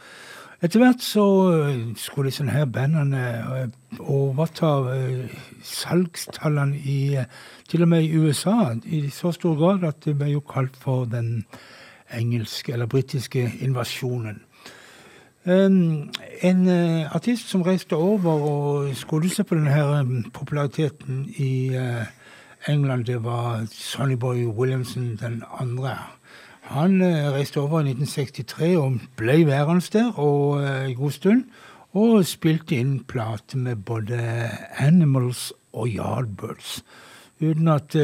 Etter 0.62 0.82
hvert 0.82 1.01
så 1.01 1.24
eh, 1.56 1.94
skulle 1.97 2.28
disse 2.28 2.44
her 2.44 2.66
bandene 2.68 3.20
eh, 3.62 4.01
overta 4.01 4.74
eh, 4.92 5.32
salgstallene 5.64 6.76
i 6.84 7.16
eh, 7.16 7.24
til 7.68 7.86
og 7.86 7.88
med 7.88 8.05
i 8.05 8.16
USA 8.20 8.74
i 8.84 9.06
så 9.09 9.32
stor 9.32 9.56
grad 9.56 9.86
at 9.88 10.05
det 10.05 10.18
ble 10.20 10.34
jo 10.34 10.40
kalt 10.44 10.76
for 10.76 11.09
den 11.09 11.47
engelske 12.12 12.74
eller 12.74 12.90
britiske 12.90 13.47
invasjonen. 13.64 14.42
En 15.45 16.69
eh, 16.69 17.15
artist 17.15 17.49
som 17.49 17.62
reiste 17.65 17.97
over 17.97 18.43
og 18.45 18.89
skulle 18.97 19.31
seg 19.33 19.47
på 19.49 19.57
denne 19.57 20.25
populariteten 20.37 21.23
i 21.41 21.73
eh, 21.73 22.11
England, 22.69 23.07
det 23.09 23.23
var 23.25 23.65
Sonny 23.73 24.19
Boy 24.21 24.45
Williamson 24.45 25.17
den 25.17 25.43
andre. 25.61 25.97
Han 26.69 27.01
eh, 27.01 27.33
reiste 27.33 27.61
over 27.61 27.81
i 27.81 27.95
1963 27.95 28.77
og 28.77 29.01
ble 29.17 29.47
værende 29.49 29.89
der 29.93 30.12
og, 30.19 30.61
en 30.61 30.95
god 30.95 31.11
stund. 31.11 31.45
Og 31.93 32.27
spilte 32.27 32.77
inn 32.77 33.01
plate 33.03 33.59
med 33.59 33.77
både 33.77 34.21
Animals 34.79 35.53
og 35.73 35.89
Yardbirds. 35.89 36.85
Uten 37.41 37.69
at 37.69 37.97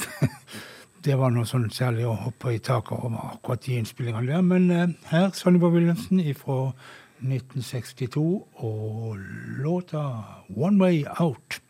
det 1.04 1.18
var 1.20 1.32
noe 1.34 1.44
sånn 1.48 1.66
særlig 1.72 2.06
å 2.08 2.14
hoppe 2.16 2.54
i 2.54 2.60
taket 2.64 2.96
over 2.96 3.34
akkurat 3.34 3.64
de 3.66 3.76
innspillingene 3.78 4.30
der. 4.30 4.44
Men 4.46 4.70
eh, 4.72 4.94
her 5.10 5.30
Sonny 5.36 5.60
Boy 5.60 5.74
Williamson 5.76 6.22
fra 6.38 6.58
1962 7.20 8.24
og 8.64 9.18
låta 9.60 10.04
One 10.56 10.80
Way 10.80 11.04
Out. 11.18 11.60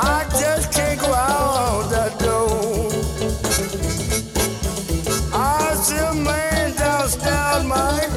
I 0.00 0.22
just 0.30 0.72
can't 0.72 1.00
go 1.00 1.12
out 1.12 1.90
that 1.90 2.16
door. 2.20 2.88
I 5.34 5.74
see 5.74 5.96
a 5.96 6.14
man 6.14 6.76
downstairs, 6.76 7.64
might 7.64 8.08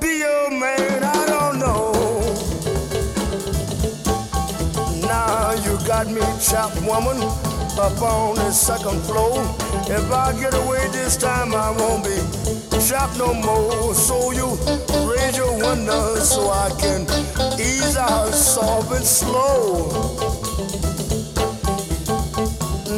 be 0.00 0.20
your 0.24 0.50
man, 0.50 1.04
I 1.04 1.26
don't 1.26 1.58
know. 1.58 1.92
Now 5.06 5.52
you 5.52 5.76
got 5.86 6.06
me 6.06 6.22
trapped, 6.40 6.80
woman, 6.80 7.20
up 7.78 8.00
on 8.00 8.36
the 8.36 8.50
second 8.50 9.02
floor. 9.02 9.42
If 9.86 10.10
I 10.10 10.32
get 10.40 10.54
away 10.54 10.88
this 10.88 11.18
time, 11.18 11.54
I 11.54 11.70
won't 11.72 12.02
be 12.02 12.16
trapped 12.88 13.18
no 13.18 13.34
more. 13.34 13.94
So 13.94 14.32
you 14.32 14.56
raise 15.06 15.36
your 15.36 15.52
window 15.52 16.16
so 16.16 16.48
I 16.48 16.70
can 16.80 17.02
ease 17.60 17.98
out 17.98 18.32
soft 18.32 18.90
and 18.92 19.04
slow. 19.04 20.24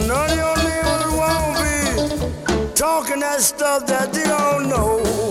None 0.06 0.30
of 0.30 0.36
your 0.36 0.56
neighbors 0.58 1.12
won't 1.18 1.58
be 1.58 2.72
talking 2.74 3.18
that 3.18 3.40
stuff 3.40 3.86
that 3.86 4.12
they 4.12 4.22
don't 4.22 4.68
know. 4.68 5.25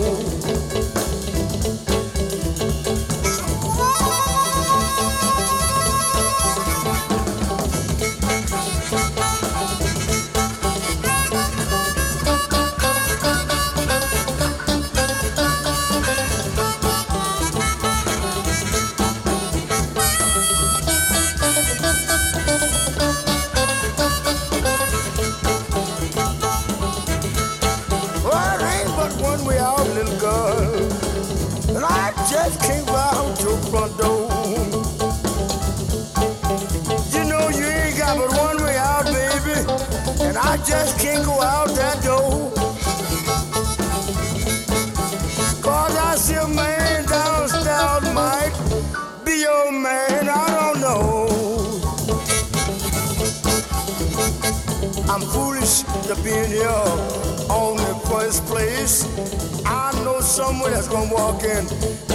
Know 60.67 60.73
that's 60.73 60.87
gonna 60.87 61.13
walk 61.13 61.43
in, 61.43 61.65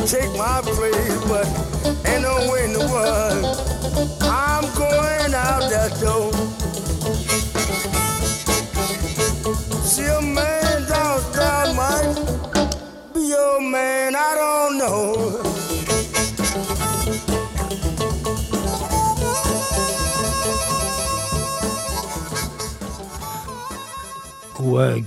take 0.07 0.31
my 0.37 0.61
place, 0.63 1.25
but 1.27 1.47
ain't 2.07 2.23
no 2.23 2.51
way 2.51 2.65
in 2.65 2.73
the 2.73 2.87
world. 2.91 3.45
I'm 4.23 4.65
going 4.75 5.35
out 5.35 5.71
that 5.71 5.97
door. 6.01 6.70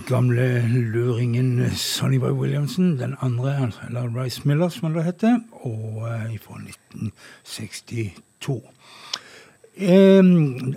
Gamle 0.08 0.62
luringen 0.72 1.70
Sonny 1.76 2.20
Boy 2.20 2.32
Williamson. 2.32 3.00
Den 3.00 3.16
andre, 3.22 3.72
eller 3.88 4.24
Rice 4.24 4.42
Miller, 4.46 4.70
som 4.70 4.94
det 4.94 5.04
heter, 5.04 5.40
og 5.52 6.08
eh, 6.08 6.40
fra 6.42 6.60
1962. 6.60 8.62
Um, 9.82 10.76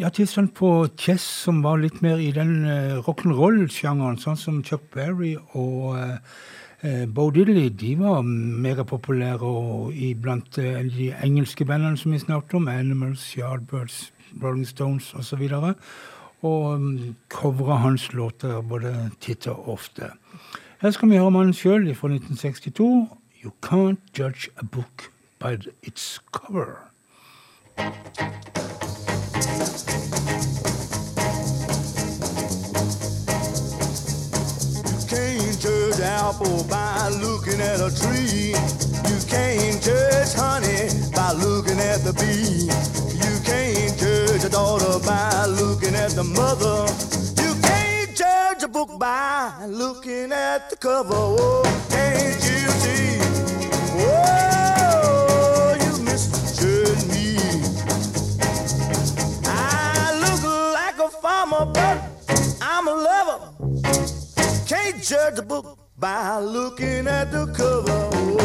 ja, 0.00 0.08
tilstand 0.08 0.54
på 0.54 0.88
Chess 0.96 1.22
som 1.44 1.62
var 1.62 1.80
litt 1.82 2.02
mer 2.02 2.20
i 2.22 2.30
den 2.30 2.62
uh, 2.66 3.00
rock'n'roll-sjangeren, 3.02 4.20
sånn 4.22 4.38
som 4.38 4.60
Chuck 4.62 4.84
Berry 4.94 5.32
og 5.58 5.96
eh, 5.98 7.02
Bo 7.10 7.32
Diddley, 7.34 7.72
de 7.74 7.96
var 7.98 8.22
megapopulære 8.22 9.42
og 9.42 9.90
iblant 9.90 10.60
uh, 10.62 10.78
de 10.86 11.10
engelske 11.18 11.66
bandene 11.66 11.98
som 11.98 12.14
vi 12.14 12.22
snakket 12.22 12.60
om, 12.60 12.70
Animals, 12.70 13.26
Yardbirds, 13.34 14.12
Rolling 14.38 14.70
Stones 14.70 15.10
osv. 15.18 15.42
Og 15.58 15.74
um, 16.42 17.16
covra 17.28 17.76
hans 17.82 18.12
låter 18.12 18.62
både 18.62 19.10
titt 19.20 19.46
og 19.46 19.68
ofte. 19.68 20.12
Her 20.78 20.90
skal 20.90 21.10
vi 21.10 21.18
høre 21.18 21.30
mannen 21.34 21.54
sjøl 21.54 21.88
fra 21.94 22.08
1962. 22.08 23.08
You 23.42 23.50
can't 23.62 24.00
judge 24.14 24.50
a 24.56 24.64
book 24.64 25.10
by 25.38 25.58
its 25.82 26.20
cover. 26.32 26.88
judge 35.58 36.00
apple 36.00 36.62
by 36.70 37.08
looking 37.20 37.60
at 37.60 37.80
a 37.80 37.90
tree. 37.90 38.54
You 39.10 39.18
can't 39.26 39.82
judge 39.82 40.32
honey 40.34 40.88
by 41.14 41.32
looking 41.32 41.80
at 41.80 42.04
the 42.04 42.12
bee. 42.12 43.07
A 44.48 44.50
daughter 44.50 44.98
by 45.04 45.44
looking 45.44 45.94
at 45.94 46.12
the 46.12 46.24
mother. 46.24 46.86
You 47.42 47.54
can't 47.60 48.16
judge 48.16 48.62
a 48.62 48.68
book 48.68 48.98
by 48.98 49.52
looking 49.66 50.32
at 50.32 50.70
the 50.70 50.76
cover. 50.76 51.12
Oh, 51.12 51.62
can't 51.90 52.42
you 52.48 52.68
see? 52.80 53.18
Oh, 54.08 55.76
you 55.84 56.02
misjudge 56.02 57.04
me. 57.12 57.36
I 59.44 60.16
look 60.24 60.42
like 60.72 60.98
a 60.98 61.10
farmer, 61.20 61.66
but 61.66 61.98
I'm 62.62 62.88
a 62.88 62.94
lover. 62.94 63.52
Can't 64.66 65.02
judge 65.02 65.38
a 65.38 65.42
book 65.42 65.78
by 65.98 66.38
looking 66.38 67.06
at 67.06 67.30
the 67.30 67.52
cover. 67.52 68.08
Oh, 68.14 68.38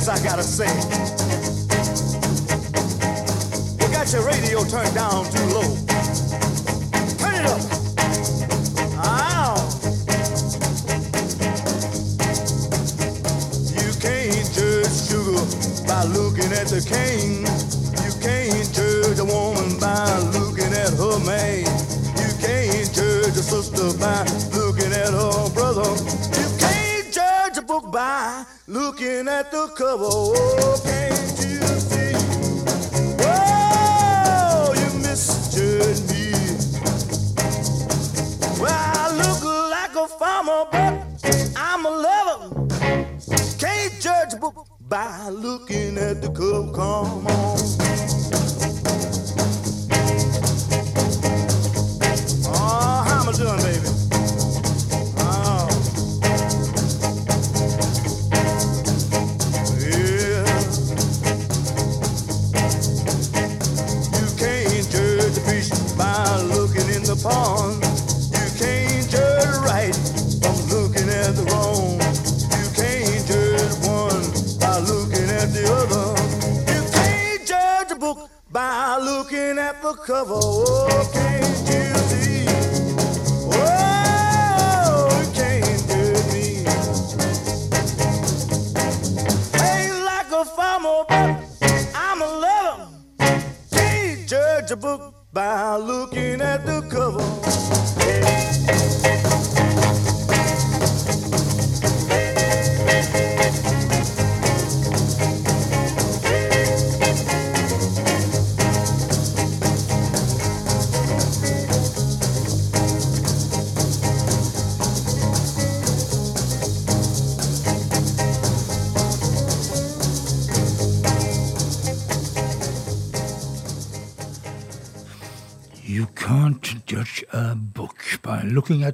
else 0.00 0.08
I 0.08 0.24
gotta 0.24 0.42
say. 0.42 0.68
You 3.80 3.92
got 3.92 4.12
your 4.12 4.24
radio 4.24 4.64
turned 4.64 4.94
down 4.94 5.24
too 5.26 5.44
low. 5.52 5.76
Turn 7.18 7.34
it 7.34 7.46
up. 7.46 7.60
Ow. 9.04 9.56
You 13.76 13.90
can't 14.00 14.46
judge 14.54 14.94
sugar 15.08 15.44
by 15.86 16.04
looking 16.04 16.52
at 16.52 16.68
the 16.68 16.80
cane. 16.86 17.44
You 18.04 18.12
can't 18.20 18.72
judge 18.72 19.18
a 19.18 19.24
woman 19.24 19.78
by 19.78 20.18
looking 20.38 20.72
at 20.72 20.92
her 20.94 21.18
man. 21.26 21.64
You 22.16 22.30
can't 22.40 22.92
judge 22.94 23.36
a 23.36 23.42
sister 23.42 23.92
by 23.98 24.24
looking 24.56 24.92
at 24.92 25.12
her 25.12 25.50
brother. 25.50 26.29
By 27.90 28.44
looking 28.66 29.26
at 29.28 29.50
the 29.50 29.66
cover. 29.76 30.04
Oh, 30.06 30.80
can't 30.84 31.12
you 31.38 31.60
see? 31.88 32.12
Oh, 33.20 34.74
you 34.76 34.98
misjudge 35.00 36.02
me. 36.10 36.30
Well, 38.60 38.72
I 38.72 39.10
look 39.16 39.42
like 39.70 39.94
a 39.96 40.06
farmer, 40.18 40.66
but 40.70 41.52
I'm 41.56 41.84
a 41.84 41.90
lover. 41.90 42.68
Can't 43.58 44.00
judge 44.00 44.34
a 44.34 44.36
book 44.36 44.66
by 44.88 45.28
looking 45.28 45.98
at 45.98 46.22
the 46.22 46.30
cover. 46.30 46.72
Come 46.72 47.26
on. 47.26 48.59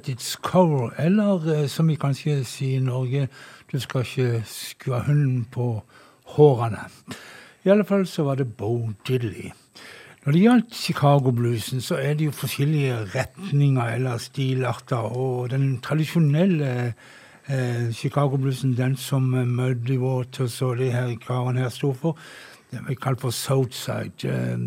Its 0.09 0.35
cover. 0.35 0.89
Eller 0.97 1.47
eh, 1.53 1.67
som 1.67 1.87
vi 1.87 1.95
kanskje 1.95 2.43
sier 2.45 2.81
i 2.81 2.83
Norge, 2.83 3.27
du 3.71 3.79
skal 3.79 4.05
ikke 4.05 4.43
skue 4.47 4.99
hunden 5.07 5.45
på 5.51 5.83
hårene. 6.35 6.87
I 7.65 7.69
alle 7.69 7.85
fall 7.85 8.07
så 8.07 8.23
var 8.23 8.35
det 8.39 8.53
Bo 8.57 8.89
Diddley. 9.07 9.51
Når 10.25 10.31
det 10.31 10.41
gjaldt 10.41 10.75
Chicago-bluesen, 10.75 11.81
så 11.81 11.95
er 11.95 12.13
det 12.13 12.25
jo 12.25 12.31
forskjellige 12.35 12.95
retninger 13.13 13.93
eller 13.95 14.17
stilarter. 14.19 14.97
Og 14.97 15.49
den 15.49 15.77
tradisjonelle 15.81 16.93
eh, 17.47 17.93
Chicago-bluesen, 17.93 18.73
den 18.77 18.97
som 18.99 19.33
eh, 19.33 19.47
Muddy 19.47 19.97
Waters 19.97 20.61
og 20.61 20.77
de 20.77 20.91
her 20.91 21.13
karene 21.27 21.63
her 21.63 21.69
sto 21.69 21.93
for, 21.93 22.17
den 22.71 22.83
vi 22.89 22.95
kaller 22.99 23.19
for 23.19 23.31
Southside 23.31 24.27
eh, 24.27 24.57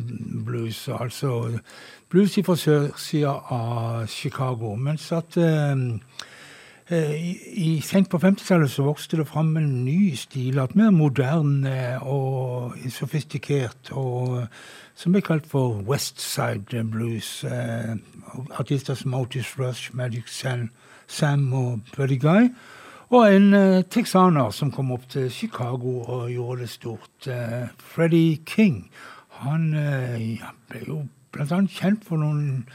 blues. 0.46 0.88
Altså 0.88 1.58
blues 2.10 2.38
fra 2.44 2.56
sørsida 2.56 3.32
av 3.54 4.06
Chicago. 4.10 4.74
Mens 4.74 5.12
at 5.12 5.36
eh, 5.38 5.76
eh, 6.90 7.12
i, 7.14 7.36
i 7.62 7.80
Sent 7.86 8.10
på 8.10 8.18
50-tallet 8.18 8.70
så 8.70 8.82
vokste 8.82 9.20
det 9.20 9.28
fram 9.30 9.56
en 9.56 9.84
ny 9.84 10.16
stil, 10.18 10.58
at 10.58 10.74
mer 10.76 10.90
moderne 10.90 12.00
og 12.02 12.74
sofistikert, 12.90 13.92
og 13.92 14.42
som 14.98 15.14
ble 15.14 15.22
kalt 15.22 15.46
for 15.46 15.80
Westside 15.86 16.82
Blues. 16.90 17.44
Eh, 17.44 17.94
artister 18.58 18.98
som 18.98 19.14
Otis 19.14 19.54
Rush, 19.58 19.94
Magic 19.94 20.28
Sam, 20.28 20.70
Sam 21.06 21.52
og 21.52 21.80
Buddy 21.96 22.18
Guy. 22.18 22.50
Og 23.10 23.26
en 23.26 23.54
eh, 23.54 23.82
texaner 23.90 24.50
som 24.54 24.70
kom 24.70 24.92
opp 24.94 25.08
til 25.10 25.30
Chicago 25.34 25.96
og 26.04 26.28
gjorde 26.30 26.62
det 26.62 26.70
stort. 26.70 27.26
Eh, 27.26 27.70
Freddie 27.78 28.36
King. 28.46 28.84
Han 29.42 29.72
eh, 29.74 30.36
ja, 30.36 30.52
ble 30.70 30.84
jo 30.86 31.00
annet 31.38 31.70
kjent 31.70 32.04
for 32.04 32.16
noen 32.16 32.68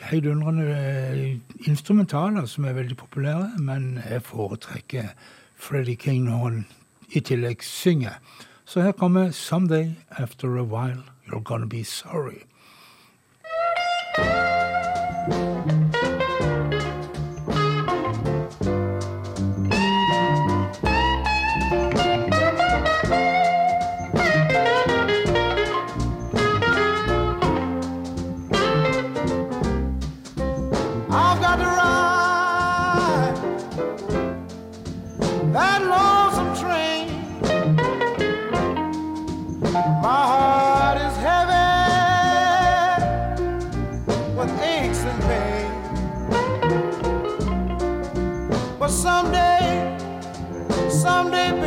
heidundrende 0.00 0.66
eh, 0.72 1.38
instrumentaler 1.68 2.46
som 2.46 2.64
er 2.64 2.72
veldig 2.72 2.96
populære, 2.96 3.50
men 3.58 4.00
jeg 4.10 4.22
foretrekker 4.22 5.12
Freddie 5.56 5.96
King 5.96 6.24
når 6.24 6.44
han 6.44 6.66
i 7.12 7.20
tillegg 7.20 7.64
synger. 7.64 8.20
Så 8.64 8.80
her 8.80 8.92
kommer 8.92 9.30
'Someday 9.30 9.90
After 10.10 10.58
a 10.58 10.62
While 10.62 11.02
You're 11.26 11.42
Gonna 11.42 11.66
Be 11.66 11.84
Sorry'. 11.84 12.46
Someday, 51.20 51.59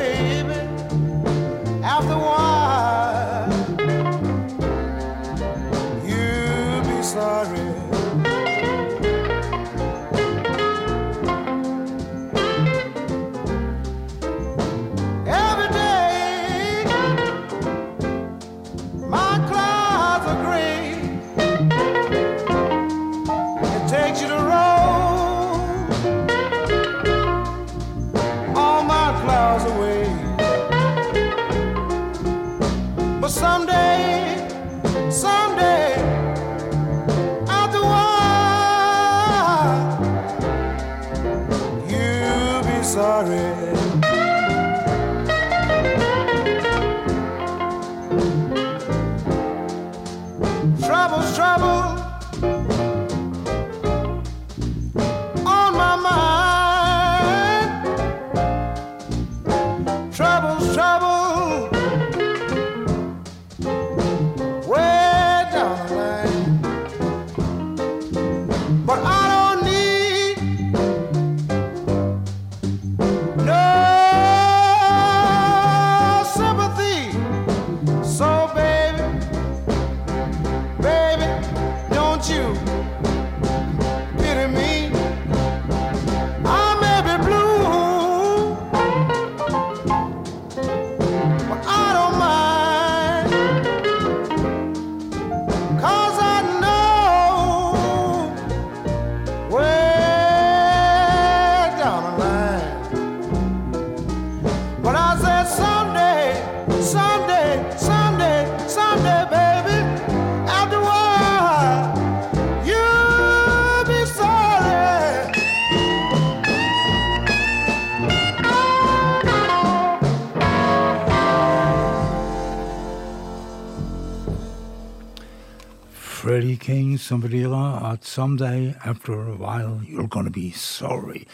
som 127.03 127.21
bedyrer 127.23 127.83
at 127.91 128.05
someday 128.07 128.73
after 128.85 129.13
a 129.13 129.35
while 129.35 129.81
you're 129.87 130.07
gonna 130.07 130.31
be 130.31 130.51
sorry. 130.55 131.25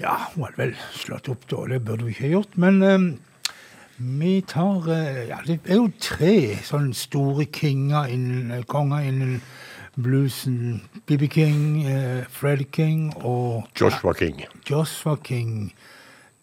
Ja, 0.00 0.14
hun 0.34 0.46
hadde 0.46 0.56
vel 0.62 0.76
slått 0.96 1.28
opp 1.28 1.48
det 1.50 1.82
burde 1.84 2.06
vi 2.06 2.14
ikke 2.14 2.28
ha 2.28 2.32
gjort, 2.38 2.56
men 2.56 2.82
eh, 2.82 2.98
vi 4.00 4.40
tar 4.48 4.86
eh, 4.88 5.28
Ja, 5.28 5.40
det 5.46 5.60
er 5.66 5.76
jo 5.76 5.90
tre 6.00 6.56
sånne 6.64 6.94
store 6.96 7.44
kinger 7.52 8.08
innen, 8.08 8.64
konger 8.70 9.04
innen 9.04 9.40
bluesen. 10.00 10.80
BB 11.06 11.28
King, 11.28 11.84
eh, 11.84 12.24
Freddie 12.30 12.70
King 12.72 13.10
og 13.24 13.68
Joshua 13.80 14.14
King. 14.16 14.44
Joshua 14.70 15.16
King 15.16 15.74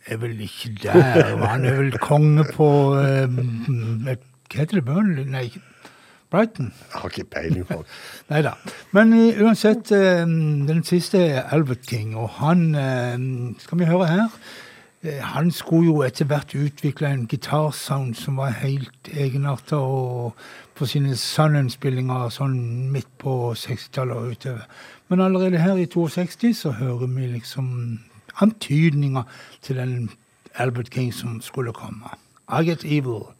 er 0.06 0.18
vel 0.22 0.39
ikke 0.41 0.76
der. 0.84 1.38
Han 1.48 1.65
er 1.65 1.80
vel 1.81 1.98
konge 1.98 2.45
på 2.53 2.69
eh, 2.99 3.26
Hva 3.27 4.61
heter 4.61 4.80
det? 4.80 4.85
Burnley? 4.85 5.26
Nei, 5.27 5.48
Brighton? 6.32 6.74
Jeg 6.94 7.02
har 7.02 7.10
ikke 7.10 7.30
peiling 7.32 7.68
på 7.68 7.84
Nei 8.32 8.41
da. 8.45 8.54
Men 8.91 9.14
eh, 9.16 9.41
uansett, 9.44 9.91
eh, 9.95 10.24
den 10.68 10.84
siste 10.84 11.22
er 11.24 11.49
Albert 11.56 11.88
King, 11.88 12.16
og 12.18 12.30
han 12.41 12.76
eh, 12.76 13.54
Skal 13.64 13.80
vi 13.80 13.90
høre 13.90 14.08
her? 14.08 14.40
Han 15.22 15.52
skulle 15.52 15.86
jo 15.86 16.02
etter 16.02 16.26
hvert 16.26 16.56
utvikle 16.58 17.08
en 17.08 17.28
gitarsound 17.30 18.16
som 18.18 18.40
var 18.41 18.58
helt 18.60 19.08
egenarta, 19.14 19.78
og 19.78 20.34
på 20.76 20.88
sine 20.90 21.16
Sun-innspillinger 21.16 22.32
sånn 22.34 22.58
midt 22.91 23.10
på 23.22 23.54
60-tallet 23.56 24.18
og 24.18 24.34
utover. 24.34 24.66
Men 25.08 25.22
allerede 25.24 25.62
her 25.62 25.78
i 25.80 25.86
62 25.86 26.52
så 26.58 26.74
hører 26.82 27.08
vi 27.14 27.30
liksom 27.38 27.70
antydninger 28.41 29.24
til 29.62 29.80
den 29.80 30.10
Albert 30.56 30.91
King 30.94 31.14
som 31.14 31.41
skulle 31.41 31.74
komme. 31.74 32.18
I 32.49 32.66
Get 32.66 32.84
Evil. 32.84 33.37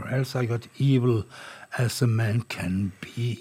Or 0.00 0.08
else 0.18 0.34
I 0.42 0.46
got 0.46 0.66
evil 0.78 1.22
as 1.78 2.00
a 2.02 2.06
man 2.06 2.42
can 2.48 2.92
be. 3.04 3.36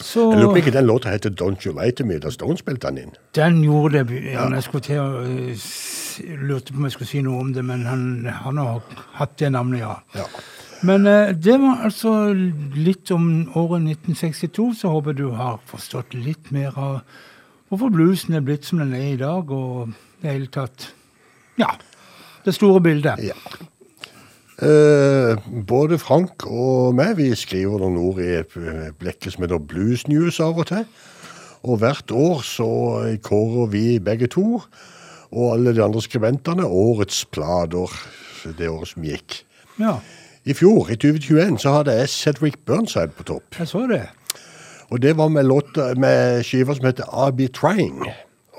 Så 0.00 0.30
Jeg 0.32 0.40
lurer 0.40 0.54
på 0.54 0.60
ikke 0.62 0.72
den 0.72 0.86
låta 0.88 1.10
heter 1.12 1.30
Don't 1.30 1.66
You 1.66 1.74
Lie 1.76 1.92
To 1.92 2.04
Me, 2.08 2.18
da 2.18 2.30
Stone 2.32 2.56
spilte 2.58 2.88
den 2.88 2.98
inn. 3.02 3.10
den 3.36 3.58
gjorde 3.64 4.04
det. 4.04 4.22
Ja, 4.32 4.46
jeg 4.48 4.62
skulle 4.64 4.80
til 4.86 5.00
å 5.00 5.10
lurte 6.48 6.72
på 6.72 6.78
om 6.80 6.86
jeg 6.88 6.92
skulle 6.94 7.10
si 7.10 7.20
noe 7.24 7.40
om 7.44 7.50
det, 7.52 7.64
men 7.64 7.84
han, 7.86 8.06
han 8.42 8.56
har 8.60 8.80
hatt 9.18 9.36
det 9.40 9.50
navnet, 9.52 9.80
ja. 9.84 9.94
Ja. 10.16 10.24
Men 10.82 11.04
eh, 11.06 11.34
det 11.36 11.58
var 11.60 11.82
altså 11.84 12.32
litt 12.74 13.10
om 13.12 13.26
året 13.54 13.82
1962, 13.84 14.70
så 14.80 14.88
håper 14.94 15.12
du 15.18 15.26
har 15.36 15.58
forstått 15.68 16.14
litt 16.16 16.48
mer 16.56 16.72
av 16.80 17.02
hvorfor 17.68 17.92
bluesen 17.92 18.34
er 18.34 18.40
blitt 18.46 18.64
som 18.64 18.80
den 18.80 18.94
er 18.96 19.10
i 19.12 19.18
dag, 19.20 19.50
og 19.52 19.92
det 20.22 20.32
hele 20.32 20.48
tatt 20.48 20.88
Ja. 21.60 21.74
Det 22.44 22.54
store 22.56 22.80
bildet. 22.80 23.20
Ja. 23.20 23.36
Eh, 24.60 25.38
både 25.68 25.96
Frank 25.96 26.44
og 26.44 26.92
meg 26.98 27.14
vi 27.16 27.30
skriver 27.38 27.80
noen 27.80 27.96
ord 27.96 28.18
i 28.20 28.28
et 28.42 28.56
eh, 28.60 28.90
blekke 29.00 29.32
som 29.32 29.46
heter 29.46 29.62
Blues 29.70 30.04
News 30.10 30.40
av 30.44 30.60
og 30.60 30.68
til. 30.68 30.84
Og 31.64 31.80
hvert 31.80 32.12
år 32.12 32.42
så 32.44 32.68
kårer 33.24 33.70
vi 33.72 33.84
begge 34.04 34.28
to, 34.32 34.60
og 35.30 35.46
alle 35.54 35.72
de 35.76 35.82
andre 35.84 36.02
skribentene, 36.04 36.64
årets 36.64 37.22
plater 37.32 37.92
det 38.58 38.68
året 38.68 38.92
som 38.92 39.04
gikk. 39.04 39.42
Ja, 39.80 39.98
I 40.44 40.56
fjor, 40.56 40.88
i 40.92 40.96
2021, 40.96 41.58
så 41.60 41.74
hadde 41.78 41.96
jeg 41.96 42.12
Cedric 42.12 42.56
Burnside 42.64 43.12
på 43.16 43.28
topp. 43.28 43.58
jeg 43.58 43.68
så 43.68 43.86
det. 43.88 44.06
Og 44.90 45.02
det 45.02 45.16
var 45.16 45.28
med, 45.28 45.44
låta, 45.44 45.94
med 45.94 46.42
skiver 46.44 46.74
som 46.74 46.88
heter 46.88 47.04
I'll 47.12 47.36
Be 47.36 47.48
Trying. 47.48 48.08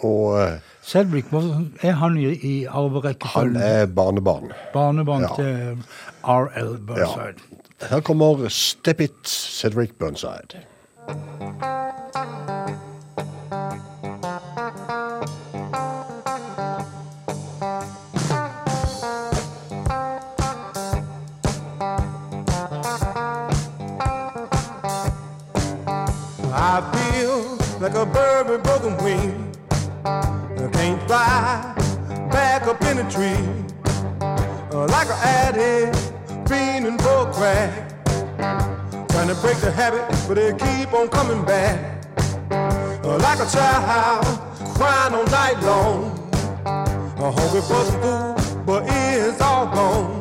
Og 0.06 0.38
eh, 0.82 0.88
Cedric, 0.88 1.26
hvor- 1.30 1.66
er 1.82 1.92
han 1.92 2.18
i, 2.18 2.26
i 2.34 2.60
han 2.64 2.68
arverekkefølgen? 2.70 3.56
er 3.56 3.86
barnebarn. 3.86 4.52
Barnebarn 4.74 5.22
Ja. 5.22 5.36
til 5.36 5.78
R.L. 6.24 6.78
Burnside. 6.88 7.40
Her 7.90 8.00
kommer 8.00 8.50
Step 8.50 9.00
It, 9.02 9.28
Cedric 9.28 9.90
Burnside. 10.00 10.58
I 26.54 26.82
feel 26.94 27.58
like 27.80 27.94
a 27.96 28.06
bird 28.06 28.50
with 28.50 28.64
broken 28.64 28.98
wing. 29.04 29.48
Can't 30.82 31.08
back 31.08 32.66
up 32.66 32.82
in 32.86 32.98
a 32.98 33.08
tree. 33.12 33.46
Uh, 34.74 34.88
Like 34.88 35.10
an 35.10 35.20
addict, 35.22 35.96
fiending 36.50 37.00
for 37.04 37.32
crack. 37.32 37.72
Trying 39.10 39.28
to 39.28 39.36
break 39.36 39.58
the 39.58 39.70
habit, 39.70 40.04
but 40.28 40.40
it 40.40 40.58
keep 40.58 40.92
on 40.92 41.08
coming 41.10 41.46
back. 41.46 42.04
like 42.50 43.40
a 43.40 43.48
child 43.52 44.26
crying 44.74 45.14
all 45.14 45.26
night 45.26 45.62
long. 45.62 46.18
Hungry 47.16 47.62
for 47.62 47.84
some 47.86 48.02
food, 48.02 48.66
but 48.66 48.84
it's 48.88 49.40
all 49.40 49.68
gone. 49.68 50.21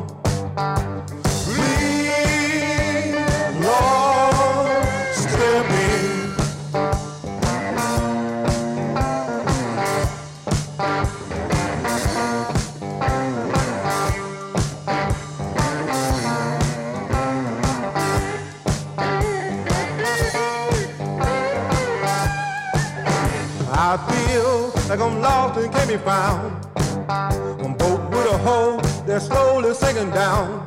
Be 25.91 25.97
found. 25.97 26.65
I'm 27.09 27.73
boat 27.73 28.09
with 28.11 28.31
a 28.31 28.37
hole 28.37 28.77
that's 29.05 29.25
slowly 29.25 29.73
sinking 29.73 30.11
down. 30.11 30.63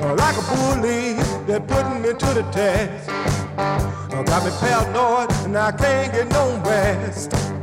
Like 0.00 0.36
a 0.38 0.44
bully 0.48 1.14
that 1.46 1.68
putting 1.68 2.00
me 2.00 2.08
to 2.08 2.28
the 2.32 2.42
test. 2.50 3.08
Got 4.24 4.44
me 4.44 4.50
paranoid 4.60 5.30
and 5.44 5.58
I 5.58 5.72
can't 5.72 6.12
get 6.12 6.28
no 6.30 6.58
rest. 6.64 7.53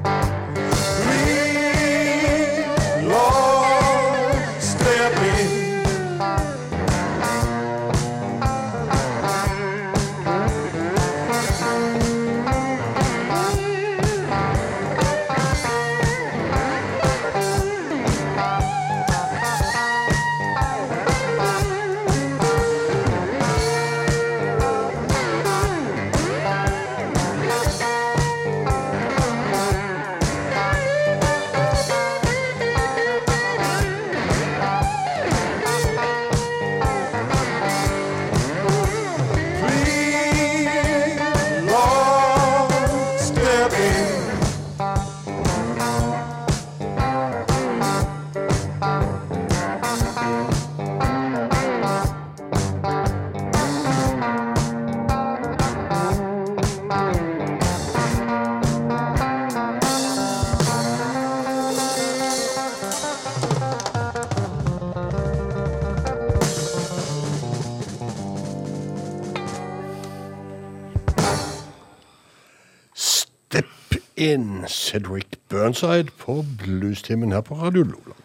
Cedric 74.91 75.37
Burnside 75.49 76.11
på 76.19 76.41
bluestimen 76.59 77.31
her 77.31 77.41
på 77.47 77.55
Radio 77.55 77.83
Lola. 77.83 78.17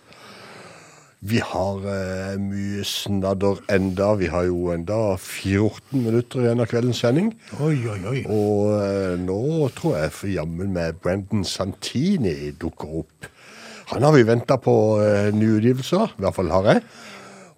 Vi 1.20 1.38
har 1.38 1.84
eh, 1.90 2.34
mye 2.42 2.82
snadder 2.84 3.60
enda. 3.72 4.08
Vi 4.18 4.26
har 4.30 4.48
jo 4.48 4.72
enda 4.74 4.98
14 5.16 6.02
minutter 6.02 6.42
igjen 6.42 6.62
av 6.62 6.68
kveldens 6.70 7.00
sending. 7.04 7.30
Oi, 7.62 7.78
oi, 7.86 8.00
oi. 8.10 8.24
Og 8.26 8.74
eh, 8.80 9.14
nå 9.22 9.68
tror 9.78 9.96
jeg 10.00 10.14
for 10.18 10.30
jammen 10.32 10.74
med 10.74 10.98
Brendan 11.02 11.46
Santini 11.46 12.50
dukker 12.58 12.98
opp. 13.02 13.30
Han 13.94 14.02
har 14.02 14.16
vi 14.18 14.26
venta 14.26 14.58
på 14.58 14.76
eh, 15.06 15.30
nyutgivelser, 15.34 16.18
i 16.18 16.26
hvert 16.26 16.38
fall 16.40 16.50
har 16.50 16.72
jeg. 16.72 16.84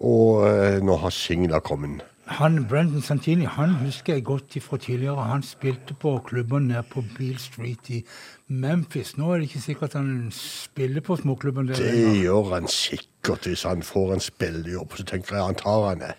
Og 0.05 0.45
eh, 0.53 0.79
nå 0.85 1.01
har 1.01 1.13
singla 1.13 1.65
kommet. 1.65 2.05
Han, 2.29 2.65
Brendan 2.69 3.01
Santini 3.01 3.45
han 3.49 3.71
husker 3.81 4.13
jeg 4.13 4.23
godt 4.23 4.57
fra 4.61 4.77
tidligere. 4.77 5.23
Han 5.31 5.43
spilte 5.43 5.93
på 5.97 6.17
klubben 6.27 6.67
nede 6.69 6.83
på 6.91 7.03
Beale 7.17 7.39
Street 7.39 7.89
i 7.89 8.03
Memphis. 8.47 9.17
Nå 9.17 9.31
er 9.33 9.41
det 9.41 9.49
ikke 9.49 9.61
sikkert 9.61 9.97
han 9.97 10.29
spiller 10.35 11.01
på 11.01 11.15
småklubben 11.15 11.67
der. 11.67 11.75
Det 11.75 11.93
lenger. 11.93 12.21
gjør 12.21 12.53
han 12.53 12.67
sikkert 12.67 13.49
hvis 13.49 13.63
han 13.63 13.83
får 13.83 14.13
en 14.13 14.19
spillejobb. 14.19 14.93
Så 14.95 15.03
tenker 15.09 15.35
jeg 15.35 15.45
han 15.45 15.57
tar 15.57 15.89
han 15.89 16.05
det. 16.05 16.13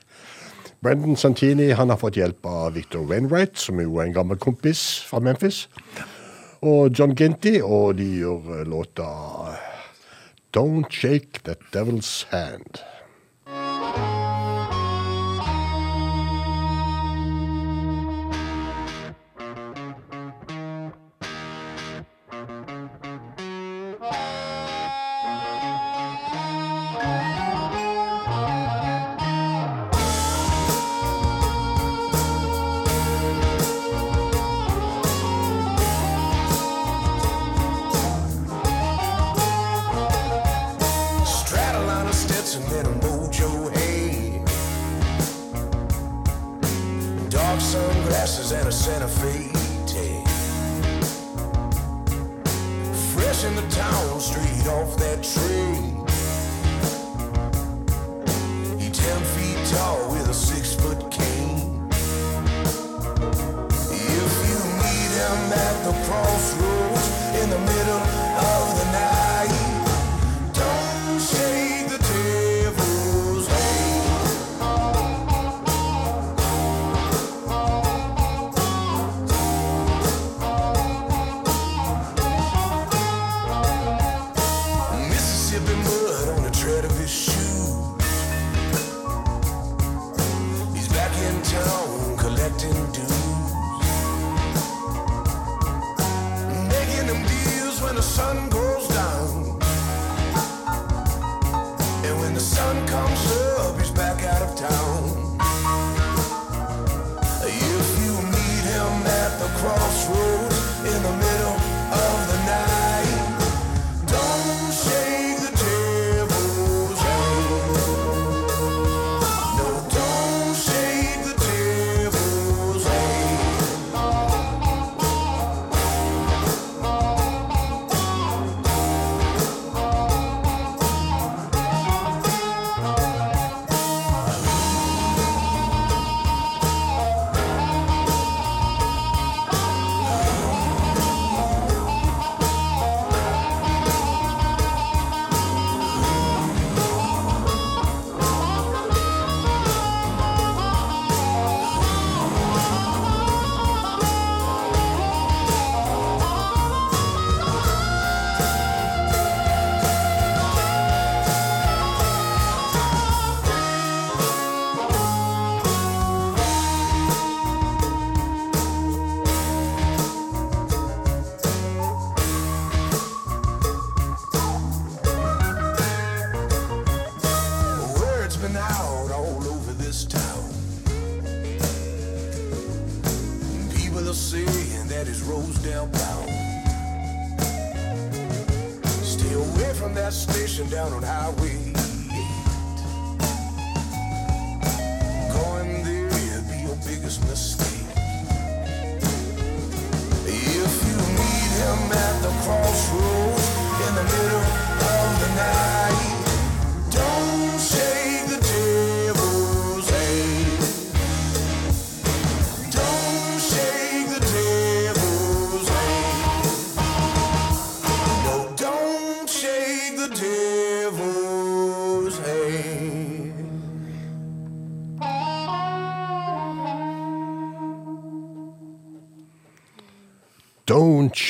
Brendan 0.82 1.16
Santini 1.16 1.70
han 1.70 1.92
har 1.92 2.00
fått 2.00 2.16
hjelp 2.16 2.46
av 2.46 2.74
Victor 2.74 3.06
Wainwright, 3.06 3.58
som 3.58 3.78
er 3.78 3.86
jo 3.86 4.00
en 4.00 4.14
gammel 4.16 4.38
kompis 4.40 5.04
fra 5.06 5.20
Memphis. 5.20 5.68
Og 6.60 6.90
John 6.98 7.14
Ginty, 7.16 7.60
og 7.62 7.98
de 8.00 8.08
gjør 8.18 8.64
låta 8.68 9.06
Don't 10.56 10.90
Shake 10.90 11.44
That 11.44 11.62
Devil's 11.72 12.26
Hand. 12.32 12.82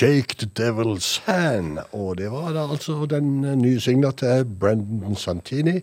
Shake 0.01 0.39
the 0.39 0.47
Devil's 0.47 1.20
Hand. 1.27 1.78
Og 1.93 2.16
det 2.16 2.31
var 2.32 2.55
da 2.56 2.62
altså 2.72 3.05
den 3.05 3.44
eh, 3.44 3.56
nye 3.56 3.81
til 4.16 4.44
Brendan 4.60 5.16
Santini. 5.16 5.82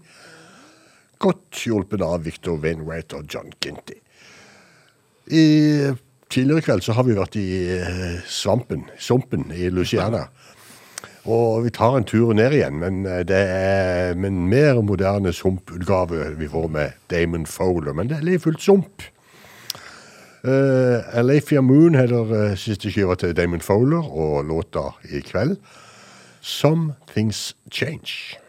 Godt 1.20 1.60
hjulpet 1.62 2.02
av 2.02 2.26
Victor 2.26 2.58
Wainwright 2.58 3.14
og 3.14 3.28
John 3.34 3.52
Kinty. 3.62 4.00
I 5.28 5.46
tidligere 6.34 6.58
i 6.58 6.66
kveld 6.66 6.82
så 6.82 6.96
har 6.98 7.06
vi 7.06 7.14
vært 7.14 7.38
i 7.38 7.46
eh, 7.78 8.18
svampen, 8.26 8.88
sumpen 8.98 9.52
i 9.54 9.70
Luciana. 9.70 10.24
Og 11.26 11.68
vi 11.68 11.70
tar 11.70 12.00
en 12.00 12.08
tur 12.10 12.34
ned 12.34 12.58
igjen, 12.58 12.82
men 12.82 13.06
eh, 13.06 13.22
det 13.22 13.44
er 13.54 14.18
en 14.18 14.48
mer 14.50 14.82
moderne 14.82 15.30
sumputgave 15.30 16.32
vi 16.42 16.50
får 16.50 16.68
med 16.74 16.98
Damon 17.14 17.46
Fowler. 17.46 17.94
Men 17.94 18.10
det 18.10 18.18
er 18.18 18.26
like 18.32 18.48
fullt 18.48 18.66
sump. 18.66 19.06
Uh, 20.48 21.04
Alafia 21.12 21.60
Moon 21.62 21.96
heter 22.00 22.30
uh, 22.32 22.54
siste 22.56 22.88
skiva 22.88 23.18
til 23.20 23.34
Damon 23.36 23.60
Fowler, 23.60 24.00
og 24.00 24.46
låta 24.48 24.94
i 25.12 25.20
kveld 25.20 25.58
Some 26.40 26.94
Things 27.12 27.58
Change. 27.68 28.40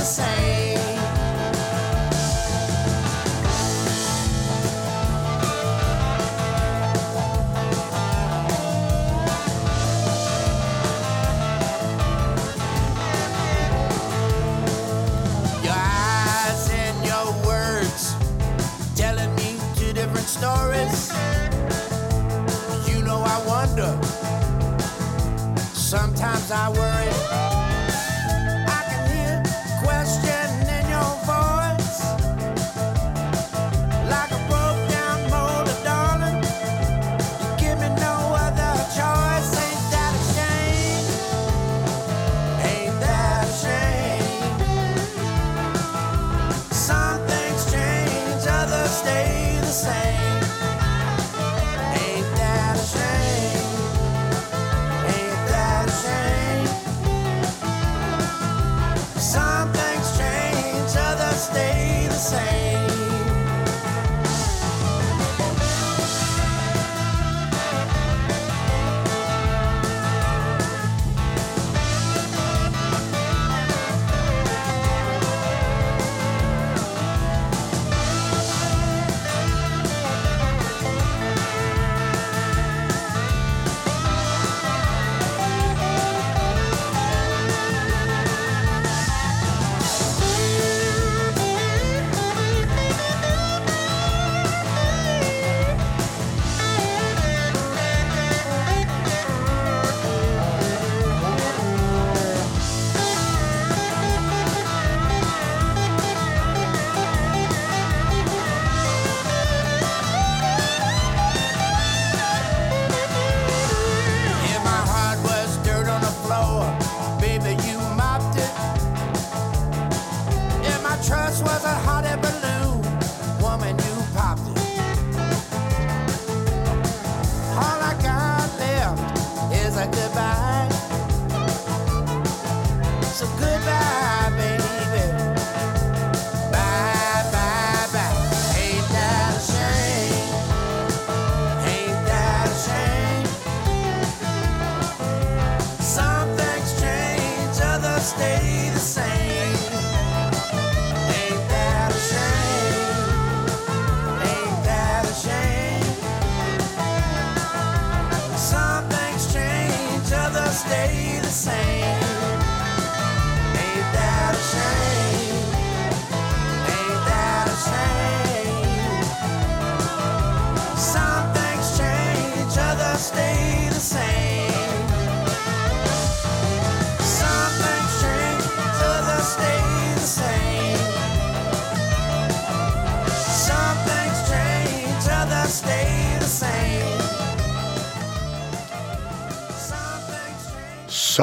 The 0.00 0.06
same. 0.06 0.99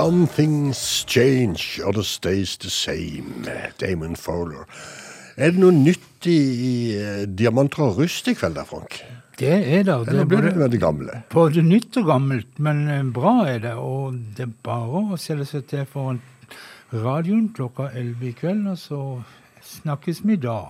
Some 0.08 0.26
things 0.26 1.04
change, 1.04 1.82
other 1.86 2.02
stays 2.02 2.56
the 2.56 2.70
same. 2.70 3.44
Damon 3.78 4.16
Fowler. 4.16 4.64
Er 5.36 5.52
det 5.52 5.60
noe 5.60 5.74
nytt 5.76 6.24
i, 6.32 6.36
i 6.38 6.76
eh, 6.96 7.26
Diamanter 7.28 7.84
og 7.90 8.00
rust 8.00 8.30
i 8.32 8.34
kveld, 8.38 8.56
da, 8.56 8.64
Frank? 8.64 9.02
Det 9.36 9.50
er 9.52 9.84
det. 9.84 9.98
det 10.06 10.14
Eller 10.14 10.22
er 10.24 10.30
blir 10.32 10.46
det 10.46 10.54
med 10.56 10.72
det 10.72 10.80
gamle? 10.80 11.18
både 11.34 11.60
nytt 11.60 12.00
og 12.00 12.08
gammelt, 12.08 12.48
men 12.56 12.80
eh, 12.88 13.04
bra 13.04 13.34
er 13.52 13.60
det. 13.66 13.74
Og 13.76 14.16
det 14.38 14.46
er 14.48 14.54
bare 14.64 15.04
å 15.12 15.20
selge 15.20 15.50
seg 15.52 15.68
til 15.74 15.84
foran 15.92 16.22
radioen 16.94 17.50
klokka 17.58 17.90
11 17.92 18.30
i 18.30 18.34
kveld, 18.40 18.64
og 18.72 18.80
så 18.80 19.02
snakkes 19.76 20.24
vi 20.24 20.40
da. 20.48 20.62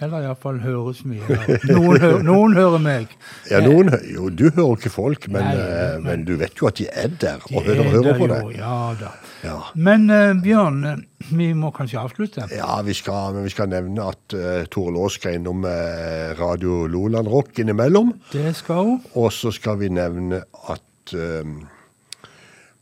Eller 0.00 0.22
iallfall 0.28 0.60
høres 0.62 1.00
mye. 1.10 1.26
Noen, 1.66 1.96
hø 1.98 2.10
noen 2.22 2.52
hører 2.54 2.78
meg. 2.78 3.14
Ja, 3.50 3.58
noen, 3.64 3.88
jo, 4.06 4.28
du 4.30 4.44
hører 4.54 4.76
ikke 4.76 4.92
folk, 4.94 5.24
men, 5.28 5.42
Nei, 5.42 5.54
eh, 5.58 5.94
men- 5.96 6.04
men 6.06 6.24
du 6.28 6.36
vet 6.38 6.54
jo 6.60 6.68
at 6.68 6.76
de 6.78 6.86
er 6.92 7.08
der 7.18 7.40
og 7.42 7.50
De 7.50 7.64
hører, 7.66 7.80
er 7.82 7.90
hører 7.96 8.06
der 8.12 8.18
på 8.20 8.28
deg. 8.30 8.52
Ja 8.60 8.76
da. 9.00 9.10
Ja. 9.42 9.56
Men 9.74 10.06
uh, 10.10 10.34
Bjørn, 10.42 10.78
eh, 10.86 11.02
vi 11.34 11.48
må 11.58 11.72
kanskje 11.74 11.98
avslutte? 11.98 12.46
Ja, 12.54 12.76
vi 12.86 12.94
skal, 12.94 13.34
men 13.34 13.42
vi 13.48 13.50
skal 13.56 13.68
nevne 13.74 14.06
at 14.12 14.34
uh, 14.38 14.62
Tore 14.70 14.94
Lås 14.94 15.18
skal 15.18 15.34
innom 15.40 15.66
uh, 15.66 16.30
Radio 16.38 16.84
Loland 16.86 17.26
Rock 17.30 17.58
innimellom. 17.58 18.14
Det 18.32 18.54
skal 18.58 18.84
hun. 18.92 19.00
Og 19.18 19.32
så 19.34 19.50
skal 19.54 19.78
vi 19.82 19.90
nevne 19.90 20.44
at 20.70 21.14
uh, 21.18 21.42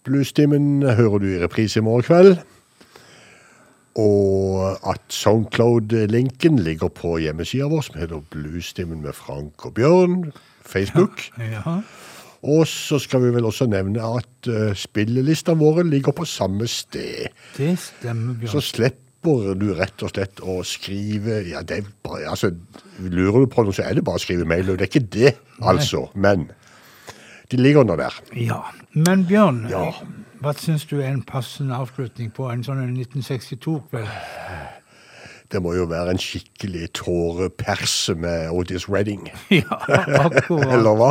Bluestimen 0.06 0.82
hører 0.84 1.18
du 1.18 1.26
i 1.32 1.40
reprise 1.43 1.80
i 1.80 1.84
morgen 1.86 2.06
kveld. 2.06 2.36
Og 3.97 4.77
at 4.90 5.01
Soundcloud-linken 5.12 6.59
ligger 6.60 6.90
på 6.93 7.14
hjemmesida 7.23 7.68
vår, 7.70 7.86
som 7.86 8.01
heter 8.01 8.20
Bluestimen 8.32 9.01
med 9.05 9.16
Frank 9.16 9.64
og 9.68 9.74
Bjørn. 9.78 10.32
Facebook. 10.66 11.23
Ja. 11.40 11.78
Og 12.47 12.66
så 12.68 12.98
skal 13.02 13.23
vi 13.24 13.32
vel 13.35 13.47
også 13.48 13.66
nevne 13.70 14.02
at 14.05 14.51
uh, 14.51 14.74
spillelistene 14.77 15.59
våre 15.59 15.86
ligger 15.86 16.12
på 16.14 16.27
samme 16.28 16.68
sted. 16.70 17.31
Det 17.56 17.73
stemmer, 17.81 18.36
Bjørn. 18.43 18.52
Så 18.52 18.62
slipper 18.74 19.55
du 19.59 19.70
rett 19.74 20.05
og 20.06 20.12
slett 20.12 20.43
å 20.44 20.60
skrive 20.66 21.40
ja, 21.48 21.64
det 21.66 21.81
er 21.81 21.89
bare, 22.06 22.28
altså, 22.31 22.52
Lurer 23.02 23.43
du 23.43 23.48
på 23.51 23.64
noe, 23.66 23.74
så 23.74 23.82
er 23.89 23.97
det 23.98 24.05
bare 24.06 24.20
å 24.20 24.23
skrive 24.23 24.47
mail. 24.47 24.70
og 24.70 24.78
Det 24.78 24.86
er 24.86 24.93
ikke 24.93 25.09
det, 25.16 25.32
altså. 25.62 26.05
Men 26.14 26.47
de 27.51 27.59
ligger 27.59 27.86
nå 27.89 27.97
der. 27.98 28.14
Ja. 28.39 28.60
Men 28.94 29.27
Bjørn, 29.27 29.64
Ja. 29.73 29.89
Hva 30.47 30.52
syns 30.55 30.85
du 30.86 31.01
er 31.01 31.09
en 31.10 31.24
passende 31.27 31.74
avslutning 31.74 32.28
på 32.31 32.44
en 32.52 32.60
sånn 32.62 32.78
1962-kveld? 33.02 34.10
Det 35.51 35.59
må 35.62 35.73
jo 35.74 35.89
være 35.90 36.12
en 36.14 36.20
skikkelig 36.23 36.93
tåreperse 36.94 38.14
med 38.14 38.52
Otis 38.55 38.86
Redding. 38.90 39.27
Ja, 39.59 39.78
akkurat. 40.23 40.70
Eller 40.77 40.94
hva? 41.01 41.10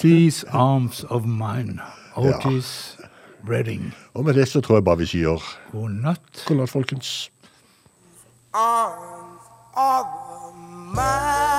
These 0.00 0.48
arms 0.48 1.04
of 1.10 1.28
mine. 1.28 1.80
Otis 2.16 2.96
Redding. 3.44 3.92
Og 4.16 4.24
med 4.24 4.40
det 4.40 4.48
så 4.48 4.64
tror 4.64 4.80
jeg 4.80 4.88
bare 4.88 5.02
vi 5.04 5.10
sier 5.12 5.44
God 5.72 6.00
natt. 6.00 6.44
god 6.48 6.62
natt, 6.62 6.72
folkens. 6.72 7.30
arms 8.56 9.44
of 9.76 10.56
mine. 10.96 11.50